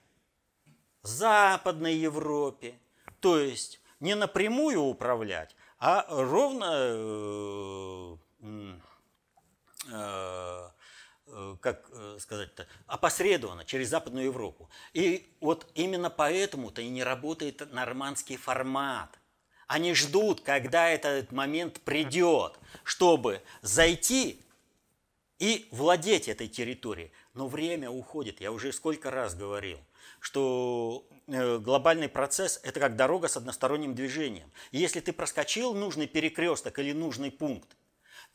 Западной 1.02 1.94
Европе. 1.94 2.78
То 3.20 3.38
есть 3.38 3.80
не 4.00 4.14
напрямую 4.14 4.82
управлять, 4.82 5.56
а 5.78 6.04
ровно 6.08 6.70
э, 6.74 8.16
Э, 9.90 10.70
как 11.60 11.88
э, 11.92 12.16
сказать-то, 12.20 12.66
опосредованно 12.86 13.64
через 13.64 13.88
Западную 13.88 14.26
Европу. 14.26 14.68
И 14.92 15.28
вот 15.40 15.66
именно 15.74 16.10
поэтому-то 16.10 16.82
и 16.82 16.88
не 16.88 17.04
работает 17.04 17.72
нормандский 17.72 18.36
формат. 18.36 19.18
Они 19.66 19.94
ждут, 19.94 20.40
когда 20.40 20.88
этот 20.88 21.30
момент 21.30 21.80
придет, 21.80 22.58
чтобы 22.84 23.42
зайти 23.60 24.40
и 25.38 25.68
владеть 25.70 26.28
этой 26.28 26.48
территорией. 26.48 27.12
Но 27.34 27.48
время 27.48 27.90
уходит. 27.90 28.40
Я 28.40 28.50
уже 28.50 28.72
сколько 28.72 29.10
раз 29.10 29.34
говорил, 29.34 29.78
что 30.20 31.06
э, 31.26 31.58
глобальный 31.58 32.08
процесс– 32.08 32.60
это 32.62 32.80
как 32.80 32.96
дорога 32.96 33.28
с 33.28 33.36
односторонним 33.36 33.94
движением. 33.94 34.50
Если 34.72 35.00
ты 35.00 35.12
проскочил 35.12 35.74
нужный 35.74 36.06
перекресток 36.06 36.78
или 36.78 36.92
нужный 36.92 37.30
пункт, 37.30 37.76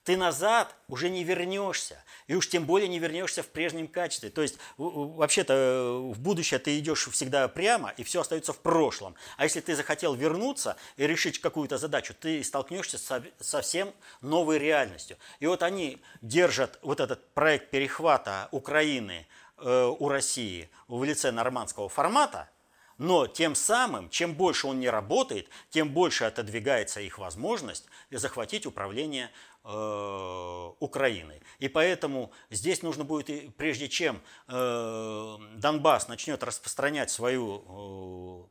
ты 0.04 0.18
назад 0.18 0.76
уже 0.88 1.10
не 1.10 1.24
вернешься. 1.24 2.04
И 2.28 2.36
уж 2.36 2.49
тем 2.49 2.66
более 2.66 2.88
не 2.88 2.99
вернешься 2.99 3.41
в 3.41 3.47
прежнем 3.47 3.88
качестве. 3.88 4.30
То 4.30 4.41
есть, 4.41 4.58
вообще-то, 4.78 6.12
в 6.14 6.20
будущее 6.20 6.60
ты 6.60 6.78
идешь 6.78 7.08
всегда 7.10 7.47
прямо, 7.47 7.93
и 7.97 8.04
все 8.04 8.22
остается 8.22 8.54
в 8.54 8.60
прошлом. 8.60 9.16
А 9.38 9.43
если 9.43 9.62
ты 9.62 9.76
захотел 9.76 10.14
вернуться 10.14 10.76
и 10.97 11.08
решить 11.08 11.39
какую-то 11.39 11.78
задачу, 11.78 12.14
ты 12.14 12.43
столкнешься 12.43 12.97
с 12.97 13.24
совсем 13.39 13.93
новой 14.22 14.60
реальностью. 14.60 15.18
И 15.39 15.47
вот 15.47 15.64
они 15.64 16.01
держат 16.22 16.80
вот 16.82 16.99
этот 16.99 17.34
проект 17.34 17.70
перехвата 17.72 18.49
Украины 18.51 19.26
э, 19.58 19.86
у 19.86 20.10
России 20.10 20.70
в 20.88 21.04
лице 21.04 21.32
нормандского 21.32 21.88
формата, 21.88 22.49
но 22.97 23.28
тем 23.28 23.56
самым, 23.56 24.10
чем 24.10 24.34
больше 24.34 24.68
он 24.68 24.80
не 24.80 24.89
работает, 24.89 25.49
тем 25.70 25.89
больше 25.89 26.26
отодвигается 26.26 27.01
их 27.01 27.18
возможность 27.18 27.86
захватить 28.12 28.66
управление 28.66 29.32
Украины. 29.64 31.41
И 31.59 31.70
поэтому 31.70 32.34
здесь 32.49 32.82
нужно 32.82 33.05
будет, 33.05 33.55
прежде 33.55 33.88
чем 33.88 34.22
э, 34.47 35.38
Донбасс 35.55 36.09
начнет 36.09 36.43
распространять 36.43 37.09
свою 37.11 38.49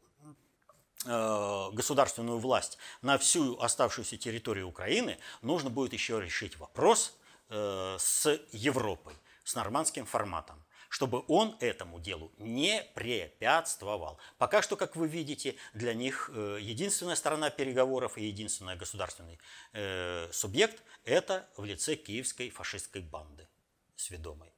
э, 1.04 1.70
государственную 1.72 2.38
власть 2.38 2.78
на 3.02 3.18
всю 3.18 3.58
оставшуюся 3.60 4.16
территорию 4.16 4.68
Украины, 4.68 5.18
нужно 5.42 5.68
будет 5.68 5.92
еще 5.92 6.18
решить 6.20 6.56
вопрос 6.58 7.18
с 7.50 8.40
Европой, 8.52 9.14
с 9.44 9.54
нормандским 9.54 10.06
форматом 10.06 10.64
чтобы 10.93 11.24
он 11.26 11.57
этому 11.61 12.01
делу 12.01 12.30
не 12.36 12.84
препятствовал. 12.95 14.18
Пока 14.36 14.61
что, 14.61 14.76
как 14.76 14.95
вы 14.95 15.09
видите, 15.09 15.57
для 15.72 15.95
них 15.95 16.30
э, 16.34 16.59
единственная 16.61 17.16
сторона 17.16 17.49
переговоров 17.49 18.18
и 18.18 18.26
единственный 18.26 18.76
государственный 18.76 19.38
э, 19.72 20.28
субъект– 20.32 20.82
это 21.05 21.49
в 21.57 21.64
лице 21.64 21.95
киевской 21.97 22.51
фашистской 22.51 23.01
банды 23.01 23.49
сведомой. 23.97 24.53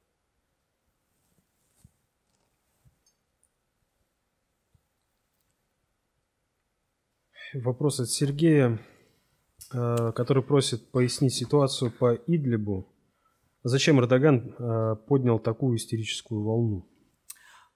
Вопрос 7.52 8.00
от 8.00 8.10
Сергея, 8.10 8.80
э, 9.72 10.12
который 10.16 10.42
просит 10.42 10.90
пояснить 10.90 11.34
ситуацию 11.34 11.92
по 11.92 12.12
Идлибу 12.26 12.88
Зачем 13.66 13.98
Эрдоган 13.98 14.54
э, 14.58 14.96
поднял 15.08 15.38
такую 15.38 15.78
истерическую 15.78 16.42
волну? 16.42 16.86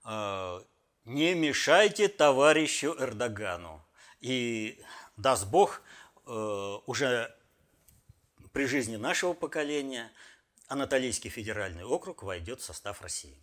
А, 0.04 0.62
не 1.06 1.34
мешайте 1.34 2.08
товарищу 2.08 2.94
Эрдогану. 2.98 3.82
И 4.20 4.82
даст 5.16 5.48
Бог, 5.48 5.80
э, 6.26 6.78
уже 6.84 7.34
при 8.52 8.66
жизни 8.66 8.96
нашего 8.96 9.32
поколения 9.32 10.12
Анатолийский 10.66 11.30
федеральный 11.30 11.84
округ 11.84 12.22
войдет 12.22 12.60
в 12.60 12.64
состав 12.64 13.00
России. 13.00 13.42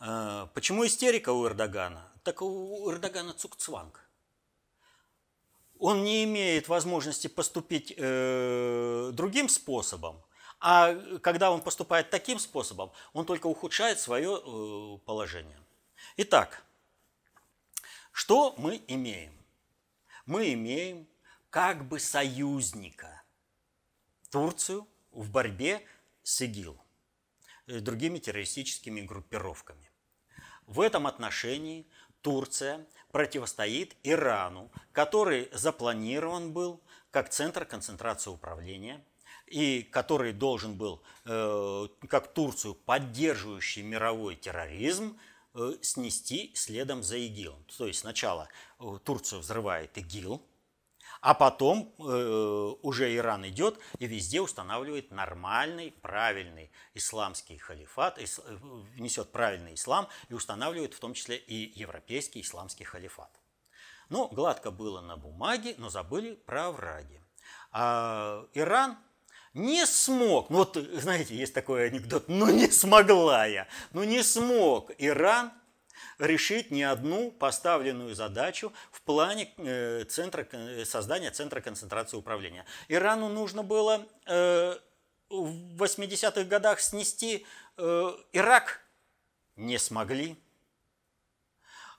А, 0.00 0.46
почему 0.54 0.84
истерика 0.84 1.30
у 1.30 1.46
Эрдогана? 1.46 2.02
Так 2.24 2.42
у 2.42 2.90
Эрдогана 2.90 3.32
цукцванг. 3.32 4.00
Он 5.78 6.02
не 6.02 6.24
имеет 6.24 6.66
возможности 6.66 7.28
поступить 7.28 7.94
э, 7.96 9.12
другим 9.14 9.48
способом, 9.48 10.20
а 10.60 10.94
когда 11.20 11.50
он 11.50 11.62
поступает 11.62 12.10
таким 12.10 12.38
способом, 12.38 12.92
он 13.14 13.24
только 13.24 13.46
ухудшает 13.46 13.98
свое 13.98 14.40
э, 14.44 14.98
положение. 15.06 15.58
Итак, 16.18 16.62
что 18.12 18.54
мы 18.58 18.82
имеем? 18.86 19.32
Мы 20.26 20.52
имеем 20.52 21.08
как 21.48 21.88
бы 21.88 21.98
союзника 21.98 23.22
Турцию 24.30 24.86
в 25.12 25.30
борьбе 25.30 25.84
с 26.22 26.42
ИГИЛ, 26.42 26.78
э, 27.66 27.80
другими 27.80 28.18
террористическими 28.18 29.00
группировками. 29.00 29.90
В 30.66 30.82
этом 30.82 31.06
отношении 31.06 31.86
Турция 32.20 32.86
противостоит 33.12 33.96
Ирану, 34.02 34.70
который 34.92 35.48
запланирован 35.52 36.52
был 36.52 36.82
как 37.10 37.30
центр 37.30 37.64
концентрации 37.64 38.28
управления– 38.30 39.02
и 39.50 39.82
который 39.82 40.32
должен 40.32 40.76
был, 40.76 41.02
э, 41.26 41.88
как 42.08 42.32
Турцию, 42.32 42.74
поддерживающий 42.74 43.82
мировой 43.82 44.36
терроризм, 44.36 45.18
э, 45.54 45.74
снести 45.82 46.52
следом 46.54 47.02
за 47.02 47.16
ИГИЛ. 47.16 47.56
То 47.76 47.86
есть 47.88 48.00
сначала 48.00 48.48
э, 48.78 48.98
Турцию 49.04 49.40
взрывает 49.40 49.98
ИГИЛ, 49.98 50.40
а 51.20 51.34
потом 51.34 51.92
уже 51.98 53.14
Иран 53.14 53.46
идет 53.46 53.78
и 53.98 54.06
везде 54.06 54.40
устанавливает 54.40 55.10
нормальный, 55.10 55.92
правильный 55.92 56.70
исламский 56.94 57.58
халифат, 57.58 58.18
ис, 58.18 58.40
несет 58.96 59.30
правильный 59.30 59.74
ислам 59.74 60.08
и 60.30 60.34
устанавливает 60.34 60.94
в 60.94 61.00
том 61.00 61.12
числе 61.12 61.36
и 61.36 61.78
европейский 61.78 62.40
исламский 62.40 62.84
халифат. 62.84 63.30
Ну, 64.08 64.28
гладко 64.28 64.70
было 64.70 65.02
на 65.02 65.18
бумаге, 65.18 65.74
но 65.76 65.90
забыли 65.90 66.36
про 66.36 66.70
враги. 66.70 67.20
А 67.70 68.46
Иран 68.54 68.96
не 69.54 69.84
смог, 69.86 70.50
ну 70.50 70.58
вот, 70.58 70.76
знаете, 70.94 71.34
есть 71.34 71.54
такой 71.54 71.86
анекдот, 71.86 72.28
ну 72.28 72.50
не 72.50 72.68
смогла 72.68 73.46
я, 73.46 73.66
ну 73.92 74.04
не 74.04 74.22
смог 74.22 74.92
Иран 74.98 75.52
решить 76.18 76.70
ни 76.70 76.82
одну 76.82 77.30
поставленную 77.32 78.14
задачу 78.14 78.72
в 78.92 79.02
плане 79.02 79.52
э, 79.56 80.04
центра, 80.04 80.46
создания 80.84 81.30
центра 81.30 81.60
концентрации 81.60 82.16
управления. 82.16 82.64
Ирану 82.88 83.28
нужно 83.28 83.62
было 83.62 84.06
э, 84.26 84.76
в 85.30 85.82
80-х 85.82 86.44
годах 86.44 86.80
снести 86.80 87.46
э, 87.76 88.12
Ирак, 88.32 88.80
не 89.56 89.78
смогли. 89.78 90.36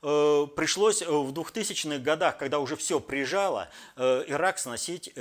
Пришлось 0.02 1.04
в 1.04 1.32
2000-х 1.32 1.99
годах, 1.99 2.39
когда 2.39 2.58
уже 2.58 2.76
все 2.76 2.99
прижало, 2.99 3.70
Ирак 3.95 4.58
сносить 4.58 5.14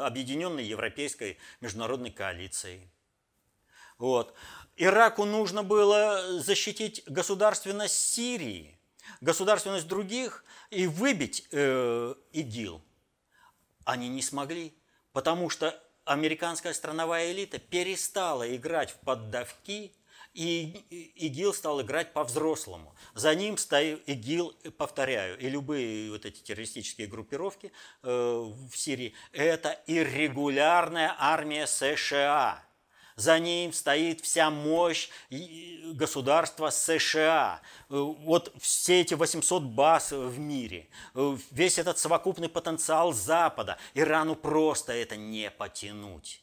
объединенной 0.00 0.64
европейской 0.64 1.38
международной 1.60 2.10
коалицией. 2.10 2.88
Вот. 3.98 4.34
Ираку 4.76 5.24
нужно 5.24 5.62
было 5.62 6.40
защитить 6.40 7.02
государственность 7.06 7.94
Сирии, 7.94 8.78
государственность 9.20 9.86
других 9.86 10.44
и 10.70 10.86
выбить 10.86 11.46
э, 11.52 12.14
ИГИЛ. 12.32 12.82
Они 13.84 14.08
не 14.08 14.22
смогли, 14.22 14.74
потому 15.12 15.50
что 15.50 15.80
американская 16.04 16.72
страновая 16.72 17.32
элита 17.32 17.58
перестала 17.58 18.54
играть 18.54 18.90
в 18.90 18.96
поддавки 18.96 19.92
и 20.34 21.12
ИГИЛ 21.16 21.52
стал 21.52 21.82
играть 21.82 22.12
по-взрослому. 22.12 22.94
За 23.14 23.34
ним 23.34 23.58
стоит 23.58 24.02
ИГИЛ, 24.06 24.54
повторяю, 24.78 25.38
и 25.38 25.48
любые 25.48 26.10
вот 26.10 26.24
эти 26.24 26.40
террористические 26.40 27.06
группировки 27.06 27.72
э, 28.02 28.08
в 28.10 28.76
Сирии, 28.76 29.14
это 29.32 29.78
иррегулярная 29.86 31.14
армия 31.18 31.66
США. 31.66 32.62
За 33.14 33.38
ним 33.38 33.74
стоит 33.74 34.22
вся 34.22 34.50
мощь 34.50 35.10
государства 35.92 36.70
США. 36.70 37.60
Э, 37.90 37.96
вот 37.96 38.52
все 38.58 39.02
эти 39.02 39.14
800 39.14 39.62
баз 39.62 40.12
в 40.12 40.38
мире, 40.38 40.88
э, 41.14 41.36
весь 41.50 41.78
этот 41.78 41.98
совокупный 41.98 42.48
потенциал 42.48 43.12
Запада. 43.12 43.76
Ирану 43.94 44.34
просто 44.34 44.92
это 44.94 45.16
не 45.16 45.50
потянуть 45.50 46.42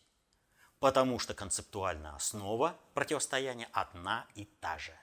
потому 0.79 1.19
что 1.19 1.33
концептуальная 1.33 2.13
основа 2.13 2.75
противостояния 2.93 3.67
одна 3.73 4.25
и 4.35 4.45
та 4.45 4.77
же. 4.77 4.97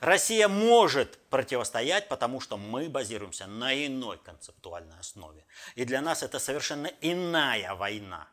Россия 0.00 0.48
может 0.48 1.18
противостоять, 1.28 2.08
потому 2.08 2.40
что 2.40 2.56
мы 2.56 2.88
базируемся 2.88 3.46
на 3.46 3.86
иной 3.86 4.18
концептуальной 4.18 4.98
основе. 4.98 5.46
И 5.74 5.84
для 5.84 6.00
нас 6.00 6.22
это 6.22 6.38
совершенно 6.38 6.90
иная 7.00 7.74
война. 7.74 8.28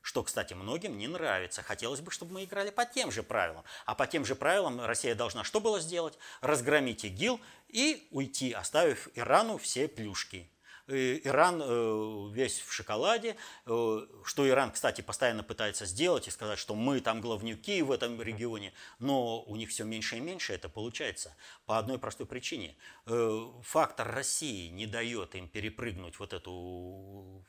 Что, 0.00 0.22
кстати, 0.22 0.52
многим 0.52 0.98
не 0.98 1.08
нравится. 1.08 1.62
Хотелось 1.62 2.00
бы, 2.00 2.10
чтобы 2.10 2.34
мы 2.34 2.44
играли 2.44 2.70
по 2.70 2.84
тем 2.84 3.10
же 3.10 3.22
правилам. 3.22 3.64
А 3.86 3.94
по 3.94 4.06
тем 4.06 4.24
же 4.24 4.34
правилам 4.34 4.80
Россия 4.80 5.14
должна 5.14 5.44
что 5.44 5.60
было 5.60 5.80
сделать? 5.80 6.18
Разгромить 6.42 7.04
ИГИЛ 7.04 7.40
и 7.68 8.06
уйти, 8.10 8.52
оставив 8.52 9.08
Ирану 9.14 9.56
все 9.56 9.88
плюшки. 9.88 10.50
Иран 10.86 11.62
э, 11.62 12.30
весь 12.32 12.60
в 12.60 12.72
шоколаде, 12.72 13.36
э, 13.66 14.06
что 14.24 14.48
Иран, 14.48 14.70
кстати, 14.70 15.00
постоянно 15.00 15.42
пытается 15.42 15.86
сделать 15.86 16.28
и 16.28 16.30
сказать, 16.30 16.58
что 16.58 16.74
мы 16.74 17.00
там 17.00 17.20
главнюки 17.20 17.80
в 17.82 17.90
этом 17.90 18.20
регионе, 18.20 18.72
но 18.98 19.42
у 19.42 19.56
них 19.56 19.70
все 19.70 19.84
меньше 19.84 20.18
и 20.18 20.20
меньше 20.20 20.52
это 20.52 20.68
получается 20.68 21.34
по 21.64 21.78
одной 21.78 21.98
простой 21.98 22.26
причине. 22.26 22.76
Э, 23.06 23.46
фактор 23.62 24.12
России 24.12 24.68
не 24.68 24.86
дает 24.86 25.34
им 25.34 25.48
перепрыгнуть 25.48 26.18
вот 26.18 26.34
эту 26.34 27.44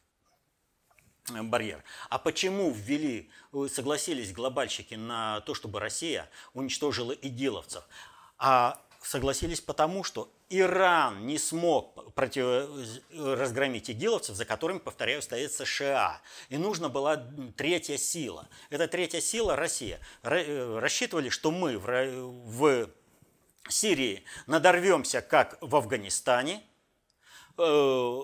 барьер. 1.29 1.83
А 2.09 2.19
почему 2.19 2.71
ввели, 2.71 3.29
согласились 3.69 4.31
глобальщики 4.31 4.93
на 4.93 5.41
то, 5.41 5.53
чтобы 5.53 5.79
Россия 5.79 6.29
уничтожила 6.53 7.11
идиловцев? 7.11 7.83
А 8.37 8.79
согласились 9.05 9.61
потому, 9.61 10.03
что 10.03 10.31
Иран 10.49 11.25
не 11.25 11.37
смог 11.37 12.13
против... 12.15 12.69
разгромить 13.13 13.89
игиловцев, 13.89 14.35
за 14.35 14.45
которыми, 14.45 14.79
повторяю, 14.79 15.21
стоит 15.21 15.53
США. 15.53 16.21
И 16.49 16.57
нужна 16.57 16.89
была 16.89 17.23
третья 17.55 17.97
сила. 17.97 18.47
Эта 18.69 18.87
третья 18.87 19.21
сила– 19.21 19.55
Россия. 19.57 19.99
Рассчитывали, 20.23 21.29
что 21.29 21.51
мы 21.51 21.77
в 21.77 22.89
Сирии 23.69 24.23
надорвемся, 24.47 25.21
как 25.21 25.57
в 25.61 25.75
Афганистане, 25.75 26.63
э, 27.57 28.21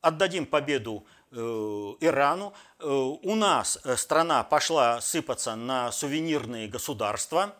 отдадим 0.00 0.46
победу 0.46 1.06
э, 1.30 1.36
Ирану. 1.36 2.54
Э, 2.78 2.86
у 2.88 3.34
нас 3.34 3.78
страна 3.96 4.42
пошла 4.42 5.00
сыпаться 5.00 5.54
на 5.56 5.92
сувенирные 5.92 6.68
государства 6.68 7.54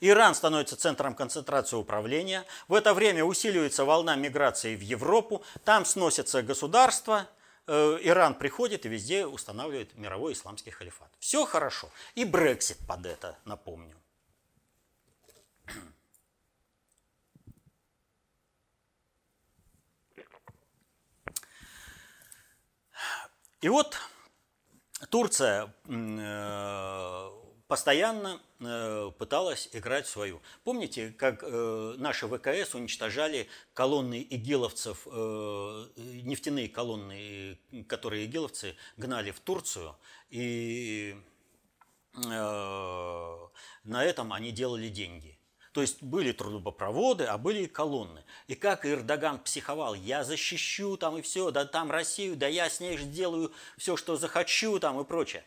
Иран 0.00 0.34
становится 0.34 0.76
центром 0.76 1.14
концентрации 1.14 1.76
управления. 1.76 2.44
В 2.68 2.74
это 2.74 2.94
время 2.94 3.24
усиливается 3.24 3.84
волна 3.84 4.16
миграции 4.16 4.76
в 4.76 4.80
Европу. 4.80 5.42
Там 5.64 5.84
сносятся 5.84 6.42
государства. 6.42 7.28
Э, 7.66 7.98
Иран 8.02 8.34
приходит 8.34 8.86
и 8.86 8.88
везде 8.88 9.26
устанавливает 9.26 9.96
мировой 9.96 10.32
исламский 10.32 10.70
халифат. 10.70 11.10
Все 11.18 11.44
хорошо. 11.44 11.90
И 12.14 12.24
Брексит 12.24 12.78
под 12.86 13.06
это, 13.06 13.38
напомню. 13.44 13.96
И 23.60 23.68
вот 23.68 23.98
Турция 25.10 25.74
э, 25.88 27.37
постоянно 27.68 28.40
э, 28.60 29.12
пыталась 29.18 29.68
играть 29.72 30.06
свою. 30.06 30.40
Помните, 30.64 31.14
как 31.16 31.42
э, 31.42 31.94
наши 31.98 32.26
ВКС 32.26 32.74
уничтожали 32.74 33.46
колонны 33.74 34.26
игиловцев, 34.28 35.06
э, 35.06 35.86
нефтяные 35.96 36.70
колонны, 36.70 37.58
которые 37.86 38.24
игиловцы 38.24 38.74
гнали 38.96 39.30
в 39.30 39.40
Турцию, 39.40 39.94
и 40.30 41.16
на 42.14 43.50
этом 43.84 44.32
они 44.32 44.50
делали 44.50 44.88
деньги. 44.88 45.38
То 45.72 45.82
есть 45.82 46.02
были 46.02 46.32
трубопроводы, 46.32 47.24
а 47.24 47.38
были 47.38 47.64
и 47.64 47.66
колонны. 47.68 48.24
И 48.48 48.56
как 48.56 48.84
Эрдоган 48.84 49.38
психовал, 49.38 49.94
я 49.94 50.24
защищу 50.24 50.96
там 50.96 51.18
и 51.18 51.22
все, 51.22 51.52
да 51.52 51.66
там 51.66 51.92
Россию, 51.92 52.34
да 52.34 52.48
я 52.48 52.68
с 52.68 52.80
ней 52.80 52.98
сделаю 52.98 53.52
все, 53.76 53.96
что 53.96 54.16
захочу 54.16 54.80
там 54.80 54.98
и 55.00 55.04
прочее 55.04 55.44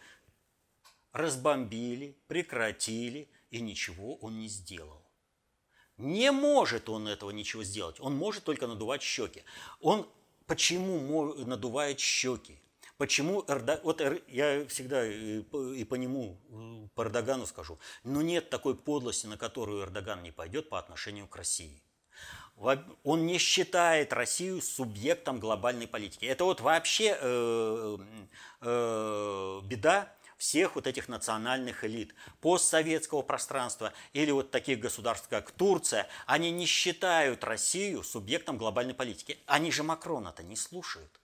разбомбили, 1.13 2.17
прекратили, 2.27 3.29
и 3.49 3.61
ничего 3.61 4.15
он 4.15 4.39
не 4.39 4.47
сделал. 4.47 5.01
Не 5.97 6.31
может 6.31 6.89
он 6.89 7.07
этого 7.07 7.31
ничего 7.31 7.63
сделать. 7.63 7.99
Он 7.99 8.15
может 8.15 8.43
только 8.43 8.65
надувать 8.65 9.01
щеки. 9.01 9.43
Он 9.81 10.07
почему 10.47 11.33
надувает 11.45 11.99
щеки? 11.99 12.59
Почему 12.97 13.43
Эрдоган, 13.47 13.81
вот 13.83 14.01
я 14.27 14.65
всегда 14.67 15.07
и 15.07 15.41
по, 15.41 15.73
и 15.73 15.83
по 15.83 15.95
нему, 15.95 16.37
э, 16.49 16.87
по 16.93 17.01
Эрдогану 17.01 17.47
скажу, 17.47 17.79
но 18.03 18.21
нет 18.21 18.51
такой 18.51 18.75
подлости, 18.75 19.25
на 19.25 19.37
которую 19.37 19.83
Эрдоган 19.83 20.21
не 20.21 20.31
пойдет 20.31 20.69
по 20.69 20.77
отношению 20.77 21.27
к 21.27 21.35
России. 21.35 21.81
Он 23.03 23.25
не 23.25 23.39
считает 23.39 24.13
Россию 24.13 24.61
субъектом 24.61 25.39
глобальной 25.39 25.87
политики. 25.87 26.25
Это 26.25 26.43
вот 26.43 26.61
вообще 26.61 27.17
э, 27.19 27.97
э, 28.61 29.61
беда 29.63 30.13
всех 30.41 30.73
вот 30.73 30.87
этих 30.87 31.07
национальных 31.07 31.85
элит, 31.85 32.15
постсоветского 32.39 33.21
пространства 33.21 33.93
или 34.11 34.31
вот 34.31 34.49
таких 34.49 34.79
государств, 34.79 35.27
как 35.29 35.51
Турция, 35.51 36.07
они 36.25 36.49
не 36.49 36.65
считают 36.65 37.43
Россию 37.43 38.01
субъектом 38.01 38.57
глобальной 38.57 38.95
политики. 38.95 39.37
Они 39.45 39.71
же 39.71 39.83
Макрона-то 39.83 40.41
не 40.41 40.55
слушают. 40.55 41.20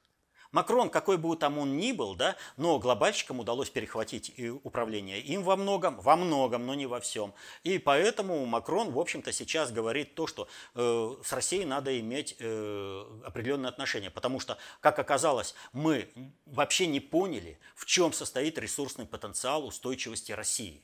Макрон, 0.51 0.89
какой 0.89 1.17
бы 1.17 1.35
там 1.35 1.57
он 1.57 1.77
ни 1.77 1.91
был, 1.91 2.15
да, 2.15 2.35
но 2.55 2.79
глобальщикам 2.79 3.39
удалось 3.39 3.69
перехватить 3.69 4.33
управление 4.63 5.19
им 5.19 5.43
во 5.43 5.55
многом, 5.55 5.99
во 5.99 6.15
многом, 6.15 6.65
но 6.65 6.73
не 6.73 6.85
во 6.85 6.99
всем. 6.99 7.33
И 7.63 7.77
поэтому 7.77 8.45
Макрон, 8.45 8.91
в 8.91 8.99
общем-то, 8.99 9.31
сейчас 9.31 9.71
говорит 9.71 10.15
то, 10.15 10.27
что 10.27 10.47
э, 10.75 11.15
с 11.23 11.33
Россией 11.33 11.65
надо 11.65 11.99
иметь 11.99 12.35
э, 12.39 13.05
определенные 13.25 13.69
отношения, 13.69 14.09
потому 14.09 14.39
что, 14.39 14.57
как 14.79 14.99
оказалось, 14.99 15.55
мы 15.73 16.09
вообще 16.45 16.87
не 16.87 16.99
поняли, 16.99 17.59
в 17.75 17.85
чем 17.85 18.13
состоит 18.13 18.57
ресурсный 18.57 19.05
потенциал 19.05 19.65
устойчивости 19.65 20.31
России. 20.31 20.83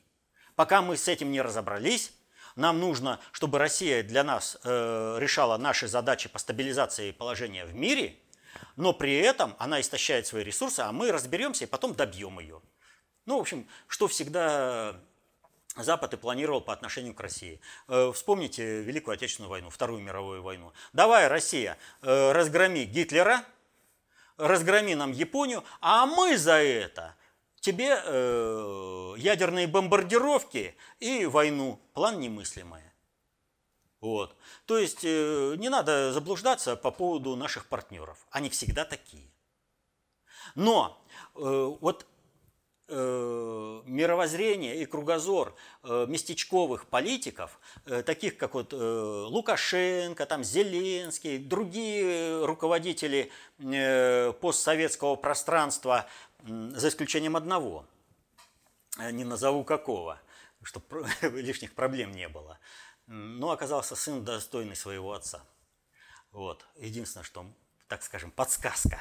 Пока 0.56 0.82
мы 0.82 0.96
с 0.96 1.08
этим 1.08 1.32
не 1.32 1.40
разобрались, 1.40 2.12
нам 2.54 2.78
нужно, 2.78 3.18
чтобы 3.32 3.58
Россия 3.58 4.04
для 4.04 4.22
нас 4.22 4.56
э, 4.62 5.16
решала 5.18 5.56
наши 5.56 5.88
задачи 5.88 6.28
по 6.28 6.38
стабилизации 6.38 7.10
положения 7.10 7.64
в 7.64 7.74
мире– 7.74 8.18
но 8.76 8.92
при 8.92 9.16
этом 9.16 9.54
она 9.58 9.80
истощает 9.80 10.26
свои 10.26 10.44
ресурсы, 10.44 10.80
а 10.80 10.92
мы 10.92 11.12
разберемся 11.12 11.64
и 11.64 11.68
потом 11.68 11.94
добьем 11.94 12.38
ее. 12.40 12.60
Ну, 13.26 13.38
в 13.38 13.40
общем, 13.40 13.66
что 13.88 14.08
всегда 14.08 14.96
Запад 15.76 16.14
и 16.14 16.16
планировал 16.16 16.60
по 16.60 16.72
отношению 16.72 17.14
к 17.14 17.20
России. 17.20 17.60
Э, 17.88 18.12
вспомните 18.14 18.82
Великую 18.82 19.14
Отечественную 19.14 19.50
войну, 19.50 19.70
Вторую 19.70 20.02
мировую 20.02 20.42
войну. 20.42 20.72
Давай, 20.92 21.26
Россия, 21.26 21.78
э, 22.02 22.32
разгроми 22.32 22.84
Гитлера, 22.84 23.44
разгроми 24.36 24.94
нам 24.94 25.10
Японию, 25.10 25.64
а 25.80 26.06
мы 26.06 26.38
за 26.38 26.62
это 26.62 27.16
тебе 27.60 28.00
э, 28.04 29.14
ядерные 29.16 29.66
бомбардировки 29.66 30.76
и 31.00 31.26
войну. 31.26 31.80
План 31.92 32.20
немыслимый. 32.20 32.82
Вот. 34.04 34.36
То 34.66 34.76
есть 34.76 35.00
э, 35.02 35.54
не 35.56 35.70
надо 35.70 36.12
заблуждаться 36.12 36.76
по 36.76 36.90
поводу 36.90 37.36
наших 37.36 37.64
партнеров. 37.64 38.18
Они 38.30 38.50
всегда 38.50 38.84
такие. 38.84 39.30
Но 40.54 41.02
э, 41.34 41.40
вот 41.80 42.06
э, 42.88 43.82
мировоззрение 43.86 44.76
и 44.82 44.84
кругозор 44.84 45.54
местечковых 45.82 46.86
политиков, 46.86 47.58
таких 48.04 48.36
как 48.36 48.52
вот 48.52 48.74
Лукашенко, 48.74 50.26
там 50.26 50.44
Зеленский, 50.44 51.38
другие 51.38 52.44
руководители 52.44 53.30
постсоветского 54.42 55.16
пространства, 55.16 56.06
за 56.42 56.88
исключением 56.88 57.36
одного, 57.36 57.86
не 58.98 59.24
назову 59.24 59.64
какого, 59.64 60.20
чтобы 60.62 61.08
лишних 61.22 61.72
проблем 61.74 62.12
не 62.12 62.28
было– 62.28 62.58
но 63.06 63.50
оказался 63.50 63.96
сын 63.96 64.24
достойный 64.24 64.76
своего 64.76 65.12
отца. 65.12 65.42
Вот. 66.32 66.66
Единственное, 66.76 67.24
что, 67.24 67.46
так 67.88 68.02
скажем, 68.02 68.30
подсказка. 68.30 69.00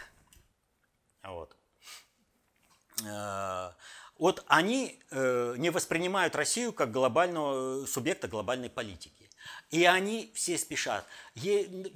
Вот. 1.24 1.56
Э, 3.06 3.72
вот 4.18 4.43
они 4.47 5.01
э, 5.10 5.56
не 5.58 5.70
воспринимают 5.70 6.36
Россию 6.36 6.74
как 6.74 6.91
глобального 6.91 7.86
субъекта 7.86 8.28
глобальной 8.28 8.70
политики. 8.70 9.30
И 9.72 9.84
они 9.84 10.32
все 10.36 10.58
спешат 10.58 11.06
в 11.36 11.39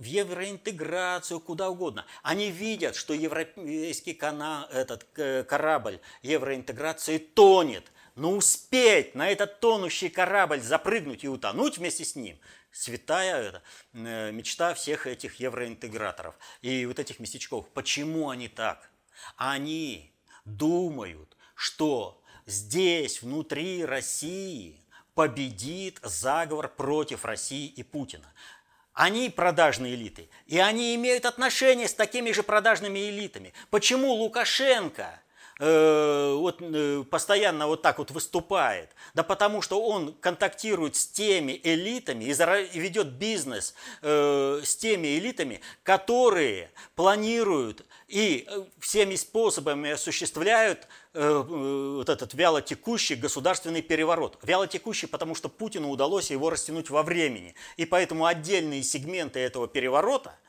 евроинтеграцию, 0.04 1.40
куда 1.40 1.70
угодно. 1.70 2.06
Они 2.22 2.52
видят, 2.52 2.96
что 2.96 3.14
европейский 3.14 4.14
канал, 4.14 4.68
этот 4.70 5.06
корабль 5.48 6.02
евроинтеграции 6.24 7.20
тонет 7.20 7.90
но 8.18 8.34
успеть 8.34 9.16
на 9.16 9.30
этот 9.30 9.62
тонущий 9.62 10.10
корабль 10.10 10.60
запрыгнуть 10.60 11.24
и 11.24 11.30
утонуть 11.30 11.78
вместе 11.78 12.04
с 12.04 12.16
ним– 12.16 12.38
святая 12.78 13.42
это, 13.42 13.64
э, 13.94 14.32
мечта 14.32 14.74
всех 14.74 15.08
этих 15.08 15.40
евроинтеграторов 15.40 16.36
и 16.62 16.86
вот 16.86 17.00
этих 17.00 17.20
местечков. 17.20 17.68
Почему 17.74 18.30
они 18.30 18.48
так? 18.48 18.90
Они 19.36 20.12
думают, 20.46 21.36
что 21.56 22.22
здесь, 22.46 23.22
внутри 23.22 23.84
России, 23.84 24.80
победит 25.16 26.00
заговор 26.04 26.70
против 26.70 27.26
России 27.26 27.68
и 27.68 27.84
Путина. 27.84 28.32
Они 28.94 29.30
продажные 29.30 29.94
элиты, 29.94 30.30
и 30.48 30.58
они 30.58 30.96
имеют 30.96 31.26
отношение 31.26 31.88
с 31.88 31.94
такими 31.94 32.32
же 32.32 32.44
продажными 32.44 33.10
элитами. 33.10 33.54
Почему 33.70 34.14
Лукашенко– 34.14 35.22
Э, 35.60 36.36
вот, 36.36 36.62
э, 36.62 37.04
постоянно 37.10 37.68
вот 37.68 37.82
так 37.82 37.98
вот 37.98 38.12
выступает? 38.12 38.92
Да 39.16 39.24
потому 39.24 39.62
что 39.64 39.82
он 39.82 40.14
контактирует 40.14 40.96
с 40.96 41.08
теми 41.08 41.60
элитами 41.64 42.26
и 42.26 42.80
ведет 42.80 43.14
бизнес 43.14 43.74
э, 44.04 44.62
с 44.64 44.76
теми 44.76 45.18
элитами, 45.18 45.62
которые 45.82 46.72
планируют 46.96 47.86
и 48.08 48.48
всеми 48.80 49.16
способами 49.16 49.92
осуществляют 49.92 50.88
вот 51.14 52.10
этот 52.10 52.36
вялотекущий 52.36 53.16
государственный 53.16 53.82
переворот. 53.82 54.38
Вялотекущий, 54.44 55.08
потому 55.08 55.34
что 55.34 55.50
Путину 55.50 55.90
удалось 55.90 56.30
его 56.30 56.52
растянуть 56.52 56.92
во 56.92 57.02
времени. 57.02 57.56
И 57.76 57.86
поэтому 57.86 58.28
отдельные 58.28 58.84
сегменты 58.84 59.40
этого 59.40 59.68
переворота– 59.68 60.38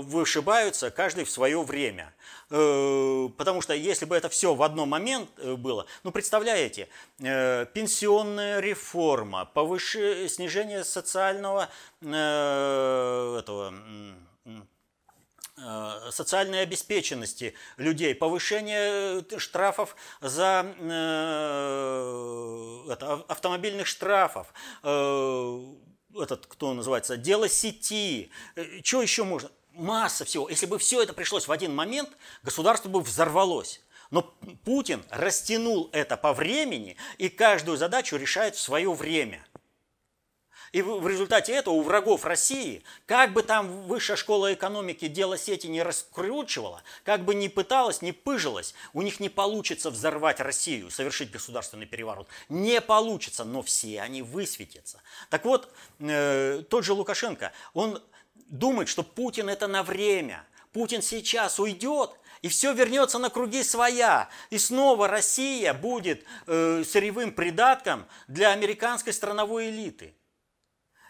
вышибаются 0.00 0.90
каждый 0.90 1.24
в 1.24 1.30
свое 1.30 1.62
время. 1.62 2.14
Э, 2.50 3.28
потому 3.36 3.60
что 3.60 3.74
если 3.74 4.04
бы 4.04 4.16
это 4.16 4.28
все 4.28 4.54
в 4.54 4.62
одном 4.62 4.90
момент 4.90 5.30
было, 5.38 5.86
ну 6.04 6.12
представляете, 6.12 6.88
пенсионная 7.18 8.60
реформа, 8.60 9.44
повыше, 9.44 10.28
снижение 10.28 10.84
социального 10.84 11.68
этого, 12.00 13.74
Э, 15.58 16.10
социальной 16.10 16.60
обеспеченности 16.60 17.54
людей, 17.78 18.14
повышение 18.14 19.22
э, 19.22 19.38
штрафов 19.38 19.96
за 20.20 20.66
э, 20.78 20.92
это, 22.92 23.24
автомобильных 23.26 23.86
штрафов, 23.86 24.52
этот, 24.82 26.46
кто 26.46 26.74
называется, 26.74 27.16
дело 27.16 27.48
сети, 27.48 28.30
что 28.84 29.00
еще 29.00 29.24
можно? 29.24 29.50
Масса 29.76 30.24
всего. 30.24 30.48
Если 30.48 30.66
бы 30.66 30.78
все 30.78 31.02
это 31.02 31.12
пришлось 31.12 31.48
в 31.48 31.52
один 31.52 31.74
момент, 31.74 32.10
государство 32.42 32.88
бы 32.88 33.00
взорвалось. 33.00 33.80
Но 34.10 34.22
Путин 34.64 35.04
растянул 35.10 35.90
это 35.92 36.16
по 36.16 36.32
времени 36.32 36.96
и 37.18 37.28
каждую 37.28 37.76
задачу 37.76 38.16
решает 38.16 38.56
в 38.56 38.60
свое 38.60 38.92
время– 38.92 39.44
и 40.72 40.82
в 40.82 41.06
результате 41.08 41.52
этого 41.52 41.74
у 41.74 41.82
врагов 41.82 42.24
России, 42.26 42.82
как 43.06 43.32
бы 43.32 43.42
там 43.42 43.84
высшая 43.86 44.16
школа 44.16 44.52
экономики 44.52 45.08
дело 45.08 45.38
сети 45.38 45.68
не 45.68 45.82
раскручивала, 45.82 46.82
как 47.02 47.24
бы 47.24 47.34
ни 47.34 47.48
пыталась, 47.48 48.02
не 48.02 48.12
пыжилась, 48.12 48.74
у 48.92 49.02
них 49.02 49.20
не 49.20 49.28
получится 49.28 49.90
взорвать 49.90 50.38
Россию, 50.40 50.90
совершить 50.90 51.30
государственный 51.30 51.86
переворот. 51.86 52.28
Не 52.48 52.80
получится, 52.80 53.44
но 53.44 53.62
все 53.62 54.02
они 54.02 54.20
высветятся. 54.20 55.00
Так 55.30 55.46
вот, 55.46 55.72
э, 56.00 56.62
тот 56.68 56.84
же 56.84 56.92
Лукашенко, 56.92 57.52
он 57.72 58.02
думает, 58.48 58.88
что 58.88 59.02
Путин 59.02 59.48
это 59.48 59.66
на 59.66 59.82
время. 59.82 60.46
Путин 60.72 61.02
сейчас 61.02 61.58
уйдет, 61.58 62.10
и 62.42 62.48
все 62.48 62.72
вернется 62.72 63.18
на 63.18 63.30
круги 63.30 63.62
своя. 63.62 64.28
И 64.50 64.58
снова 64.58 65.08
Россия 65.08 65.72
будет 65.74 66.24
э, 66.46 66.84
сырьевым 66.84 67.32
придатком 67.32 68.06
для 68.28 68.50
американской 68.50 69.12
страновой 69.12 69.70
элиты. 69.70 70.14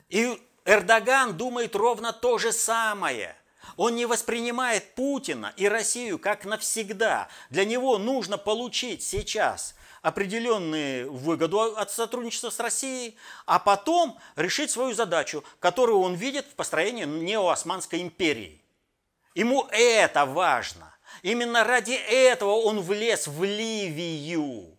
И 0.09 0.41
Эрдоган 0.65 1.37
думает 1.37 1.75
ровно 1.77 2.13
то 2.13 2.39
же 2.39 2.53
самое. 2.53 3.37
Он 3.77 3.95
не 3.95 4.07
воспринимает 4.07 4.95
Путина 4.95 5.53
и 5.57 5.69
Россию 5.69 6.19
как 6.19 6.45
навсегда. 6.45 7.29
Для 7.51 7.65
него 7.65 7.99
нужно 7.99 8.39
получить 8.39 9.03
сейчас 9.03 9.75
определенную 10.03 11.13
выгоду 11.13 11.61
от 11.61 11.91
сотрудничества 11.91 12.51
с 12.51 12.61
Россией, 12.61 13.17
а 13.45 13.59
потом 13.59 14.19
решить 14.37 14.71
свою 14.71 14.95
задачу, 14.95 15.43
которую 15.59 15.99
он 15.99 16.15
видит 16.15 16.47
в 16.47 16.55
построении 16.55 17.05
неоосманской 17.05 18.03
империи. 18.03 18.63
Ему 19.35 19.67
это 19.71 20.25
важно. 20.25 20.95
Именно 21.23 21.65
ради 21.65 21.93
этого 21.93 22.53
он 22.53 22.81
влез 22.81 23.27
в 23.27 23.43
Ливию. 23.43 24.79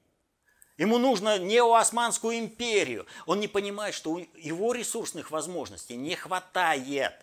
Ему 0.77 0.97
нужно 0.97 1.39
неоосманскую 1.39 2.37
империю. 2.39 3.05
Он 3.25 3.39
не 3.39 3.47
понимает, 3.47 3.95
что 3.95 4.21
его 4.35 4.73
ресурсных 4.73 5.31
возможностей 5.31 5.95
не 5.95 6.15
хватает. 6.15 7.13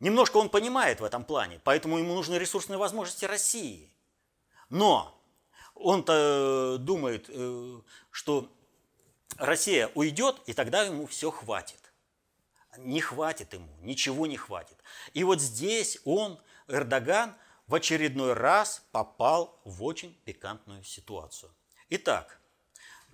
Немножко 0.00 0.38
он 0.38 0.48
понимает 0.48 1.00
в 1.00 1.04
этом 1.04 1.24
плане, 1.24 1.60
поэтому 1.62 1.98
ему 1.98 2.14
нужны 2.14 2.36
ресурсные 2.36 2.78
возможности 2.78 3.26
России. 3.26 3.92
Но 4.70 5.22
он-то 5.74 6.78
думает, 6.80 7.26
э, 7.28 7.80
что 8.10 8.50
Россия 9.36 9.90
уйдет, 9.94 10.40
и 10.46 10.54
тогда 10.54 10.82
ему 10.82 11.06
все 11.06 11.30
хватит. 11.30 11.92
Не 12.78 13.00
хватит 13.00 13.52
ему, 13.52 13.68
ничего 13.80 14.26
не 14.26 14.38
хватит. 14.38 14.78
И 15.12 15.22
вот 15.22 15.40
здесь 15.40 15.98
он, 16.04 16.40
Эрдоган, 16.66 17.34
в 17.66 17.74
очередной 17.74 18.32
раз 18.32 18.82
попал 18.92 19.60
в 19.64 19.84
очень 19.84 20.14
пикантную 20.24 20.82
ситуацию. 20.82 21.54
Итак, 21.90 22.39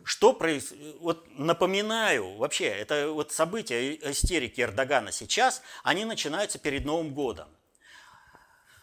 что 0.05 0.33
происходит? 0.33 0.97
Вот 1.01 1.27
напоминаю, 1.39 2.37
вообще, 2.37 2.67
это 2.67 3.11
вот 3.11 3.33
события 3.33 3.95
истерики 4.11 4.61
Эрдогана 4.61 5.13
сейчас, 5.13 5.63
они 5.83 6.05
начинаются 6.05 6.59
перед 6.59 6.85
Новым 6.85 7.13
годом. 7.13 7.49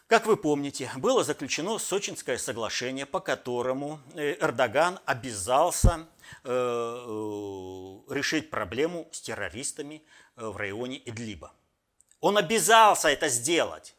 Как 0.07 0.25
вы 0.27 0.37
помните, 0.37 0.91
было 0.97 1.23
заключено 1.23 1.79
Сочинское 1.79 2.37
соглашение, 2.37 3.05
по 3.05 3.19
которому 3.19 3.99
э, 4.13 4.35
Эрдоган 4.39 4.99
обязался 5.05 6.05
э, 6.43 6.49
э, 6.49 8.13
решить 8.13 8.49
проблему 8.49 9.07
с 9.11 9.21
террористами 9.21 10.03
в 10.35 10.55
районе 10.57 11.01
Идлиба. 11.05 11.53
Он 12.19 12.37
обязался 12.37 13.09
это 13.09 13.27
сделать. 13.27 13.95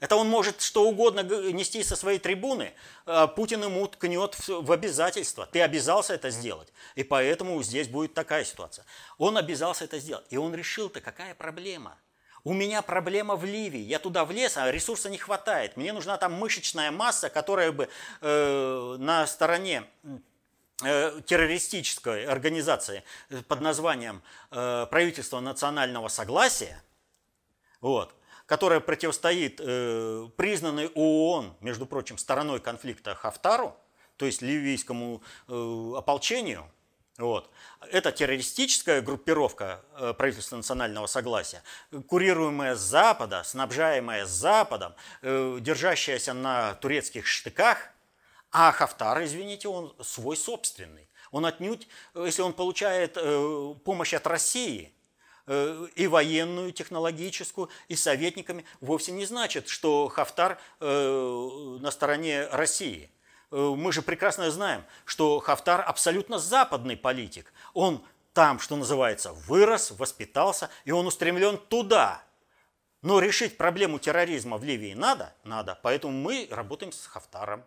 Это 0.00 0.16
он 0.16 0.28
может 0.28 0.60
что 0.60 0.84
угодно 0.84 1.20
нести 1.20 1.82
со 1.82 1.96
своей 1.96 2.18
трибуны, 2.18 2.74
а 3.06 3.26
Путин 3.26 3.62
ему 3.62 3.86
ткнет 3.88 4.36
в 4.46 4.72
обязательство. 4.72 5.46
Ты 5.46 5.62
обязался 5.62 6.14
это 6.14 6.30
сделать. 6.30 6.72
И 6.94 7.02
поэтому 7.02 7.62
здесь 7.62 7.88
будет 7.88 8.14
такая 8.14 8.44
ситуация. 8.44 8.84
Он 9.18 9.38
обязался 9.38 9.84
это 9.84 9.98
сделать. 9.98 10.26
И 10.30 10.36
он 10.36 10.54
решил-то, 10.54 11.00
какая 11.00 11.34
проблема? 11.34 11.96
У 12.44 12.52
меня 12.52 12.80
проблема 12.80 13.34
в 13.34 13.44
Ливии. 13.44 13.80
Я 13.80 13.98
туда 13.98 14.24
влез, 14.24 14.56
а 14.56 14.70
ресурса 14.70 15.10
не 15.10 15.18
хватает. 15.18 15.76
Мне 15.76 15.92
нужна 15.92 16.16
там 16.16 16.32
мышечная 16.34 16.92
масса, 16.92 17.28
которая 17.28 17.72
бы 17.72 17.88
э, 18.20 18.96
на 19.00 19.26
стороне 19.26 19.82
э, 20.84 21.20
террористической 21.26 22.24
организации 22.24 23.02
под 23.48 23.62
названием 23.62 24.22
э, 24.52 24.86
правительство 24.88 25.40
национального 25.40 26.06
согласия, 26.06 26.80
вот, 27.80 28.14
которая 28.46 28.80
противостоит 28.80 29.60
э, 29.60 30.28
признанной 30.36 30.88
ООН, 30.94 31.56
между 31.60 31.84
прочим, 31.84 32.16
стороной 32.16 32.60
конфликта 32.60 33.14
Хафтару, 33.14 33.76
то 34.16 34.24
есть 34.24 34.40
ливийскому 34.40 35.22
э, 35.48 35.92
ополчению, 35.96 36.70
вот. 37.18 37.50
Это 37.90 38.12
террористическая 38.12 39.00
группировка 39.00 39.82
э, 39.98 40.14
правительства 40.14 40.56
национального 40.56 41.06
согласия, 41.06 41.62
курируемая 42.08 42.76
с 42.76 42.80
Запада, 42.80 43.42
снабжаемая 43.44 44.26
с 44.26 44.30
Западом, 44.30 44.94
э, 45.22 45.58
держащаяся 45.60 46.34
на 46.34 46.74
турецких 46.74 47.26
штыках, 47.26 47.90
а 48.52 48.70
Хафтар, 48.70 49.24
извините, 49.24 49.68
он 49.68 49.94
свой 50.02 50.36
собственный. 50.36 51.08
Он 51.32 51.44
отнюдь, 51.44 51.88
если 52.14 52.42
он 52.42 52.52
получает 52.52 53.16
э, 53.16 53.74
помощь 53.84 54.14
от 54.14 54.26
России– 54.26 54.92
Э, 54.95 54.95
и 55.46 56.06
военную, 56.08 56.72
технологическую, 56.72 57.68
и 57.88 57.94
советниками, 57.94 58.64
вовсе 58.80 59.12
не 59.12 59.26
значит, 59.26 59.68
что 59.68 60.08
Хафтар 60.08 60.58
э, 60.80 61.78
на 61.80 61.90
стороне 61.90 62.46
России. 62.48 63.10
Э, 63.52 63.74
мы 63.76 63.92
же 63.92 64.02
прекрасно 64.02 64.50
знаем, 64.50 64.84
что 65.04 65.38
Хафтар 65.38 65.82
абсолютно 65.86 66.38
западный 66.38 66.96
политик. 66.96 67.52
Он 67.74 68.02
там, 68.32 68.58
что 68.58 68.76
называется, 68.76 69.32
вырос, 69.32 69.92
воспитался, 69.92 70.68
и 70.84 70.90
он 70.90 71.06
устремлен 71.06 71.58
туда. 71.58 72.22
Но 73.02 73.20
решить 73.20 73.56
проблему 73.56 73.98
терроризма 73.98 74.56
в 74.56 74.64
Ливии 74.64 74.94
надо? 74.94 75.32
Надо. 75.44 75.78
Поэтому 75.82 76.12
мы 76.12 76.48
работаем 76.50 76.90
с 76.92 77.06
Хафтаром. 77.06 77.64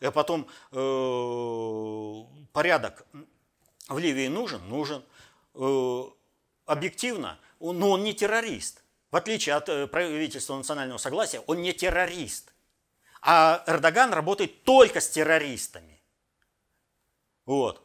И 0.00 0.10
потом 0.10 0.48
э, 0.72 2.46
порядок 2.52 3.06
в 3.88 3.98
Ливии 3.98 4.26
нужен? 4.26 4.68
Нужен 4.68 5.04
объективно, 6.66 7.38
но 7.60 7.90
он 7.90 8.04
не 8.04 8.12
террорист. 8.12 8.82
В 9.10 9.16
отличие 9.16 9.54
от 9.54 9.68
э, 9.68 9.86
правительства 9.86 10.56
национального 10.56 10.98
согласия, 10.98 11.40
он 11.46 11.62
не 11.62 11.72
террорист. 11.72 12.52
А 13.22 13.64
Эрдоган 13.66 14.12
работает 14.12 14.64
только 14.64 15.00
с 15.00 15.08
террористами. 15.08 16.02
Вот. 17.46 17.82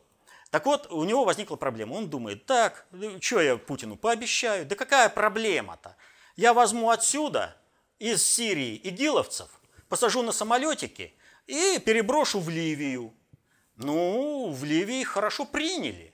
Так 0.50 0.66
вот, 0.66 0.92
у 0.92 1.04
него 1.06 1.24
возникла 1.24 1.56
проблема. 1.56 1.94
Он 1.94 2.10
думает, 2.10 2.46
так, 2.46 2.86
ну, 2.92 3.22
что 3.22 3.40
я 3.40 3.58
Путину 3.58 3.96
пообещаю? 3.96 4.66
Да 4.66 4.76
какая 4.76 5.08
проблема-то? 5.08 5.96
Я 6.36 6.54
возьму 6.54 6.90
отсюда, 6.90 7.56
из 8.00 8.26
Сирии, 8.26 8.82
игиловцев, 8.84 9.48
посажу 9.88 10.24
на 10.24 10.32
самолетики 10.32 11.14
и 11.46 11.80
переброшу 11.80 12.40
в 12.40 12.50
Ливию. 12.50 13.14
Ну, 13.76 14.52
в 14.52 14.64
Ливии 14.64 15.04
хорошо 15.04 15.46
приняли. 15.46 16.11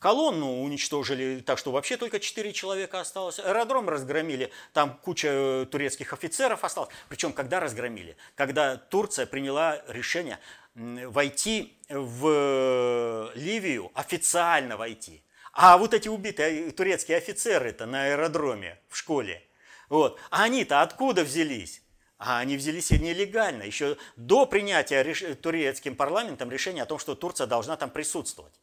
Колонну 0.00 0.62
уничтожили, 0.62 1.40
так 1.40 1.58
что 1.58 1.72
вообще 1.72 1.98
только 1.98 2.20
4 2.20 2.54
человека 2.54 3.00
осталось. 3.00 3.38
Аэродром 3.38 3.86
разгромили, 3.86 4.50
там 4.72 4.98
куча 5.02 5.28
э, 5.28 5.66
турецких 5.70 6.14
офицеров 6.14 6.64
осталось. 6.64 6.88
Причем 7.10 7.34
когда 7.34 7.60
разгромили? 7.60 8.16
Когда 8.34 8.78
Турция 8.78 9.26
приняла 9.26 9.82
решение 9.88 10.38
войти 10.74 11.78
в 11.90 12.26
э, 12.26 13.32
Ливию, 13.34 13.90
официально 13.92 14.78
войти. 14.78 15.22
А 15.52 15.76
вот 15.76 15.92
эти 15.92 16.08
убитые 16.08 16.70
турецкие 16.70 17.18
офицеры-то 17.18 17.84
на 17.84 18.06
аэродроме 18.06 18.80
в 18.88 18.96
школе, 18.96 19.46
вот, 19.90 20.18
а 20.30 20.44
они-то 20.44 20.80
откуда 20.80 21.24
взялись? 21.24 21.82
А 22.16 22.38
они 22.38 22.56
взялись 22.56 22.90
нелегально, 22.90 23.64
еще 23.64 23.98
до 24.16 24.46
принятия 24.46 25.34
турецким 25.34 25.94
парламентом 25.94 26.50
решения 26.50 26.84
о 26.84 26.86
том, 26.86 26.98
что 26.98 27.14
Турция 27.14 27.46
должна 27.46 27.76
там 27.76 27.90
присутствовать. 27.90 28.54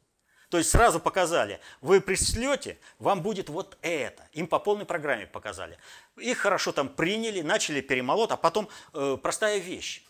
То 0.49 0.57
есть 0.57 0.69
сразу 0.69 0.99
показали, 0.99 1.59
вы 1.81 1.99
при 1.99 2.15
слете, 2.15 2.77
вам 2.99 3.21
будет 3.21 3.49
вот 3.49 3.77
это. 3.81 4.23
Им 4.31 4.47
по 4.47 4.59
полной 4.59 4.85
программе 4.85 5.27
показали. 5.27 5.77
Их 6.15 6.37
хорошо 6.37 6.71
там 6.71 6.87
приняли, 6.87 7.41
начали 7.41 7.81
перемолот, 7.81 8.31
а 8.31 8.37
потом 8.37 8.69
э, 8.93 9.17
простая 9.21 9.57
вещь. 9.57 10.05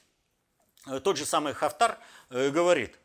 Э, 0.86 1.00
тот 1.00 1.18
же 1.18 1.26
самый 1.26 1.54
Хафтар 1.54 1.98
э, 2.30 2.52
говорит, 2.52 3.00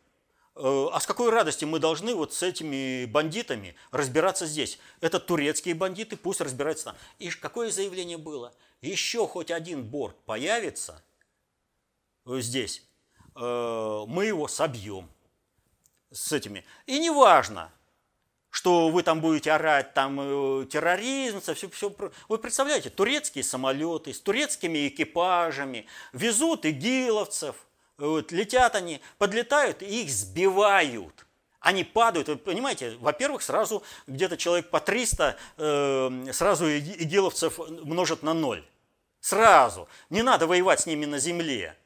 э, 0.57 0.87
а 0.93 1.01
с 1.01 1.07
какой 1.07 1.31
радости 1.31 1.65
мы 1.65 1.79
должны 1.79 2.15
вот 2.15 2.35
с 2.35 2.43
этими 2.43 3.07
бандитами 3.07 3.77
разбираться 3.93 4.45
здесь? 4.45 4.79
Это 5.01 5.19
турецкие 5.19 5.75
бандиты, 5.75 6.19
пусть 6.19 6.43
разбираются 6.43 6.87
там. 6.87 6.97
И 7.19 7.31
какое 7.31 7.71
заявление 7.71 8.19
было? 8.19 8.53
Еще 8.83 9.27
хоть 9.27 9.51
один 9.51 9.85
борт 9.85 10.17
появится 10.27 11.03
э, 12.27 12.41
здесь, 12.41 12.83
э, 13.37 14.05
мы 14.07 14.27
его 14.27 14.49
собьем 14.49 15.09
с 16.13 16.33
этими. 16.33 16.65
И 16.87 16.99
не 16.99 17.11
важно, 17.11 17.71
что 18.51 18.91
вы 18.91 19.03
там 19.03 19.21
будете 19.21 19.51
орать, 19.53 19.95
там 19.95 20.19
э, 20.21 20.67
терроризм, 20.67 21.41
все, 21.41 21.69
все. 21.69 21.95
Вы 22.29 22.39
представляете, 22.39 22.91
турецкие 22.91 23.43
самолеты 23.45 24.13
с 24.13 24.21
турецкими 24.21 24.89
экипажами 24.89 25.87
везут 26.13 26.67
игиловцев, 26.67 27.57
вот, 27.97 28.31
летят 28.31 28.75
они, 28.75 29.01
подлетают 29.19 29.83
и 29.83 30.03
их 30.03 30.11
сбивают. 30.11 31.27
Они 31.61 31.85
падают, 31.85 32.29
вы 32.29 32.37
понимаете, 32.37 32.97
во-первых, 33.01 33.41
сразу 33.41 33.85
где-то 34.09 34.37
человек 34.37 34.69
по 34.69 34.81
300 34.81 35.37
э, 35.57 36.33
сразу 36.33 36.67
игиловцев 36.69 37.59
множат 37.59 38.23
на 38.23 38.35
ноль. 38.35 38.65
Сразу. 39.21 39.89
Не 40.11 40.23
надо 40.23 40.49
воевать 40.49 40.81
с 40.81 40.87
ними 40.87 41.05
на 41.05 41.19
земле. 41.19 41.77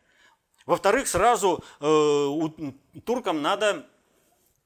Во-вторых, 0.64 1.06
сразу 1.06 1.62
э, 1.80 3.00
туркам 3.04 3.42
надо 3.42 3.86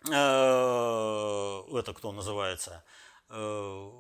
это 0.04 1.92
кто 1.94 2.12
называется, 2.12 2.84
э, 3.28 3.90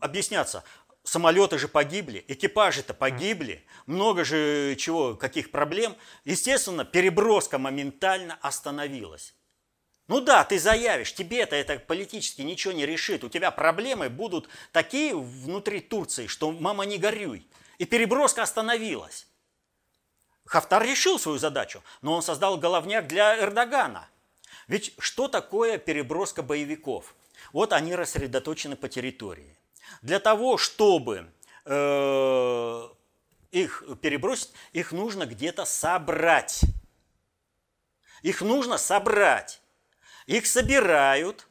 объясняться. 0.00 0.64
Самолеты 1.04 1.58
же 1.58 1.66
погибли, 1.68 2.24
экипажи-то 2.28 2.94
погибли, 2.94 3.66
много 3.86 4.24
же 4.24 4.76
чего, 4.76 5.14
каких 5.14 5.50
проблем. 5.50 5.96
Естественно, 6.24 6.84
переброска 6.84 7.58
моментально 7.58 8.38
остановилась. 8.40 9.34
Ну 10.08 10.20
да, 10.20 10.44
ты 10.44 10.58
заявишь, 10.58 11.14
тебе-то 11.14 11.56
это 11.56 11.78
политически 11.78 12.42
ничего 12.42 12.72
не 12.72 12.86
решит. 12.86 13.24
У 13.24 13.28
тебя 13.28 13.50
проблемы 13.50 14.10
будут 14.10 14.48
такие 14.70 15.16
внутри 15.16 15.80
Турции, 15.80 16.26
что 16.26 16.52
мама 16.52 16.84
не 16.84 16.98
горюй. 16.98 17.46
И 17.78 17.84
переброска 17.84 18.42
остановилась. 18.42 19.26
Хафтар 20.44 20.82
решил 20.84 21.18
свою 21.18 21.38
задачу, 21.38 21.82
но 22.00 22.14
он 22.14 22.22
создал 22.22 22.58
головняк 22.58 23.06
для 23.06 23.38
Эрдогана. 23.38 24.08
Ведь 24.72 24.94
что 24.98 25.28
такое 25.28 25.76
переброска 25.76 26.42
боевиков? 26.42 27.14
Вот 27.52 27.74
они 27.74 27.94
рассредоточены 27.94 28.74
по 28.74 28.88
территории. 28.88 29.54
Для 30.00 30.18
того, 30.18 30.56
чтобы 30.56 31.30
э, 31.66 32.88
их 33.50 33.84
перебросить, 34.00 34.50
их 34.72 34.92
нужно 34.92 35.26
где-то 35.26 35.66
собрать. 35.66 36.62
Их 38.22 38.40
нужно 38.40 38.78
собрать. 38.78 39.60
Их 40.24 40.46
собирают, 40.46 41.46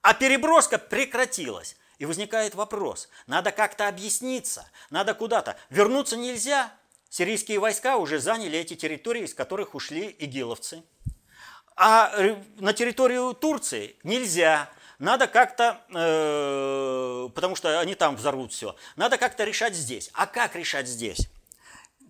а 0.00 0.14
переброска 0.14 0.78
прекратилась. 0.78 1.76
И 1.98 2.06
возникает 2.06 2.54
вопрос, 2.54 3.08
надо 3.26 3.50
как-то 3.50 3.88
объясниться, 3.88 4.70
надо 4.90 5.14
куда-то. 5.14 5.56
Вернуться 5.70 6.16
нельзя. 6.16 6.72
Сирийские 7.08 7.58
войска 7.58 7.96
уже 7.96 8.20
заняли 8.20 8.56
эти 8.60 8.76
территории, 8.76 9.24
из 9.24 9.34
которых 9.34 9.74
ушли 9.74 10.14
игиловцы. 10.20 10.84
А 11.76 12.12
на 12.58 12.72
территорию 12.72 13.34
Турции 13.34 13.96
нельзя. 14.04 14.70
Надо 14.98 15.26
как-то, 15.26 15.80
э, 15.92 17.28
потому 17.34 17.56
что 17.56 17.80
они 17.80 17.94
там 17.94 18.16
взорвут 18.16 18.52
все, 18.52 18.76
надо 18.96 19.18
как-то 19.18 19.44
решать 19.44 19.74
здесь. 19.74 20.10
А 20.14 20.26
как 20.26 20.54
решать 20.54 20.86
здесь? 20.86 21.28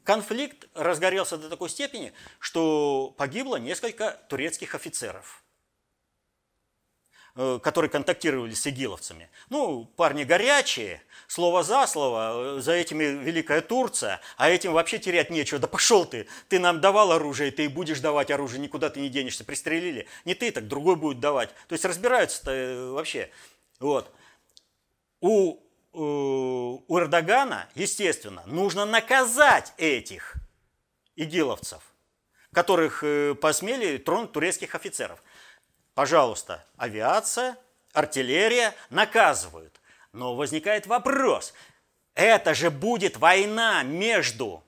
Конфликт 0.04 0.68
разгорелся 0.74 1.38
до 1.38 1.48
такой 1.48 1.70
степени, 1.70 2.12
что 2.38 3.14
погибло 3.16 3.56
несколько 3.56 4.18
турецких 4.28 4.74
офицеров– 4.74 5.42
Э, 5.43 5.43
которые 7.34 7.90
контактировали 7.90 8.54
с 8.54 8.64
игиловцами. 8.66 9.28
Ну, 9.50 9.86
парни 9.96 10.22
горячие, 10.22 11.02
слово 11.26 11.64
за 11.64 11.86
слово, 11.88 12.58
э, 12.58 12.60
за 12.60 12.72
этими 12.72 13.04
Великая 13.04 13.60
Турция, 13.60 14.20
а 14.36 14.48
этим 14.48 14.72
вообще 14.72 15.00
терять 15.00 15.30
нечего. 15.30 15.58
Да 15.58 15.66
пошел 15.66 16.04
ты, 16.04 16.28
ты 16.48 16.60
нам 16.60 16.80
давал 16.80 17.10
оружие, 17.10 17.50
ты 17.50 17.64
и 17.64 17.68
будешь 17.68 17.98
давать 17.98 18.30
оружие, 18.30 18.60
никуда 18.60 18.88
ты 18.88 19.00
не 19.00 19.08
денешься, 19.08 19.44
пристрелили. 19.44 20.06
Не 20.24 20.34
ты, 20.34 20.52
так 20.52 20.68
другой 20.68 20.94
будет 20.94 21.18
давать. 21.18 21.50
То 21.66 21.72
есть 21.72 21.84
разбираются-то 21.84 22.52
э, 22.52 22.90
вообще. 22.90 23.30
Вот. 23.80 24.14
У, 25.20 25.58
у 25.92 26.98
Эрдогана, 26.98 27.68
естественно, 27.74 28.44
нужно 28.46 28.84
наказать 28.84 29.72
этих 29.76 30.34
игиловцев, 31.16 31.80
которых 32.52 33.02
посмели 33.40 33.96
тронуть 33.96 34.30
турецких 34.30 34.76
офицеров– 34.76 35.20
Пожалуйста, 35.94 36.64
авиация, 36.76 37.56
артиллерия 37.92 38.74
наказывают. 38.90 39.80
Но 40.12 40.34
возникает 40.34 40.86
вопрос, 40.86 41.54
это 42.14 42.54
же 42.54 42.70
будет 42.70 43.16
война 43.16 43.82
между 43.82 44.62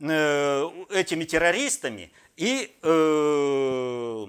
э, 0.00 0.70
этими 0.90 1.24
террористами 1.24 2.12
и 2.36 2.76
э, 2.82 4.26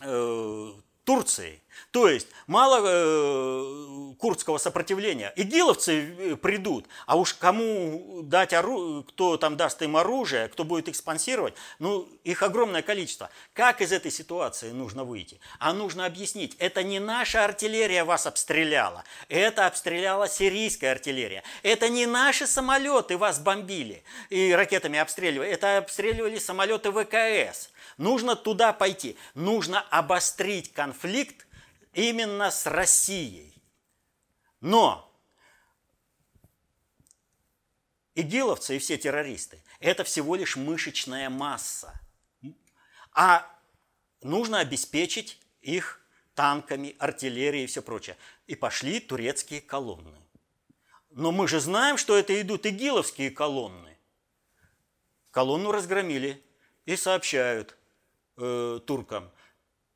э, 0.00 0.72
Турцией. 1.04 1.62
То 1.90 2.08
есть 2.08 2.28
мало 2.46 2.80
э, 2.84 4.14
курдского 4.18 4.58
сопротивления. 4.58 5.32
Игиловцы 5.36 6.14
э, 6.32 6.36
придут, 6.36 6.86
а 7.06 7.16
уж 7.16 7.34
кому 7.34 8.20
дать 8.22 8.52
оружие, 8.52 9.04
кто 9.04 9.36
там 9.36 9.56
даст 9.56 9.82
им 9.82 9.96
оружие, 9.96 10.48
кто 10.48 10.64
будет 10.64 10.88
их 10.88 10.96
спонсировать, 10.96 11.54
ну, 11.78 12.08
их 12.24 12.42
огромное 12.42 12.82
количество. 12.82 13.30
Как 13.52 13.80
из 13.80 13.92
этой 13.92 14.10
ситуации 14.10 14.70
нужно 14.70 15.04
выйти? 15.04 15.40
А 15.58 15.72
нужно 15.72 16.06
объяснить, 16.06 16.56
это 16.58 16.82
не 16.82 17.00
наша 17.00 17.44
артиллерия 17.44 18.04
вас 18.04 18.26
обстреляла, 18.26 19.04
это 19.28 19.66
обстреляла 19.66 20.28
сирийская 20.28 20.92
артиллерия. 20.92 21.42
Это 21.62 21.88
не 21.88 22.06
наши 22.06 22.46
самолеты 22.46 23.16
вас 23.16 23.38
бомбили 23.38 24.02
и 24.30 24.52
ракетами 24.52 24.98
обстреливали, 24.98 25.50
это 25.50 25.78
обстреливали 25.78 26.38
самолеты 26.38 26.92
ВКС. 26.92 27.70
Нужно 27.98 28.36
туда 28.36 28.72
пойти, 28.72 29.16
нужно 29.34 29.80
обострить 29.90 30.72
конфликт, 30.72 31.46
именно 31.92 32.50
с 32.50 32.66
Россией. 32.66 33.54
Но 34.60 35.10
игиловцы 38.14 38.76
и 38.76 38.78
все 38.78 38.96
террористы– 38.96 39.62
это 39.80 40.04
всего 40.04 40.36
лишь 40.36 40.56
мышечная 40.56 41.28
масса. 41.30 42.00
А 43.12 43.46
нужно 44.22 44.60
обеспечить 44.60 45.40
их 45.60 46.00
танками, 46.34 46.96
артиллерией 46.98 47.64
и 47.64 47.66
все 47.66 47.82
прочее. 47.82 48.16
И 48.46 48.54
пошли 48.54 49.00
турецкие 49.00 49.60
колонны. 49.60 50.18
Но 51.10 51.30
мы 51.30 51.46
же 51.46 51.60
знаем, 51.60 51.98
что 51.98 52.16
это 52.16 52.40
идут 52.40 52.64
игиловские 52.64 53.30
колонны. 53.30 53.98
Колонну 55.30 55.72
разгромили 55.72 56.42
и 56.86 56.96
сообщают 56.96 57.76
э, 58.36 58.80
туркам– 58.86 59.30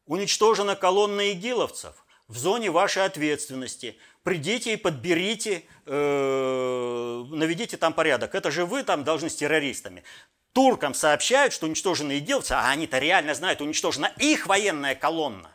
Уничтожена 0.07 0.77
колонна 0.77 1.33
игиловцев 1.33 2.05
в 2.29 2.37
зоне 2.39 2.71
вашей 2.71 3.05
ответственности. 3.05 3.99
Придите 4.23 4.73
и 4.73 4.77
подберите, 4.77 5.65
э, 5.85 7.25
наведите 7.31 7.77
там 7.77 7.93
порядок. 7.93 8.35
Это 8.35 8.51
же 8.51 8.65
вы 8.65 8.83
там 8.83 9.05
должны 9.05 9.31
с 9.31 9.37
террористами. 9.37 10.05
Туркам 10.53 10.95
сообщают, 10.95 11.53
что 11.53 11.67
уничтожены 11.67 12.19
игиловцы, 12.19 12.53
а 12.53 12.71
они-то 12.71 12.99
реально 12.99 13.35
знают, 13.35 13.61
уничтожена 13.61 14.13
их 14.17 14.47
военная 14.47 14.95
колонна. 14.95 15.55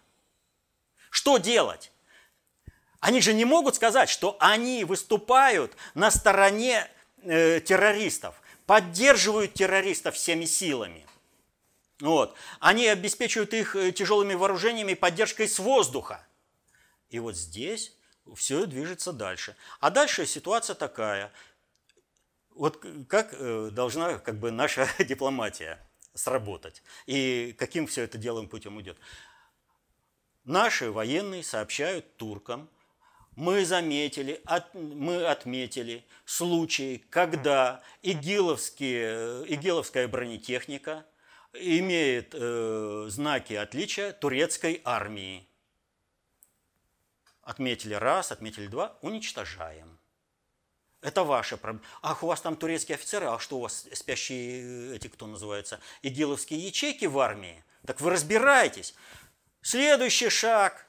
Что 1.10 1.38
делать? 1.38 1.92
Они 3.00 3.20
же 3.20 3.34
не 3.34 3.46
могут 3.46 3.76
сказать, 3.76 4.10
что 4.10 4.38
они 4.40 4.84
выступают 4.86 5.76
на 5.96 6.12
стороне 6.12 6.88
э, 7.24 7.60
террористов, 7.62 8.36
поддерживают 8.66 9.54
террористов 9.54 10.16
всеми 10.16 10.46
силами. 10.46 11.06
Вот. 12.02 12.36
Они 12.60 12.88
обеспечивают 12.88 13.54
их 13.54 13.76
э, 13.76 13.92
тяжелыми 13.92 14.34
вооружениями 14.34 14.94
и 14.94 14.96
поддержкой 14.96 15.48
с 15.48 15.60
воздуха. 15.60 16.28
И 17.10 17.20
вот 17.20 17.36
здесь 17.36 17.96
все 18.36 18.66
движется 18.66 19.14
дальше. 19.14 19.56
А 19.80 19.92
дальше 19.92 20.26
ситуация 20.26 20.74
такая. 20.74 21.32
Вот 22.56 22.84
как 23.08 23.34
э, 23.34 23.70
должна 23.72 24.18
как 24.18 24.40
бы 24.40 24.52
наша 24.52 24.90
дипломатия 25.00 25.80
сработать? 26.16 26.82
И 27.06 27.56
каким 27.58 27.86
все 27.86 28.04
это 28.04 28.18
делом 28.18 28.50
путем 28.50 28.82
идет? 28.82 28.98
Наши 30.44 30.92
военные 30.92 31.44
сообщают 31.44 32.18
туркам, 32.18 32.68
мы 33.36 33.64
заметили, 33.64 34.42
от, 34.46 34.74
мы 34.74 35.24
отметили 35.26 36.04
случаи, 36.26 37.06
когда 37.12 37.84
игиловские, 38.02 39.46
игиловская 39.54 40.08
бронетехника– 40.08 41.06
имеет 41.54 42.34
э, 42.34 43.06
знаки 43.10 43.54
отличия 43.54 44.12
турецкой 44.14 44.82
армии. 44.84 45.48
Отметили 47.42 47.94
раз, 47.94 48.32
отметили 48.32 48.68
два, 48.68 48.98
уничтожаем. 49.02 50.00
Это 51.02 51.24
ваша 51.24 51.58
проблема. 51.58 51.86
Ах, 52.02 52.24
у 52.24 52.28
вас 52.28 52.42
там 52.42 52.56
турецкие 52.56 52.96
офицеры, 52.96 53.26
а 53.26 53.40
что 53.40 53.58
у 53.58 53.62
вас 53.62 53.88
спящие, 53.94 54.96
эти, 54.96 55.08
кто 55.08 55.26
называется, 55.26 55.80
игиловские 56.04 56.60
ячейки 56.60 57.06
в 57.06 57.18
армии? 57.18 57.64
Так 57.86 58.00
вы 58.02 58.12
разбираетесь. 58.12 58.94
Следующий 59.62 60.30
шаг. 60.30 60.86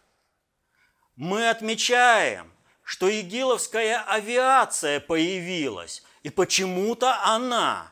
Мы 1.16 1.48
отмечаем, 1.48 2.52
что 2.82 3.10
игиловская 3.10 4.02
авиация 4.02 5.01
появилась, 5.01 6.02
и 6.22 6.30
почему-то 6.30 7.22
она 7.24 7.91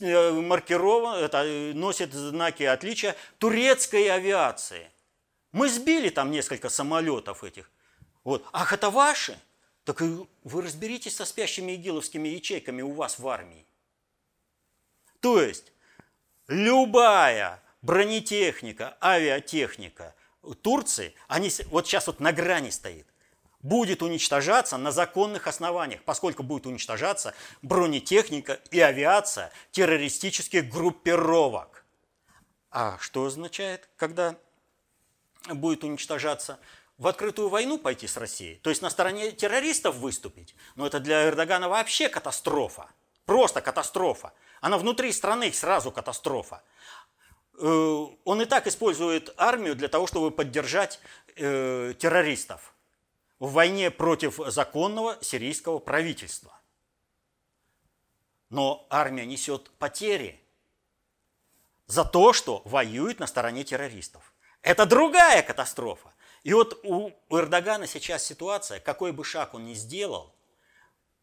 э, 0.00 0.32
маркирована, 0.32 1.16
это, 1.16 1.44
носит 1.74 2.12
знаки 2.12 2.62
отличия 2.62 3.16
турецкой 3.38 4.08
авиации. 4.08 4.90
Мы 5.52 5.68
сбили 5.68 6.08
там 6.10 6.30
несколько 6.30 6.68
самолетов 6.68 7.44
этих. 7.44 7.70
Вот. 8.24 8.44
Ах, 8.52 8.72
это 8.72 8.90
ваши? 8.90 9.38
Так 9.84 10.00
вы 10.00 10.62
разберитесь 10.62 11.16
со 11.16 11.24
спящими 11.24 11.74
игиловскими 11.74 12.28
ячейками 12.28 12.82
у 12.82 12.92
вас 12.92 13.18
в 13.18 13.26
армии. 13.26 13.64
То 15.20 15.40
есть 15.40 15.72
любая 16.46 17.62
бронетехника, 17.82 18.96
авиатехника 19.00 20.14
Турции, 20.62 21.14
они 21.26 21.50
вот 21.66 21.86
сейчас 21.86 22.06
вот 22.06 22.20
на 22.20 22.32
грани 22.32 22.70
стоит, 22.70 23.06
будет 23.68 24.02
уничтожаться 24.02 24.78
на 24.78 24.90
законных 24.90 25.46
основаниях, 25.46 26.02
поскольку 26.02 26.42
будет 26.42 26.66
уничтожаться 26.66 27.34
бронетехника 27.62 28.60
и 28.70 28.80
авиация 28.80 29.52
террористических 29.70 30.68
группировок. 30.68 31.84
А 32.70 32.98
что 32.98 33.26
означает, 33.26 33.88
когда 33.96 34.36
будет 35.48 35.84
уничтожаться 35.84 36.58
в 36.96 37.06
открытую 37.06 37.48
войну 37.48 37.78
пойти 37.78 38.06
с 38.06 38.16
Россией, 38.16 38.56
то 38.56 38.70
есть 38.70 38.82
на 38.82 38.90
стороне 38.90 39.30
террористов 39.30 39.96
выступить, 39.96 40.54
но 40.74 40.86
это 40.86 40.98
для 40.98 41.28
Эрдогана 41.28 41.68
вообще 41.68 42.08
катастрофа. 42.08 42.90
Просто 43.24 43.60
катастрофа. 43.60 44.32
Она 44.62 44.78
внутри 44.78 45.12
страны 45.12 45.52
сразу 45.52 45.92
катастрофа. 45.92 46.62
Э, 47.60 48.06
он 48.24 48.42
и 48.42 48.46
так 48.46 48.66
использует 48.66 49.34
армию 49.36 49.76
для 49.76 49.88
того, 49.88 50.06
чтобы 50.06 50.30
поддержать 50.30 50.98
э, 51.36 51.92
террористов 51.98 52.74
в 53.38 53.52
войне 53.52 53.90
против 53.90 54.40
законного 54.46 55.22
сирийского 55.22 55.78
правительства. 55.78 56.58
Но 58.50 58.86
армия 58.90 59.26
несет 59.26 59.70
потери 59.78 60.40
за 61.86 62.04
то, 62.04 62.32
что 62.32 62.62
воюет 62.64 63.20
на 63.20 63.26
стороне 63.26 63.64
террористов. 63.64 64.32
Это 64.62 64.86
другая 64.86 65.42
катастрофа. 65.42 66.12
И 66.42 66.52
вот 66.52 66.80
у 66.84 67.10
Эрдогана 67.30 67.86
сейчас 67.86 68.24
ситуация, 68.24 68.80
какой 68.80 69.12
бы 69.12 69.24
шаг 69.24 69.54
он 69.54 69.66
ни 69.66 69.74
сделал, 69.74 70.34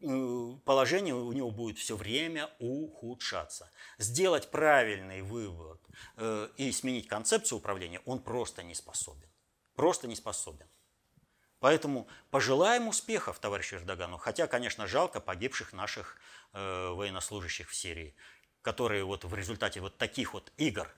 э, 0.00 0.52
положение 0.64 1.14
у 1.14 1.32
него 1.32 1.50
будет 1.50 1.78
все 1.78 1.96
время 1.96 2.50
ухудшаться. 2.58 3.70
Сделать 3.98 4.50
правильный 4.50 5.22
вывод 5.22 5.80
э, 6.16 6.48
и 6.56 6.70
сменить 6.72 7.08
концепцию 7.08 7.58
управления 7.58 8.00
он 8.04 8.20
просто 8.20 8.62
не 8.62 8.74
способен. 8.74 9.28
Просто 9.74 10.06
не 10.06 10.16
способен. 10.16 10.66
Поэтому 11.66 12.06
пожелаем 12.30 12.86
успехов 12.86 13.40
товарищу 13.40 13.76
Эрдогану, 13.76 14.18
хотя, 14.18 14.46
конечно, 14.46 14.86
жалко 14.86 15.20
погибших 15.20 15.72
наших 15.72 16.16
э, 16.52 16.88
военнослужащих 16.90 17.68
в 17.68 17.74
Сирии, 17.74 18.14
которые 18.62 19.04
вот 19.04 19.24
в 19.24 19.34
результате 19.34 19.80
вот 19.80 19.98
таких 19.98 20.32
вот 20.34 20.52
игр 20.56 20.88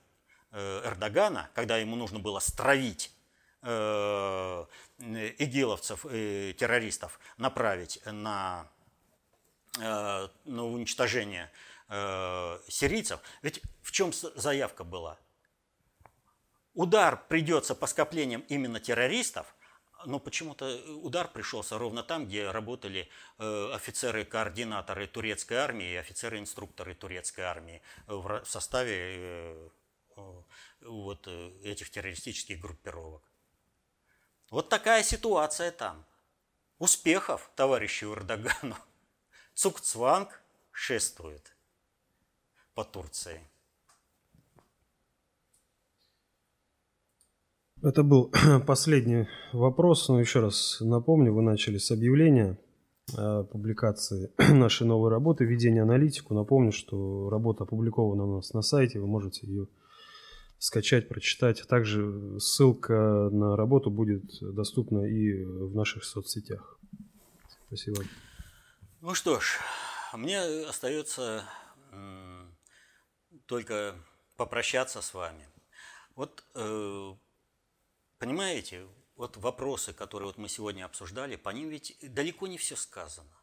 Эрдогана, 0.51 1.51
когда 1.55 1.77
ему 1.77 1.97
нужно 1.97 2.19
было 2.19 2.39
стравить 2.39 3.11
Э, 3.61 4.67
игиловцев 4.99 6.07
и 6.09 6.55
террористов 6.57 7.19
направить 7.39 8.01
на, 8.07 8.69
э, 9.81 10.29
на 10.45 10.65
уничтожение 10.65 11.51
э, 11.89 12.61
сирийцев. 12.69 13.19
Ведь 13.43 13.61
в 13.83 13.91
чем 13.91 14.13
заявка 14.13 14.85
была? 14.85 15.19
Удар 16.75 17.21
придется 17.29 17.75
по 17.75 17.89
скоплениям 17.89 18.45
именно 18.49 18.79
террористов, 18.79 19.53
но 20.07 20.19
почему-то 20.19 20.67
удар 21.03 21.29
пришелся 21.29 21.79
ровно 21.79 22.03
там, 22.03 22.27
где 22.27 22.51
работали 22.51 23.09
офицеры-координаторы 23.39 25.07
турецкой 25.07 25.55
армии 25.55 25.93
и 25.93 25.97
офицеры-инструкторы 25.97 26.95
турецкой 26.95 27.43
армии 27.43 27.83
в 28.07 28.43
составе 28.45 29.71
вот 30.81 31.27
этих 31.63 31.91
террористических 31.91 32.61
группировок. 32.61 33.23
Вот 34.51 34.69
такая 34.69 35.03
ситуация 35.03 35.71
там. 35.71 36.05
Успехов 36.79 37.51
товарищу 37.57 38.13
Эрдогану. 38.13 38.77
Цукцванг 39.55 40.41
шествует 40.71 41.57
по 42.75 42.85
Турции. 42.85 43.45
Это 47.83 48.03
был 48.03 48.33
последний 48.67 49.29
вопрос, 49.53 50.09
но 50.09 50.21
еще 50.21 50.41
раз 50.41 50.79
напомню, 50.81 51.33
вы 51.33 51.43
начали 51.43 51.79
с 51.79 51.91
объявления 51.91 52.59
публикации 53.07 54.33
нашей 54.53 54.87
новой 54.87 55.11
работы 55.11 55.45
«Введение 55.45 55.83
аналитику». 55.83 56.35
Напомню, 56.35 56.73
что 56.73 57.31
работа 57.31 57.65
опубликована 57.65 58.25
у 58.25 58.37
нас 58.37 58.53
на 58.53 58.63
сайте, 58.63 59.01
вы 59.01 59.07
можете 59.07 59.47
ее 59.47 59.69
скачать, 60.59 61.09
прочитать. 61.09 61.67
Также 61.69 62.39
ссылка 62.41 63.29
на 63.31 63.57
работу 63.57 63.91
будет 63.91 64.25
доступна 64.41 65.05
и 65.07 65.45
в 65.45 65.75
наших 65.75 66.05
соцсетях. 66.05 66.79
Спасибо. 67.67 68.03
Ну 69.01 69.15
что 69.15 69.39
ж, 69.39 69.59
мне 70.15 70.41
остается 70.41 71.45
только 73.47 73.95
попрощаться 74.37 75.01
с 75.01 75.15
вами. 75.15 75.47
Вот 76.17 76.45
э, 76.57 77.13
понимаете, 78.19 78.87
вот 79.17 79.37
вопросы, 79.37 79.93
которые 79.93 80.29
вот 80.29 80.39
мы 80.39 80.49
сегодня 80.49 80.85
обсуждали, 80.85 81.37
по 81.37 81.51
ним 81.51 81.69
ведь 81.69 81.97
далеко 82.01 82.47
не 82.47 82.59
все 82.59 82.77
сказано. 82.77 83.37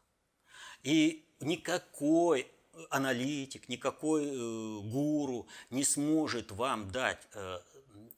И 0.82 1.28
никакой 1.40 2.50
аналитик, 2.90 3.68
никакой 3.68 4.26
э, 4.26 4.80
гуру 4.82 5.48
не 5.70 5.84
сможет 5.84 6.52
вам 6.52 6.90
дать 6.90 7.20
э, 7.32 7.58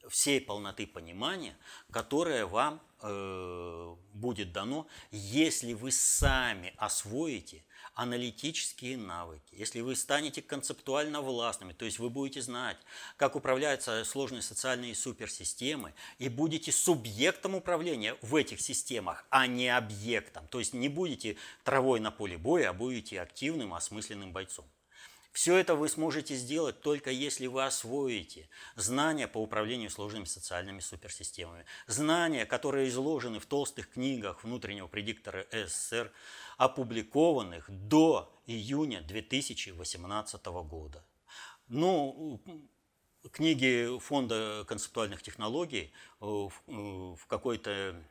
всей 0.09 0.41
полноты 0.41 0.87
понимания, 0.87 1.57
которое 1.93 2.47
вам 2.47 2.81
э, 3.03 3.97
будет 4.13 4.53
дано, 4.53 4.87
если 5.11 5.73
вы 5.75 5.93
сами 5.93 6.75
освоите 6.77 7.65
аналитические 7.99 8.97
навыки, 8.97 9.43
если 9.51 9.81
вы 9.81 9.97
станете 9.97 10.41
концептуально 10.41 11.21
властными, 11.21 11.73
то 11.73 11.85
есть 11.85 11.99
вы 11.99 12.11
будете 12.11 12.41
знать, 12.41 12.77
как 13.17 13.35
управляются 13.35 14.05
сложные 14.05 14.41
социальные 14.41 14.95
суперсистемы 14.95 15.93
и 16.21 16.29
будете 16.29 16.71
субъектом 16.71 17.57
управления 17.57 18.17
в 18.23 18.37
этих 18.37 18.61
системах, 18.61 19.25
а 19.31 19.49
не 19.49 19.69
объектом. 19.69 20.47
То 20.47 20.61
есть 20.61 20.75
не 20.75 20.89
будете 20.89 21.37
травой 21.65 21.99
на 21.99 22.13
поле 22.13 22.39
боя, 22.39 22.71
а 22.71 22.73
будете 22.73 23.21
активным, 23.21 23.75
осмысленным 23.75 24.31
бойцом. 24.31 24.65
Все 25.39 25.57
это 25.57 25.77
вы 25.77 25.89
сможете 25.89 26.35
сделать 26.35 26.81
только 26.81 27.13
если 27.13 27.47
вы 27.47 27.65
освоите 27.65 28.49
знания 28.75 29.29
по 29.29 29.39
управлению 29.39 29.89
сложными 29.89 30.25
социальными 30.25 30.81
суперсистемами. 30.81 31.65
Знания, 31.87 32.45
которые 32.45 32.89
изложены 32.89 33.39
в 33.39 33.47
толстых 33.47 33.89
книгах 33.91 34.43
внутреннего 34.43 34.89
предиктора 34.89 35.47
СССР, 35.53 36.11
опубликованных 36.57 37.71
до 37.71 38.37
июня 38.47 39.01
2018 39.01 40.45
года. 40.45 41.05
Ну, 41.69 42.41
книги 43.31 43.97
Фонда 44.01 44.65
концептуальных 44.67 45.23
технологий 45.23 45.93
э, 46.21 46.25
в 46.27 47.27
какой-то 47.29 47.71
э, 47.71 48.03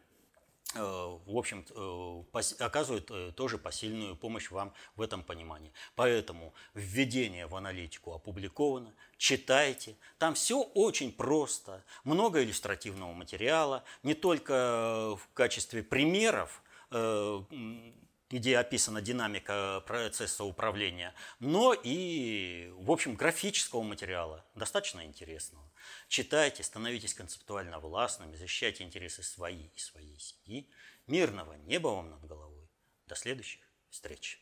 в 0.73 1.38
общем, 1.38 1.65
э, 1.69 2.64
оказывают 2.64 3.35
тоже 3.35 3.57
посильную 3.57 4.15
помощь 4.15 4.52
вам 4.52 4.73
в 4.95 5.02
этом 5.02 5.23
понимании. 5.23 5.72
Поэтому 5.95 6.53
введение 6.73 7.48
в 7.48 7.56
аналитику 7.56 8.14
опубликовано, 8.14 8.94
читайте. 9.18 9.95
Там 10.18 10.34
все 10.34 10.61
очень 10.61 11.11
просто, 11.11 11.84
много 12.03 12.44
иллюстративного 12.44 13.14
материала, 13.14 13.84
не 14.03 14.14
только 14.14 15.15
в 15.15 15.34
качестве 15.34 15.84
примеров 15.84 16.61
где 18.30 18.57
описана 18.57 19.02
динамика 19.02 19.84
процесса 19.88 20.44
управления, 20.44 21.14
но 21.39 21.73
и, 21.73 22.73
в 22.77 22.91
общем, 22.91 23.15
графического 23.15 23.84
материала, 23.84 24.44
достаточно 24.56 25.06
интересного. 25.06 25.66
Читайте, 26.07 26.64
становитесь 26.64 27.14
концептуально 27.14 27.80
властными, 27.80 28.35
защищайте 28.35 28.84
интересы 28.84 29.23
свои 29.23 29.68
и 29.68 29.80
своей 29.80 30.19
семьи. 30.19 30.69
Мирного 31.07 31.53
неба 31.53 31.88
вам 31.89 32.09
над 32.09 32.26
головой. 32.26 32.69
До 33.05 33.15
следующих 33.15 33.61
встреч. 33.89 34.41